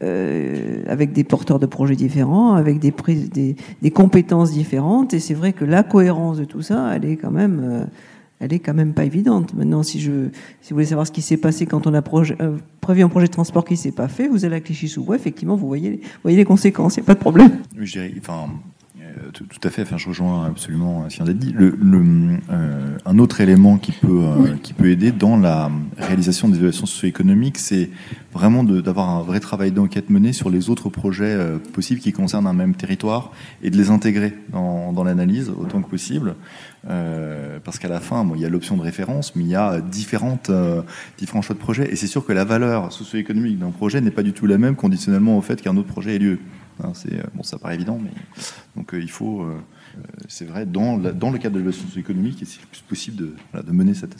[0.00, 5.12] euh, avec des porteurs de projets différents, avec des, compétences différentes.
[5.12, 7.84] Et c'est vrai que la cohérence de tout ça, elle est quand même, euh,
[8.38, 9.54] elle est quand même pas évidente.
[9.54, 10.30] Maintenant, si vous
[10.70, 13.64] voulez savoir ce qui s'est passé quand on a euh, prévu un projet de transport
[13.64, 16.96] qui s'est pas fait, vous allez à Clichy-sous-Bois, effectivement, vous voyez, vous voyez les conséquences.
[16.96, 17.58] Il n'y a pas de problème.
[17.76, 18.12] Je dirais,
[19.32, 19.82] tout, à fait.
[19.82, 21.52] Enfin, je rejoins absolument ce qui vient d'être dit.
[21.52, 21.72] Le,
[23.04, 27.90] un autre élément qui peut, qui peut aider dans la réalisation des évaluations socio-économiques, c'est
[28.32, 31.36] vraiment d'avoir un vrai travail d'enquête mené sur les autres projets
[31.72, 33.32] possibles qui concernent un même territoire
[33.62, 36.34] et de les intégrer dans, dans l'analyse autant que possible.
[36.88, 39.80] Euh, parce qu'à la fin, il y a l'option de référence, mais il y a
[39.80, 40.82] différentes, euh,
[41.18, 41.92] différents choix de projets.
[41.92, 44.76] Et c'est sûr que la valeur socio-économique d'un projet n'est pas du tout la même
[44.76, 46.38] conditionnellement au fait qu'un autre projet ait lieu.
[46.82, 48.10] Hein, c'est, euh, bon, ça paraît évident, mais
[48.76, 49.46] donc il faut,
[50.28, 54.14] c'est vrai, dans, le cadre de l'évaluation socio-économique, c'est plus possible de, mener cette,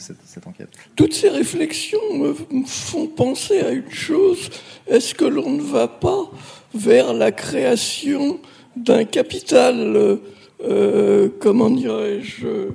[0.45, 0.69] enquête.
[0.95, 2.33] Toutes ces réflexions me
[2.65, 4.49] font penser à une chose
[4.87, 6.29] est-ce que l'on ne va pas
[6.73, 8.39] vers la création
[8.75, 10.19] d'un capital
[10.61, 12.69] euh, comment dirais-je, euh,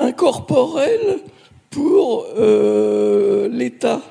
[0.00, 1.20] incorporel
[1.70, 4.02] pour euh, l'État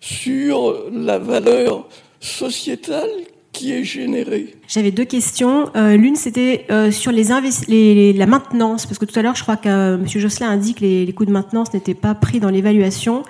[0.00, 1.88] sur la valeur
[2.20, 3.10] sociétale
[3.54, 4.54] est.
[4.66, 5.70] J'avais deux questions.
[5.74, 7.24] L'une, c'était sur les,
[7.68, 10.06] les, la maintenance, parce que tout à l'heure, je crois que M.
[10.06, 13.24] Josselin a dit que les, les coûts de maintenance n'étaient pas pris dans l'évaluation.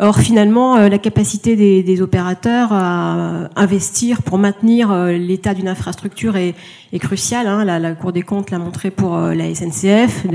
[0.00, 6.36] Or, finalement, euh, la capacité des, opérateurs à investir pour maintenir euh, l'état d'une infrastructure
[6.36, 6.54] est,
[6.98, 7.46] cruciale.
[7.46, 7.64] Hein.
[7.64, 10.26] La, Cour des comptes l'a montré pour euh, la SNCF.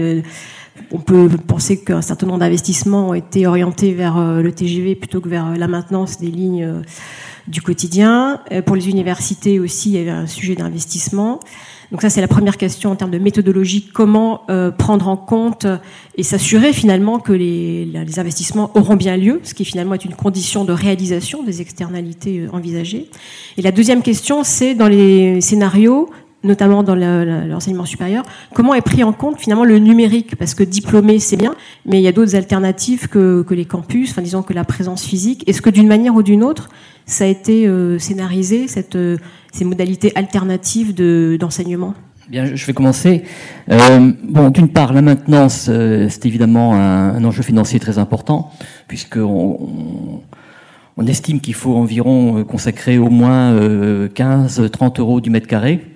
[0.91, 5.29] On peut penser qu'un certain nombre d'investissements ont été orientés vers le TGV plutôt que
[5.29, 6.83] vers la maintenance des lignes
[7.47, 8.41] du quotidien.
[8.65, 11.39] Pour les universités aussi, il y avait un sujet d'investissement.
[11.91, 13.89] Donc ça, c'est la première question en termes de méthodologie.
[13.91, 15.65] Comment euh, prendre en compte
[16.15, 20.65] et s'assurer finalement que les, investissements auront bien lieu, ce qui finalement est une condition
[20.65, 23.09] de réalisation des externalités euh, envisagées.
[23.57, 26.09] Et la deuxième question, c'est dans les scénarios
[26.43, 30.35] notamment dans l'enseignement supérieur, comment est pris en compte finalement le numérique?
[30.35, 31.55] Parce que diplômé, c'est bien,
[31.85, 35.43] mais il y a d'autres alternatives que, les campus, enfin disons que la présence physique.
[35.47, 36.69] Est-ce que d'une manière ou d'une autre,
[37.05, 38.97] ça a été euh, scénarisé, cette,
[39.51, 40.93] ces modalités alternatives
[41.37, 41.93] d'enseignement?
[42.29, 43.23] Bien, je vais commencer.
[43.71, 48.51] Euh, bon, d'une part, la maintenance, euh, c'est évidemment un, enjeu financier très important,
[48.87, 50.21] puisqu'on
[50.95, 55.88] on, estime qu'il faut environ euh, consacrer au moins 15-30 euros du mètre carré.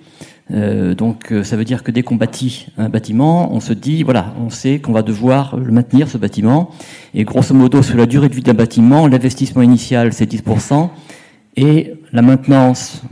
[0.50, 4.50] Donc, ça veut dire que dès qu'on bâtit un bâtiment, on se dit, voilà, on
[4.50, 6.70] sait qu'on va devoir le maintenir, ce bâtiment.
[7.14, 10.90] Et grosso modo, sur la durée de vie d'un bâtiment, l'investissement initial, c'est 10%.
[11.56, 13.02] Et la maintenance,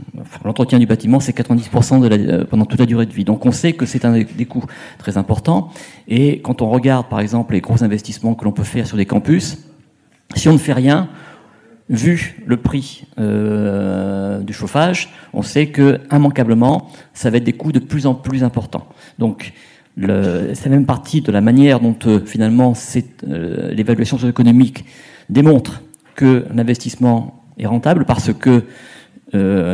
[0.43, 3.23] l'entretien du bâtiment, c'est 90% de la, euh, pendant toute la durée de vie.
[3.23, 4.65] Donc on sait que c'est un des coûts
[4.97, 5.69] très importants.
[6.07, 9.05] Et quand on regarde, par exemple, les gros investissements que l'on peut faire sur des
[9.05, 9.59] campus,
[10.35, 11.09] si on ne fait rien,
[11.89, 17.71] vu le prix euh, du chauffage, on sait que immanquablement, ça va être des coûts
[17.71, 18.87] de plus en plus importants.
[19.19, 19.53] Donc
[19.95, 22.73] c'est même partie de la manière dont euh, finalement
[23.27, 24.85] euh, l'évaluation socio-économique
[25.29, 25.83] démontre
[26.15, 28.63] que l'investissement est rentable parce que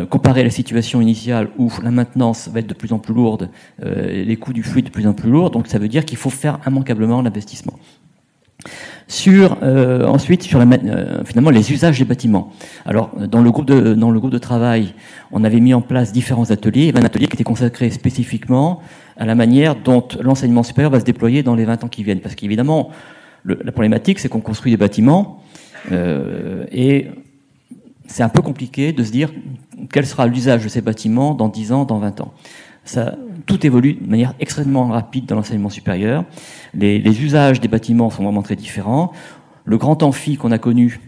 [0.09, 3.49] comparé à la situation initiale où la maintenance va être de plus en plus lourde,
[3.83, 6.29] les coûts du fluide de plus en plus lourds, donc ça veut dire qu'il faut
[6.29, 7.73] faire immanquablement l'investissement.
[9.07, 12.51] Sur euh, ensuite sur la, euh, finalement les usages des bâtiments.
[12.85, 14.93] Alors dans le groupe de dans le groupe de travail,
[15.31, 18.81] on avait mis en place différents ateliers, un atelier qui était consacré spécifiquement
[19.17, 22.19] à la manière dont l'enseignement supérieur va se déployer dans les 20 ans qui viennent,
[22.19, 22.89] parce qu'évidemment
[23.45, 25.41] la problématique c'est qu'on construit des bâtiments
[25.91, 27.07] euh, et
[28.07, 29.31] c'est un peu compliqué de se dire
[29.91, 32.33] quel sera l'usage de ces bâtiments dans 10 ans, dans 20 ans.
[32.89, 33.13] Ça,
[33.45, 36.25] tout évolue de manière extrêmement rapide dans l'enseignement supérieur.
[36.73, 39.13] Les, usages des bâtiments sont vraiment très différents.
[39.63, 40.99] Le grand amphi qu'on a connu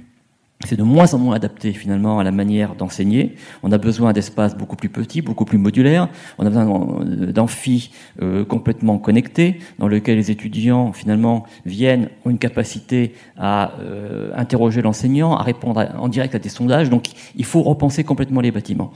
[0.68, 3.36] c'est de moins en moins adapté finalement à la manière d'enseigner.
[3.64, 6.08] On a besoin d'espaces beaucoup plus petits, beaucoup plus modulaires.
[6.38, 7.03] On a besoin
[7.34, 7.90] d'amphis
[8.22, 14.84] euh, complètement connectés, dans lesquels les étudiants finalement viennent, ont une capacité à euh, interroger
[14.84, 16.91] l'enseignant, à répondre en direct à des sondages.
[16.91, 18.91] Donc il faut repenser complètement les bâtiments.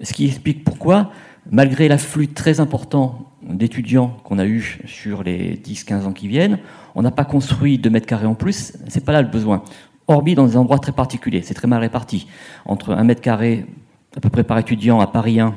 [0.00, 1.10] Ce qui explique pourquoi,
[1.50, 6.58] malgré l'afflux très important d'étudiants qu'on a eu sur les 10-15 ans qui viennent,
[6.94, 8.74] on n'a pas construit de mètres carrés en plus.
[8.88, 9.62] C'est pas là le besoin
[10.06, 11.42] hormis dans des endroits très particuliers.
[11.42, 12.26] C'est très mal réparti.
[12.64, 13.66] Entre un mètre carré
[14.16, 15.54] à peu près par étudiant à Paris 1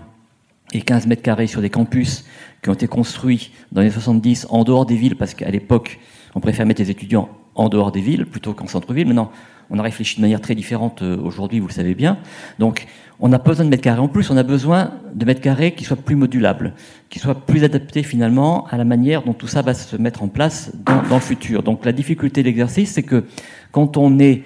[0.73, 2.25] et 15 mètres carrés sur des campus
[2.61, 5.99] qui ont été construits dans les 70 en dehors des villes, parce qu'à l'époque,
[6.35, 9.07] on préfère mettre les étudiants en dehors des villes plutôt qu'en centre-ville.
[9.07, 9.31] Maintenant,
[9.69, 12.17] on a réfléchi de manière très différente euh, aujourd'hui, vous le savez bien.
[12.59, 12.85] Donc,
[13.19, 15.73] on n'a pas besoin de mètres carrés en plus, on a besoin de mètres carrés
[15.73, 16.73] qui soient plus modulables,
[17.09, 20.27] qui soient plus adaptés finalement à la manière dont tout ça va se mettre en
[20.27, 21.63] place dans, dans le futur.
[21.63, 23.23] Donc, la difficulté de l'exercice, c'est que
[23.71, 24.43] quand on est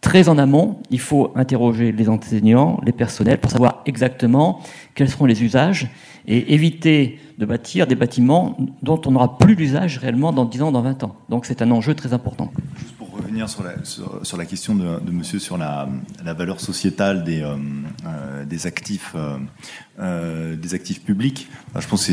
[0.00, 4.60] très en amont, il faut interroger les enseignants, les personnels, pour savoir exactement
[4.94, 5.88] quels seront les usages
[6.26, 10.72] et éviter de bâtir des bâtiments dont on n'aura plus l'usage réellement dans 10 ans,
[10.72, 11.16] dans 20 ans.
[11.30, 12.52] Donc c'est un enjeu très important.
[12.78, 15.88] Juste pour revenir sur la, question de, monsieur sur la,
[16.22, 17.56] valeur sociétale des, euh,
[18.04, 18.44] euh
[19.98, 21.48] euh, actifs publics.
[21.78, 22.12] je pense que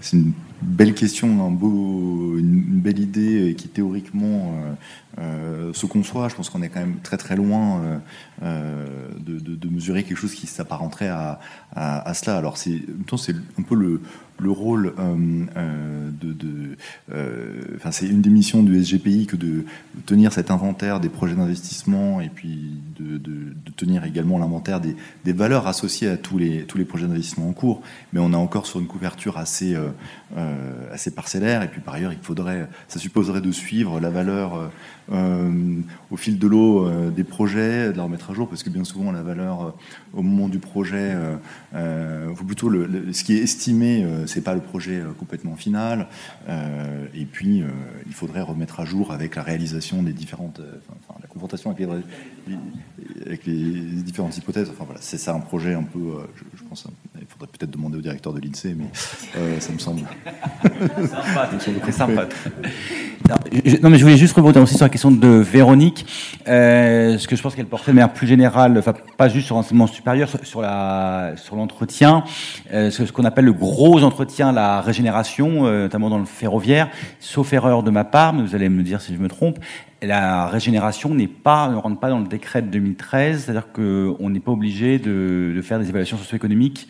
[0.00, 0.32] c'est une,
[0.62, 4.54] belle question, une, belle idée qui théoriquement
[5.72, 6.28] se conçoit.
[6.28, 8.00] Je pense qu'on est quand même très très loin
[8.42, 11.40] de, mesurer quelque chose qui s'apparenterait à,
[11.74, 12.36] à, à, cela.
[12.36, 12.82] Alors c'est,
[13.16, 14.02] c'est un peu le,
[14.40, 16.76] le rôle euh, euh, de,
[17.12, 19.64] euh, c'est une des missions du SGPI que de,
[20.06, 23.20] tenir cet inventaire des projets d'investissement et puis de,
[23.76, 27.82] tenir également l'inventaire des, valeurs associées à tous les tous les projets d'investissement en cours.
[28.12, 29.76] Mais on est encore sur une couverture assez
[30.92, 34.70] assez parcellaire et puis par ailleurs il faudrait, ça supposerait de suivre la valeur
[35.10, 39.10] au fil de l'eau des projets, de la remettre à jour parce que bien souvent
[39.12, 39.74] la valeur
[40.12, 41.16] au moment du projet,
[41.74, 42.70] ou plutôt
[43.12, 46.06] ce qui est estimé c'est pas le projet euh, complètement final.
[46.48, 47.68] Euh, et puis, euh,
[48.06, 50.60] il faudrait remettre à jour avec la réalisation des différentes,
[51.08, 54.70] enfin, la confrontation avec les, différentes hypothèses.
[54.70, 55.98] Enfin voilà, c'est ça un projet un peu.
[56.34, 56.99] Je, pense, il
[57.30, 58.90] faudrait peut-être demander au directeur de l'Insee, mais
[59.60, 60.02] ça me semble.
[61.84, 62.28] C'est sympa.
[63.82, 66.04] Non, mais je voulais juste rebondir aussi sur la question de Véronique,
[66.48, 69.54] euh, ce que je pense qu'elle portait de manière plus générale, enfin pas juste sur
[69.54, 72.24] l'enseignement supérieur, sur la sur l'entretien,
[72.72, 76.88] euh, ce qu'on appelle le gros entretien, la régénération, euh, notamment dans le ferroviaire.
[77.20, 79.58] Sauf erreur de ma part, mais vous allez me dire si je me trompe,
[80.02, 84.40] la régénération n'est pas ne rentre pas dans le décret de 2013, c'est-à-dire qu'on n'est
[84.40, 86.88] pas obligé de, de faire des évaluations socio-économiques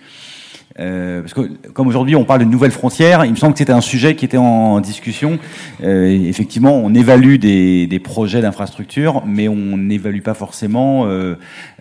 [0.78, 1.40] euh, parce que
[1.72, 4.24] comme aujourd'hui on parle de nouvelles frontières, il me semble que c'était un sujet qui
[4.24, 5.38] était en discussion.
[5.82, 11.34] Euh, effectivement, on évalue des, des projets d'infrastructure, mais on n'évalue pas forcément euh,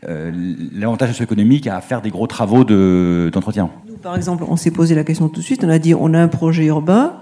[0.07, 0.31] euh
[0.73, 3.69] l'avantage socio-économique à faire des gros travaux d'entretien.
[3.87, 5.63] Nous, par exemple, on s'est posé la question tout de suite.
[5.63, 7.13] On a dit on a un projet urbain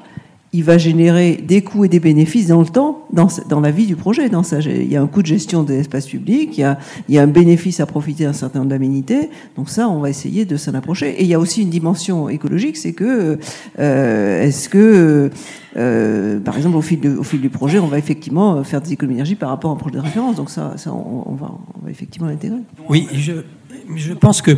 [0.53, 3.85] il va générer des coûts et des bénéfices dans le temps, dans, dans la vie
[3.85, 4.27] du projet.
[4.27, 6.61] Il y a un coût de gestion des espaces publics, il
[7.09, 9.29] y a, un bénéfice à profiter d'un certain nombre d'aménités.
[9.57, 11.09] Donc ça, on va essayer de s'en approcher.
[11.19, 13.37] Et il y a aussi une dimension écologique, c'est que
[13.79, 15.31] euh, est-ce que,
[15.75, 19.49] euh, par exemple, au fil, du projet, on va effectivement faire des économies d'énergie par
[19.49, 20.37] rapport à un projet de référence.
[20.37, 22.59] Donc ça, ça on, va, on va effectivement l'intégrer.
[22.87, 23.33] Oui, je,
[23.95, 24.57] je pense que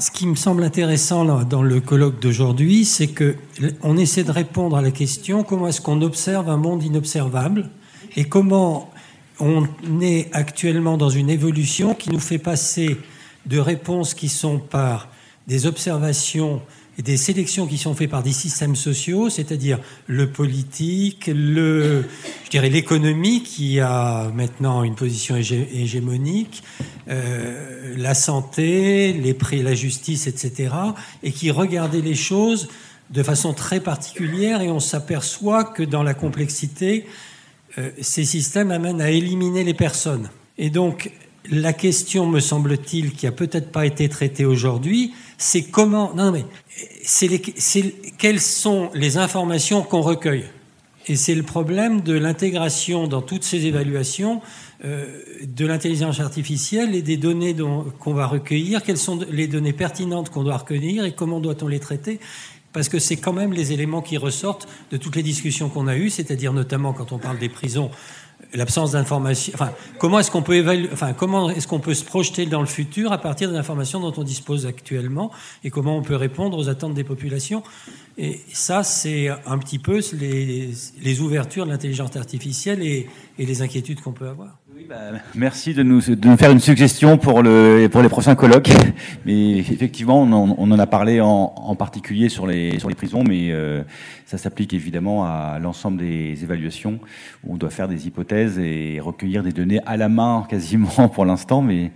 [0.00, 3.36] Ce qui me semble intéressant dans le colloque d'aujourd'hui, c'est que
[3.82, 7.68] on essaie de répondre à la question comment est-ce qu'on observe un monde inobservable
[8.16, 8.90] et comment
[9.38, 9.66] on
[10.00, 12.96] est actuellement dans une évolution qui nous fait passer
[13.44, 15.08] de réponses qui sont par
[15.46, 16.62] des observations
[17.02, 22.04] des sélections qui sont faites par des systèmes sociaux, c'est-à-dire le politique, le,
[22.44, 26.62] je dirais l'économie qui a maintenant une position hégémonique,
[27.08, 30.74] euh, la santé, les prix, la justice, etc.,
[31.22, 32.68] et qui regardait les choses
[33.10, 37.06] de façon très particulière, et on s'aperçoit que dans la complexité,
[37.78, 40.30] euh, ces systèmes amènent à éliminer les personnes.
[40.58, 41.12] Et donc,
[41.50, 46.14] la question, me semble-t-il, qui a peut-être pas été traitée aujourd'hui, c'est comment.
[46.14, 46.44] Non, mais
[47.02, 47.28] c'est
[48.18, 50.44] quelles sont les informations qu'on recueille?
[51.08, 54.42] Et c'est le problème de l'intégration dans toutes ces évaluations
[54.84, 57.54] euh, de l'intelligence artificielle et des données
[58.00, 58.82] qu'on va recueillir.
[58.82, 62.18] Quelles sont les données pertinentes qu'on doit recueillir et comment doit-on les traiter?
[62.72, 65.96] Parce que c'est quand même les éléments qui ressortent de toutes les discussions qu'on a
[65.96, 67.90] eues, c'est-à-dire notamment quand on parle des prisons,
[68.54, 69.52] l'absence d'information.
[69.54, 72.66] Enfin, comment est-ce qu'on peut évaluer, enfin, comment est-ce qu'on peut se projeter dans le
[72.66, 75.30] futur à partir des informations dont on dispose actuellement
[75.64, 77.62] et comment on peut répondre aux attentes des populations?
[78.18, 80.70] Et ça, c'est un petit peu les,
[81.00, 83.08] les ouvertures de l'intelligence artificielle et,
[83.38, 84.58] et les inquiétudes qu'on peut avoir.
[84.84, 84.96] Bah,
[85.34, 88.70] merci de nous, de faire une suggestion pour, le, pour les prochains colloques.
[89.24, 93.82] Mais effectivement, on en, a parlé en, particulier sur les, prisons, mais euh,
[94.24, 96.98] ça s'applique évidemment à l'ensemble des évaluations
[97.44, 101.24] où on doit faire des hypothèses et recueillir des données à la main quasiment pour
[101.24, 101.90] l'instant, mais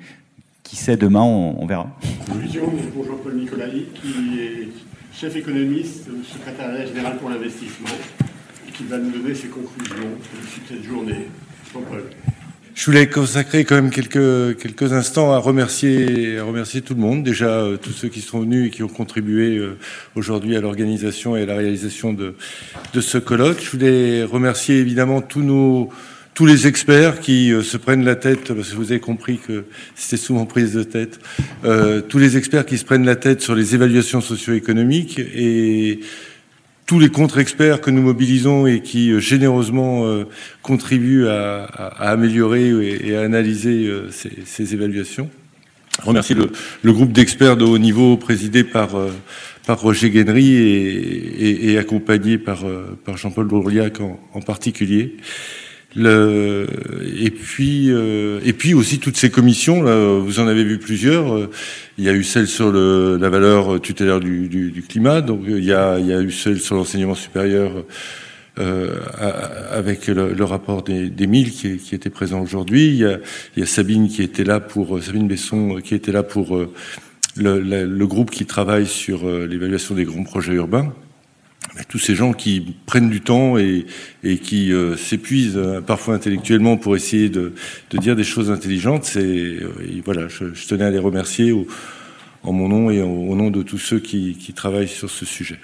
[0.63, 1.91] qui sait demain, on, on verra.
[2.27, 4.69] pour Jean-Paul Nicolai, qui est
[5.13, 7.89] chef économiste au secrétariat général pour l'investissement,
[8.69, 10.11] et qui va nous donner ses conclusions
[10.51, 11.29] sur cette journée.
[11.73, 12.05] Jean-Paul.
[12.75, 17.25] Je voulais consacrer quand même quelques, quelques instants à remercier, à remercier tout le monde,
[17.25, 19.77] déjà euh, tous ceux qui sont venus et qui ont contribué euh,
[20.15, 22.35] aujourd'hui à l'organisation et à la réalisation de,
[22.95, 23.61] de ce colloque.
[23.61, 25.91] Je voulais remercier évidemment tous nos
[26.33, 29.65] tous les experts qui euh, se prennent la tête, parce que vous avez compris que
[29.97, 31.19] c'était souvent prise de tête,
[32.09, 36.01] tous les experts qui se prennent la tête sur les évaluations socio-économiques et
[36.91, 40.25] tous les contre-experts que nous mobilisons et qui euh, généreusement euh,
[40.61, 41.67] contribuent à,
[42.01, 42.71] améliorer
[43.07, 45.31] et, à analyser euh, ces, évaluations.
[46.03, 48.89] Je remercie le, groupe d'experts de haut niveau présidé par,
[49.69, 52.65] par Roger Guenry et, accompagné par,
[53.05, 55.17] par Jean-Paul Bourliac en, particulier.
[55.97, 56.69] Le,
[57.21, 61.35] et puis euh, et puis aussi toutes ces commissions là, vous en avez vu plusieurs.
[61.35, 61.51] Euh,
[61.99, 65.21] il y a eu celle sur le, la valeur tutélaire du, du, du, climat.
[65.21, 67.85] Donc il y a, il y a eu celle sur l'enseignement supérieur
[68.61, 69.01] euh,
[69.73, 72.99] avec le, le, rapport des, des qui, qui, était présent aujourd'hui.
[72.99, 73.21] Il,
[73.57, 76.57] il, y a Sabine qui était là pour Sabine Besson qui était là pour
[77.37, 80.95] le, le, groupe qui travaille sur l'évaluation des grands projets urbains
[81.89, 83.87] tous ces gens qui prennent du temps et,
[84.43, 87.53] qui euh, s'épuisent euh, parfois intellectuellement pour essayer de,
[87.93, 89.73] dire des choses intelligentes, c'est euh,
[90.05, 91.55] voilà, je, tenais à les remercier
[92.43, 95.59] en mon nom et au, nom de tous ceux qui, travaillent sur ce sujet.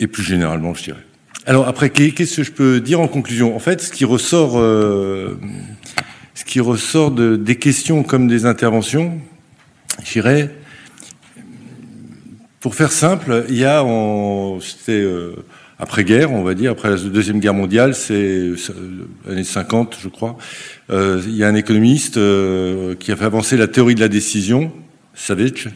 [0.00, 1.04] Et plus généralement, je dirais.
[1.46, 3.56] Alors après, qu'est-ce que je peux dire en conclusion?
[3.56, 9.18] En fait, ce qui ressort, ce qui ressort de, des questions comme des interventions,
[10.04, 10.50] je dirais
[12.60, 13.84] pour faire simple, il y a,
[14.60, 15.32] c'était euh,
[15.78, 18.56] après-guerre, on va dire, après la Deuxième Guerre mondiale, c'est euh,
[19.28, 20.36] années 50, je crois,
[20.90, 24.72] euh, il y a un économiste qui a fait avancer la théorie de la décision,
[25.14, 25.68] Savage,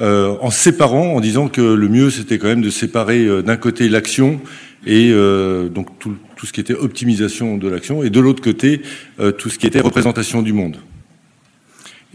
[0.00, 4.40] en séparant, en disant que le mieux, c'était quand même de séparer d'un côté l'action
[4.84, 8.82] et donc tout, ce qui était optimisation de l'action, et de l'autre côté,
[9.38, 10.76] tout ce qui était représentation du monde.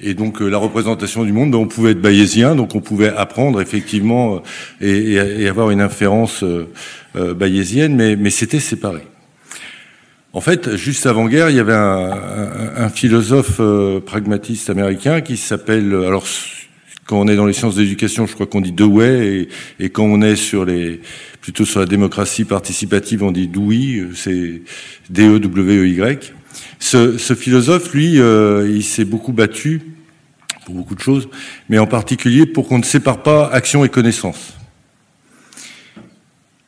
[0.04, 3.10] Et donc euh, la représentation du monde, ben, on pouvait être bayésien, donc on pouvait
[3.10, 4.42] apprendre effectivement
[4.82, 6.66] euh, et, et, avoir une inférence euh
[7.36, 9.02] bayésienne, mais, mais c'était séparé.
[10.34, 15.36] En fait, juste avant-guerre, il y avait un, un, un philosophe euh, pragmatiste américain qui
[15.36, 16.26] s'appelle, alors
[17.06, 19.48] quand on est dans les sciences d'éducation, je crois qu'on dit Dewey,
[19.80, 21.02] et, et, quand on est sur les
[21.42, 24.62] plutôt sur la démocratie participative, on dit Dewey, c'est
[25.10, 26.34] D-E-W-E-Y.
[26.82, 29.84] Ce, ce, philosophe, lui, euh, il s'est beaucoup battu
[30.66, 31.30] pour beaucoup de choses,
[31.70, 34.56] mais en particulier pour qu'on ne sépare pas action et connaissance.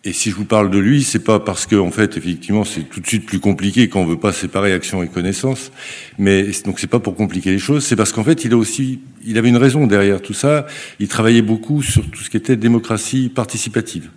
[0.06, 2.84] Et si je vous parle de lui, c'est pas parce que, en fait, effectivement, c'est
[2.84, 5.72] tout de suite plus compliqué quand on veut pas séparer action et connaissance.
[6.20, 9.00] Mais donc c'est pas pour compliquer les choses, c'est parce qu'en fait, il a aussi,
[9.26, 10.68] il avait une raison derrière tout ça.
[11.00, 14.12] Il travaillait beaucoup sur tout ce qui était démocratie participative.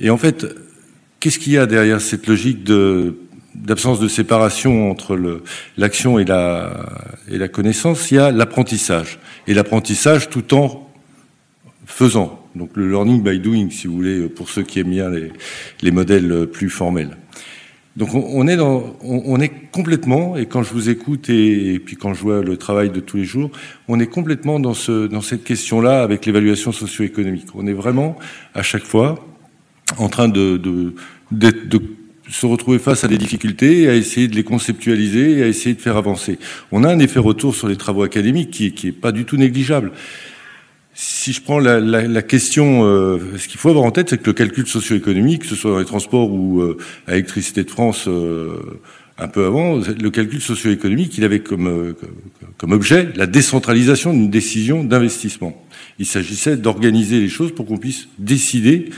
[0.00, 0.46] Et en fait,
[1.20, 3.16] qu'est-ce qu'il y a derrière cette logique de
[3.64, 5.42] d'absence de séparation entre
[5.76, 9.18] l'action et la, connaissance, il y a l'apprentissage.
[9.46, 10.90] Et l'apprentissage tout en
[11.86, 12.42] faisant.
[12.54, 15.32] Donc le learning by doing, si vous voulez, pour ceux qui aiment bien les,
[15.82, 17.16] les modèles plus formels.
[17.96, 22.20] Donc on, est on, est complètement, et quand je vous écoute et, puis quand je
[22.20, 23.50] vois le travail de tous les jours,
[23.88, 27.46] on est complètement dans, ce, dans cette question-là avec l'évaluation socio-économique.
[27.54, 28.18] On est vraiment
[28.54, 29.26] à chaque fois
[29.96, 30.94] en train de, de
[32.30, 35.80] se retrouver face à des difficultés, à essayer de les conceptualiser et à essayer de
[35.80, 36.38] faire avancer.
[36.72, 39.36] On a un effet retour sur les travaux académiques qui, qui est pas du tout
[39.36, 39.92] négligeable.
[40.94, 44.18] Si je prends la, la, la question, euh, ce qu'il faut avoir en tête, c'est
[44.18, 47.70] que le calcul socio-économique, que ce soit dans les transports ou euh, à l'électricité de
[47.70, 48.80] France euh,
[49.18, 51.92] un peu avant, le calcul socio-économique, il avait comme, euh,
[52.58, 55.66] comme objet la décentralisation d'une décision d'investissement.
[55.98, 58.90] Il s'agissait d'organiser les choses pour qu'on puisse décider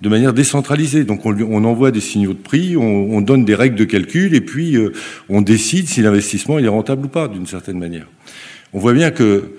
[0.00, 1.04] de manière décentralisée.
[1.04, 4.40] Donc on, envoie des signaux de prix, on, on, donne des règles de calcul et
[4.40, 4.92] puis euh,
[5.28, 8.06] on décide si l'investissement est rentable ou pas, d'une certaine manière.
[8.72, 9.54] On voit bien que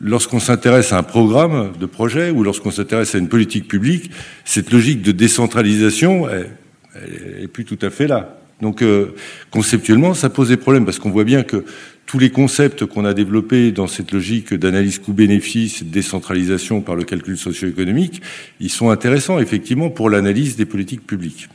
[0.00, 4.10] lorsqu'on s'intéresse à un programme de projet ou lorsqu'on s'intéresse à une politique publique,
[4.44, 8.38] cette logique de décentralisation elle est plus tout à fait là.
[8.60, 9.14] Donc euh,
[9.50, 11.64] conceptuellement, ça pose des problèmes parce qu'on voit bien que
[12.06, 16.96] tous les concepts qu'on a développés dans cette logique d'analyse coût-bénéfice et de décentralisation par
[16.96, 18.22] le calcul socio-économique,
[18.60, 21.48] ils sont intéressants effectivement pour l'analyse des politiques publiques.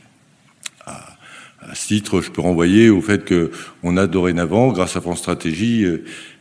[1.70, 5.86] À, ce titre, je peux renvoyer au fait qu'on a dorénavant, grâce à France Stratégie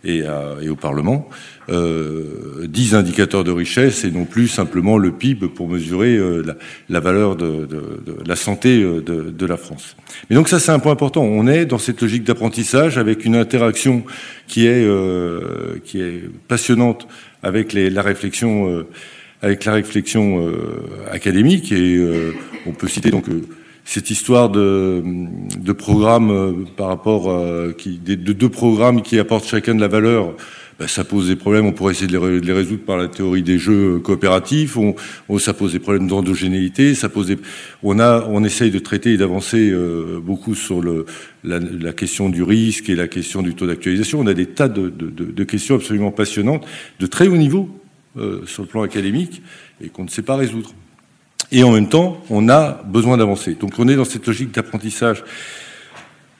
[0.04, 1.30] et, à, et au Parlement,
[1.70, 6.44] euh, 10 indicateurs de richesse et non plus simplement le PIB pour mesurer euh,
[6.90, 7.68] la, valeur de,
[8.26, 9.96] la santé euh, de, la France.
[10.30, 11.22] Mais donc ça c'est un point important.
[11.22, 14.04] On est dans cette logique d'apprentissage avec une interaction
[14.48, 15.80] qui est euh,
[16.48, 17.08] passionnante
[17.44, 18.88] avec la réflexion euh,
[19.42, 20.54] avec la réflexion euh,
[21.12, 22.04] académique et
[22.66, 23.26] on peut citer donc
[23.90, 25.04] cette histoire de,
[25.58, 27.36] de programmes par rapport
[27.76, 30.36] qui, de deux programmes qui apportent chacun de la valeur
[30.80, 31.66] ben, ça pose des problèmes.
[31.66, 34.78] On pourrait essayer de les, résoudre par la théorie des jeux coopératifs.
[34.78, 34.96] On,
[35.38, 36.96] ça pose des problèmes d'endogénéité.
[36.96, 37.38] Ça pose des,
[37.84, 41.06] on a, on essaye de traiter et d'avancer euh, beaucoup sur le,
[41.44, 44.22] la, la, question du risque et la question du taux d'actualisation.
[44.22, 46.66] On a des tas de, de, de, questions absolument passionnantes,
[47.02, 47.70] de très haut niveau
[48.18, 49.42] euh, sur le plan académique,
[49.84, 50.74] et qu'on ne sait pas résoudre.
[51.52, 53.56] Et en même temps, on a besoin d'avancer.
[53.56, 55.24] Donc on est dans cette logique d'apprentissage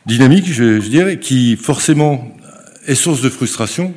[0.06, 2.36] dynamique, je, dirais, qui forcément
[2.86, 3.94] est source de frustration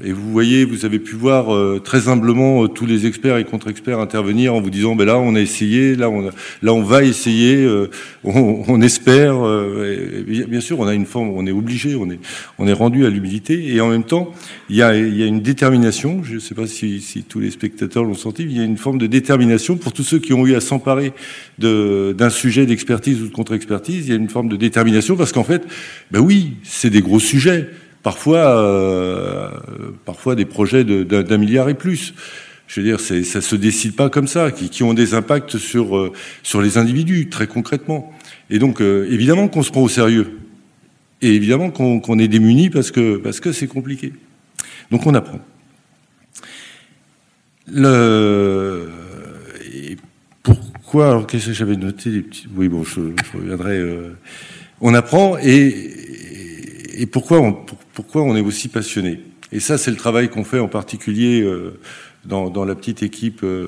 [0.00, 3.44] Et vous voyez, vous avez pu voir euh, très humblement euh, tous les experts et
[3.44, 6.30] contre-experts intervenir en vous disant, ben là, on a essayé, là, on,
[6.62, 7.90] là, on va essayer, euh,
[8.22, 9.34] on, on, espère.
[10.24, 12.20] bien sûr, on a une forme, on est obligé, on est,
[12.60, 13.74] on est rendu à l'humilité.
[13.74, 14.32] Et en même temps,
[14.70, 16.22] il y a, y a une détermination.
[16.22, 18.44] Je ne sais pas si, si, tous les spectateurs l'ont senti.
[18.44, 21.12] Il y a une forme de détermination pour tous ceux qui ont eu à s'emparer
[21.58, 24.06] d'un sujet d'expertise ou de contre-expertise.
[24.06, 25.64] Il y a une forme de détermination parce qu'en fait,
[26.12, 27.68] ben oui, c'est des gros sujets
[28.02, 29.50] parfois, euh,
[30.04, 32.14] parfois des projets d'un milliard et plus.
[32.66, 35.96] Je veux dire, ça se décide pas comme ça, qui, qui ont des impacts sur
[35.96, 36.12] euh,
[36.42, 38.12] sur les individus très concrètement.
[38.50, 40.38] Et donc, euh, évidemment qu'on se prend au sérieux,
[41.22, 44.12] et évidemment qu'on est démuni parce que parce que c'est compliqué.
[44.90, 45.40] Donc on apprend.
[47.70, 48.88] Le
[49.74, 49.96] et
[50.42, 53.82] pourquoi Alors qu'est-ce que j'avais noté les petits Oui, bon, je, je reviendrai.
[54.80, 56.07] on apprend et
[56.98, 57.52] et pourquoi on
[57.94, 59.20] pourquoi on est aussi passionné?
[59.50, 61.78] Et ça, c'est le travail qu'on fait en particulier euh,
[62.26, 63.66] dans, dans, la petite équipe euh,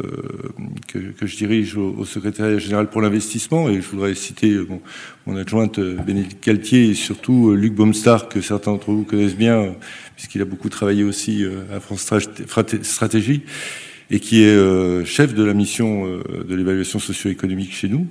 [0.89, 3.71] que, que, je dirige au, au, secrétariat général pour l'investissement.
[3.71, 4.69] Et je voudrais citer euh,
[5.27, 9.75] mon, adjointe Bénédicte Galtier et surtout Luc Baumstar, que certains d'entre vous connaissent bien,
[10.17, 11.45] puisqu'il a beaucoup travaillé aussi
[11.75, 12.13] à France
[12.83, 13.43] Stratégie,
[14.11, 18.07] et qui est chef de la mission de l'évaluation socio-économique chez nous.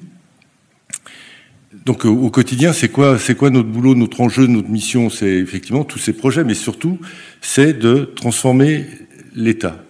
[1.86, 5.10] Donc euh, au quotidien, c'est quoi, c'est quoi notre boulot, notre enjeu, notre mission?
[5.10, 7.00] C'est effectivement tous ces projets, mais surtout,
[7.41, 8.86] c'est de transformer
[9.36, 9.84] l'État,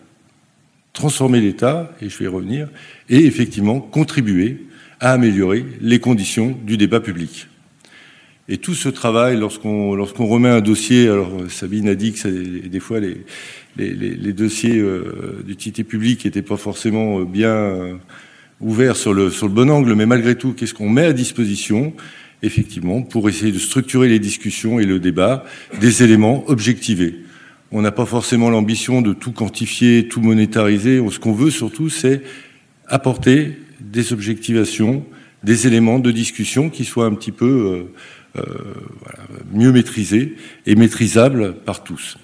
[0.91, 2.67] transformer l'État, et je vais y revenir,
[3.09, 4.65] et effectivement contribuer
[4.99, 7.47] à améliorer les conditions du débat public.
[8.49, 12.27] Et tout ce travail, lorsqu'on lorsqu'on remet un dossier, alors Sabine a dit que
[12.67, 13.23] des fois les,
[13.77, 17.99] les, les, dossiers euh, d'utilité publique n'étaient pas forcément bien
[18.61, 21.93] ouvert sur le, bon angle, mais malgré tout, qu'est-ce qu'on met à disposition
[22.41, 25.43] effectivement, pour essayer de structurer les discussions et le débat,
[25.79, 27.19] des éléments objectivés.
[27.71, 31.03] On n'a pas forcément l'ambition de tout quantifier, tout monétariser.
[31.11, 32.21] Ce qu'on veut surtout, c'est
[32.87, 35.05] apporter des objectivations,
[35.43, 37.91] des éléments de discussion qui soient un petit peu
[38.35, 38.43] euh, euh,
[39.53, 42.17] mieux maîtrisés et maîtrisables par tous.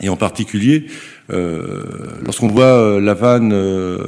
[0.00, 0.86] Et en particulier,
[1.30, 1.82] euh,
[2.24, 3.98] lorsqu'on voit euh, la vanne euh,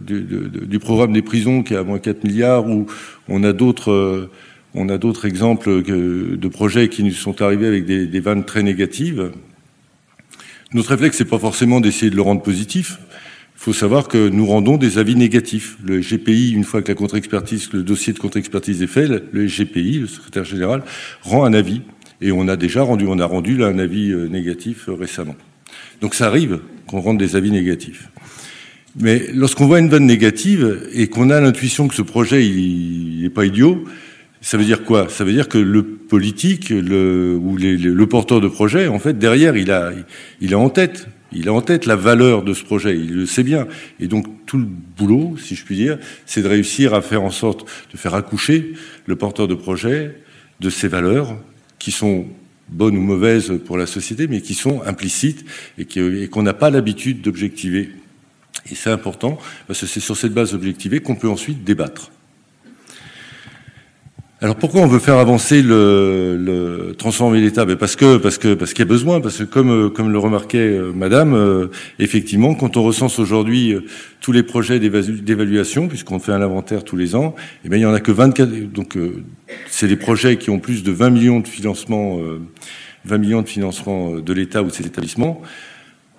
[0.00, 2.86] du, du, programme des prisons qui est à moins 4 milliards, ou
[3.28, 4.30] on a d'autres
[4.76, 8.44] on a d'autres exemples que, de projets qui nous sont arrivés avec des, des vannes
[8.44, 9.30] très négatives.
[10.72, 12.98] Notre réflexe, c'est pas forcément d'essayer de le rendre positif.
[13.56, 15.78] Il faut savoir que nous rendons des avis négatifs.
[15.84, 20.00] Le GPI, une fois que la contre-expertise, le dossier de contre-expertise est fait, le GPI,
[20.00, 20.82] le secrétaire général,
[21.22, 21.82] rend un avis.
[22.20, 25.36] Et on a déjà rendu, on a rendu un avis négatif récemment.
[26.00, 28.08] Donc ça arrive qu'on rende des avis négatifs.
[28.96, 33.44] Mais lorsqu'on voit une vanne négative et qu'on a l'intuition que ce projet n'est pas
[33.44, 33.84] idiot,
[34.40, 35.08] ça veut dire quoi?
[35.08, 39.56] Ça veut dire que le politique ou les, le porteur de projet, en fait, derrière,
[39.56, 39.92] il a,
[40.40, 43.26] il a en tête, il a en tête la valeur de ce projet, il le
[43.26, 43.66] sait bien.
[43.98, 44.66] Et donc tout le
[44.96, 48.74] boulot, si je puis dire, c'est de réussir à faire en sorte de faire accoucher
[49.06, 50.20] le porteur de projet
[50.60, 51.36] de ces valeurs
[51.84, 52.24] qui sont
[52.70, 55.44] bonnes ou mauvaises pour la société, mais qui sont implicites
[55.76, 55.84] et
[56.28, 57.90] qu'on n'a pas l'habitude d'objectiver.
[58.70, 62.10] Et c'est important, parce que c'est sur cette base objectivée qu'on peut ensuite débattre.
[64.44, 67.64] Alors pourquoi on veut faire avancer le, le transformer l'État?
[67.64, 70.18] Ben Parce que parce que parce qu'il y a besoin, parce que comme comme le
[70.18, 71.68] remarquait euh, Madame, euh,
[71.98, 73.86] effectivement, quand on recense aujourd'hui euh,
[74.20, 77.34] tous les projets d'évaluation, puisqu'on fait un inventaire tous les ans,
[77.64, 78.70] eh bien il y en a que 24.
[78.70, 78.98] Donc
[79.66, 82.18] c'est des projets qui ont plus de 20 millions de financement,
[83.06, 85.40] 20 millions de de l'État ou de ses établissements.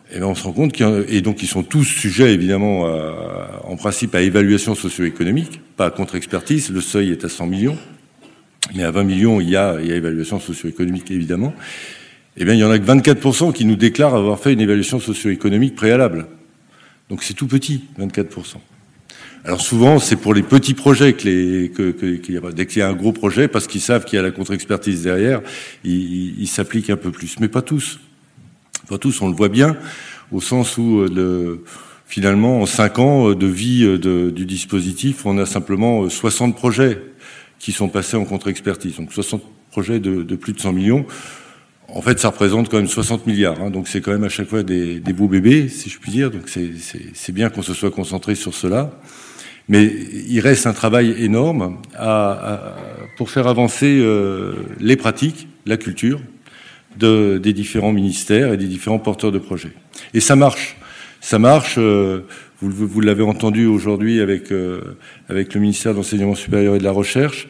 [0.10, 2.88] Et eh bien on se rend compte qu'ils et donc ils sont tous sujets évidemment
[2.88, 6.72] à, en principe à évaluation socio-économique, pas à contre-expertise.
[6.72, 7.78] Le seuil est à 100 millions
[8.74, 11.54] mais à 20 millions, il y a, il y a évaluation socio-économique évidemment,
[12.38, 15.00] eh bien, il y en a que 24% qui nous déclarent avoir fait une évaluation
[15.00, 16.28] socio-économique préalable.
[17.10, 18.56] Donc c'est tout petit, 24%.
[19.46, 22.90] Alors souvent, c'est pour les petits projets que les, que, que, dès qu'il y a
[22.90, 25.42] un gros projet, parce qu'ils savent qu'il y a la contre-expertise derrière,
[25.84, 27.40] ils il, s'appliquent un peu plus.
[27.40, 28.00] Mais pas tous.
[28.90, 29.78] Pas tous, on le voit bien,
[30.32, 31.64] au sens où euh, le,
[32.08, 36.58] finalement, en 5 ans de vie euh, de, du dispositif, on a simplement 60 euh,
[36.58, 37.02] projets
[37.60, 38.98] qui sont passés en contre-expertise.
[38.98, 39.42] Donc 60
[39.72, 41.06] projets de, plus de 100 millions.
[41.88, 43.62] En fait, ça représente quand même 60 milliards.
[43.62, 46.32] Hein, donc c'est quand même à chaque fois des, beaux bébés, si je puis dire.
[46.32, 48.92] Donc c'est bien qu'on se soit concentré sur cela.
[49.68, 49.92] Mais
[50.28, 51.78] il reste un travail énorme
[53.18, 56.22] pour faire avancer euh, les pratiques, la culture
[56.98, 59.74] de, des différents ministères et des différents porteurs de projets.
[60.14, 60.78] Et ça marche.
[61.22, 61.76] Ça marche.
[61.78, 62.22] Euh,
[62.62, 64.98] vous, vous l'avez entendu aujourd'hui avec, euh,
[65.30, 67.48] avec le ministère de l'Enseignement supérieur et de la Recherche.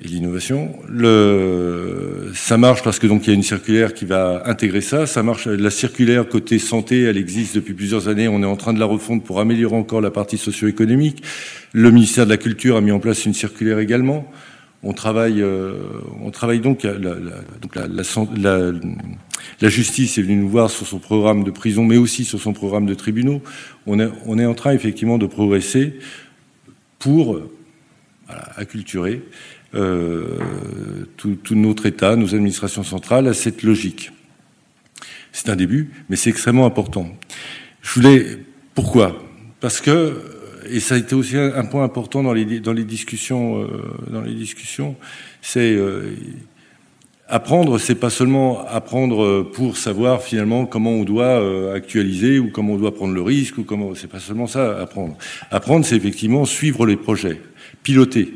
[0.00, 0.76] et l'innovation.
[0.88, 5.06] Le, ça marche parce que donc il y a une circulaire qui va intégrer ça.
[5.06, 5.46] Ça marche.
[5.46, 8.28] La circulaire côté santé, elle existe depuis plusieurs années.
[8.28, 11.22] On est en train de la refondre pour améliorer encore la partie socio-économique.
[11.72, 14.30] Le ministère de la Culture a mis en place une circulaire également.
[14.82, 15.74] On travaille, euh,
[16.22, 18.02] on travaille donc, la,
[19.68, 22.86] justice est venue nous voir sur son programme de prison, mais aussi sur son programme
[22.86, 23.42] de tribunaux.
[23.86, 25.98] On est, en train effectivement de progresser
[26.98, 27.40] pour
[28.56, 29.22] acculturer
[29.74, 30.38] euh,
[31.16, 34.12] tout, tout, notre État, nos administrations centrales à cette logique.
[35.32, 37.10] C'est un début, mais c'est extrêmement important.
[37.82, 38.38] Je voulais.
[38.74, 39.22] Pourquoi?
[39.60, 40.35] Parce que
[40.70, 43.62] et ça a été aussi un, point important dans les, dans les discussions.
[43.62, 43.66] Euh,
[44.10, 44.96] dans les discussions,
[45.42, 46.14] c'est euh,
[47.28, 52.74] apprendre, c'est pas seulement apprendre pour savoir finalement comment on doit euh, actualiser ou comment
[52.74, 53.94] on doit prendre le risque ou comment.
[53.94, 55.16] C'est pas seulement ça apprendre.
[55.50, 57.40] Apprendre, c'est effectivement suivre les projets,
[57.82, 58.34] piloter.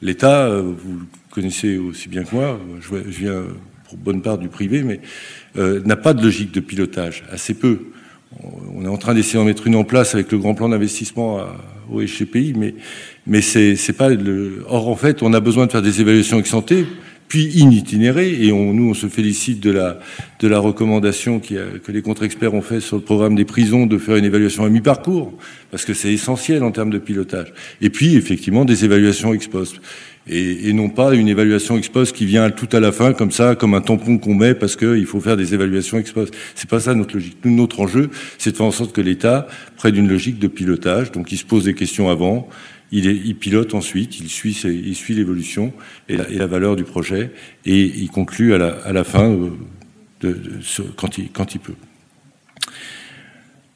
[0.00, 3.44] L'État, euh, vous le connaissez aussi bien que moi, je, viens
[3.88, 5.00] pour bonne part du privé, mais
[5.56, 7.92] euh, n'a pas de logique de pilotage, assez peu.
[8.74, 11.40] On est en train d'essayer d'en mettre une en place avec le grand plan d'investissement
[11.90, 12.74] au HCPI, mais,
[13.26, 14.64] mais c'est pas le.
[14.68, 16.86] Or, en fait, on a besoin de faire des évaluations ex santé,
[17.28, 19.98] puis itinérées, et on, nous, on se félicite de la,
[20.40, 24.16] de la recommandation que les contre-experts ont fait sur le programme des prisons de faire
[24.16, 25.32] une évaluation à mi-parcours,
[25.70, 27.52] parce que c'est essentiel en termes de pilotage.
[27.80, 29.80] Et puis, effectivement, des évaluations ex post
[30.28, 33.32] et, et, non pas une évaluation ex post qui vient tout à la fin comme
[33.32, 36.34] ça, comme un tampon qu'on met parce qu'il faut faire des évaluations ex post.
[36.54, 37.38] C'est pas ça notre logique.
[37.44, 39.46] notre enjeu, c'est de faire en sorte que l'État
[39.76, 41.10] prenne une logique de pilotage.
[41.12, 42.48] Donc, il se pose des questions avant,
[42.92, 45.72] il, est, il pilote ensuite, il suit, il suit l'évolution
[46.08, 47.32] et, la, valeur du projet,
[47.64, 49.48] et il conclut à la, à la fin euh,
[50.20, 50.60] de, de, de,
[50.96, 51.74] quand, il, quand il peut.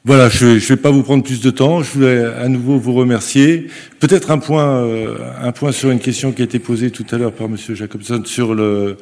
[0.07, 1.83] Voilà, je ne vais pas vous prendre plus de temps.
[1.83, 3.67] Je voulais à nouveau vous remercier.
[3.99, 7.17] Peut-être un point, euh, un point sur une question qui a été posée tout à
[7.17, 8.95] l'heure par Monsieur Jacobson sur le.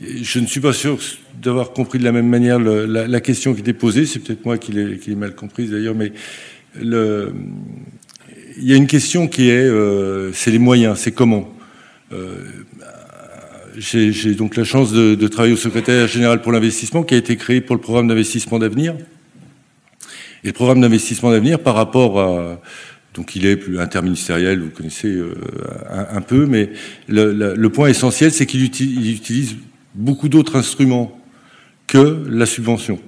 [0.00, 0.98] Je ne suis pas sûr
[1.40, 4.06] d'avoir compris de la même manière la, question qui était posée.
[4.06, 6.10] C'est peut-être moi qui l'ai mal comprise d'ailleurs, mais
[6.82, 7.32] le,
[8.58, 11.48] il y a une question qui est, euh, c'est les moyens, c'est comment?
[12.12, 12.44] Euh,
[13.76, 17.36] J'ai donc la chance de, de travailler au secrétaire général pour l'investissement qui a été
[17.36, 18.96] créé pour le programme d'investissement d'avenir.
[20.42, 22.60] Le programme d'investissement d'avenir, par rapport à
[23.14, 25.34] donc il est plus interministériel, vous connaissez euh,
[25.88, 26.70] un, peu, mais
[27.08, 29.56] le, point essentiel, c'est qu'il utilise,
[29.94, 31.18] beaucoup d'autres instruments
[31.88, 33.00] que la subvention.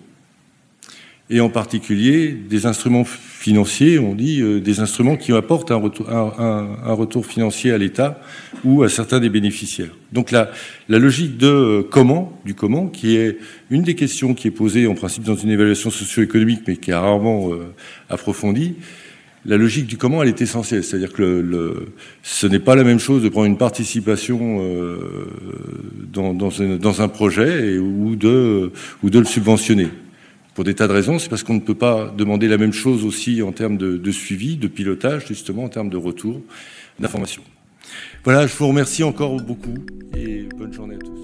[1.33, 7.25] Et en particulier des instruments financiers, on dit euh, des instruments qui apportent un retour,
[7.25, 8.21] financier à l'État
[8.65, 9.97] ou à certains des bénéficiaires.
[10.13, 10.51] Donc la,
[10.91, 13.39] logique euh, comment, du comment, qui est
[13.71, 16.95] une des questions qui est posée en principe dans une évaluation socio-économique, mais qui est
[16.95, 17.73] rarement euh,
[18.11, 18.75] approfondie,
[19.47, 20.85] la logique du comment, elle est essentielle.
[20.85, 21.87] C'est-à-dire que
[22.23, 24.61] ce n'est pas la même chose de prendre une participation
[26.13, 28.71] dans, un, projet ou de
[29.03, 29.89] le subventionner.
[30.55, 33.07] Pour des tas de raisons, c'est parce qu'on ne peut pas demander la même chose
[33.07, 36.43] aussi en termes de, suivi, de pilotage, justement, en termes de retour,
[36.99, 37.43] d'information.
[38.24, 39.74] Voilà, je vous remercie encore beaucoup
[40.16, 41.19] et bonne journée à tous.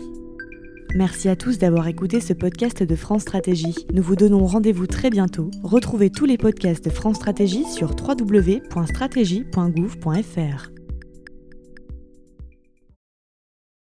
[0.94, 3.86] Merci à tous d'avoir écouté ce podcast de France Stratégie.
[3.92, 5.50] Nous vous donnons rendez-vous très bientôt.
[5.62, 10.77] Retrouvez tous les podcasts de France Stratégie sur www.stratégie.gouv.fr.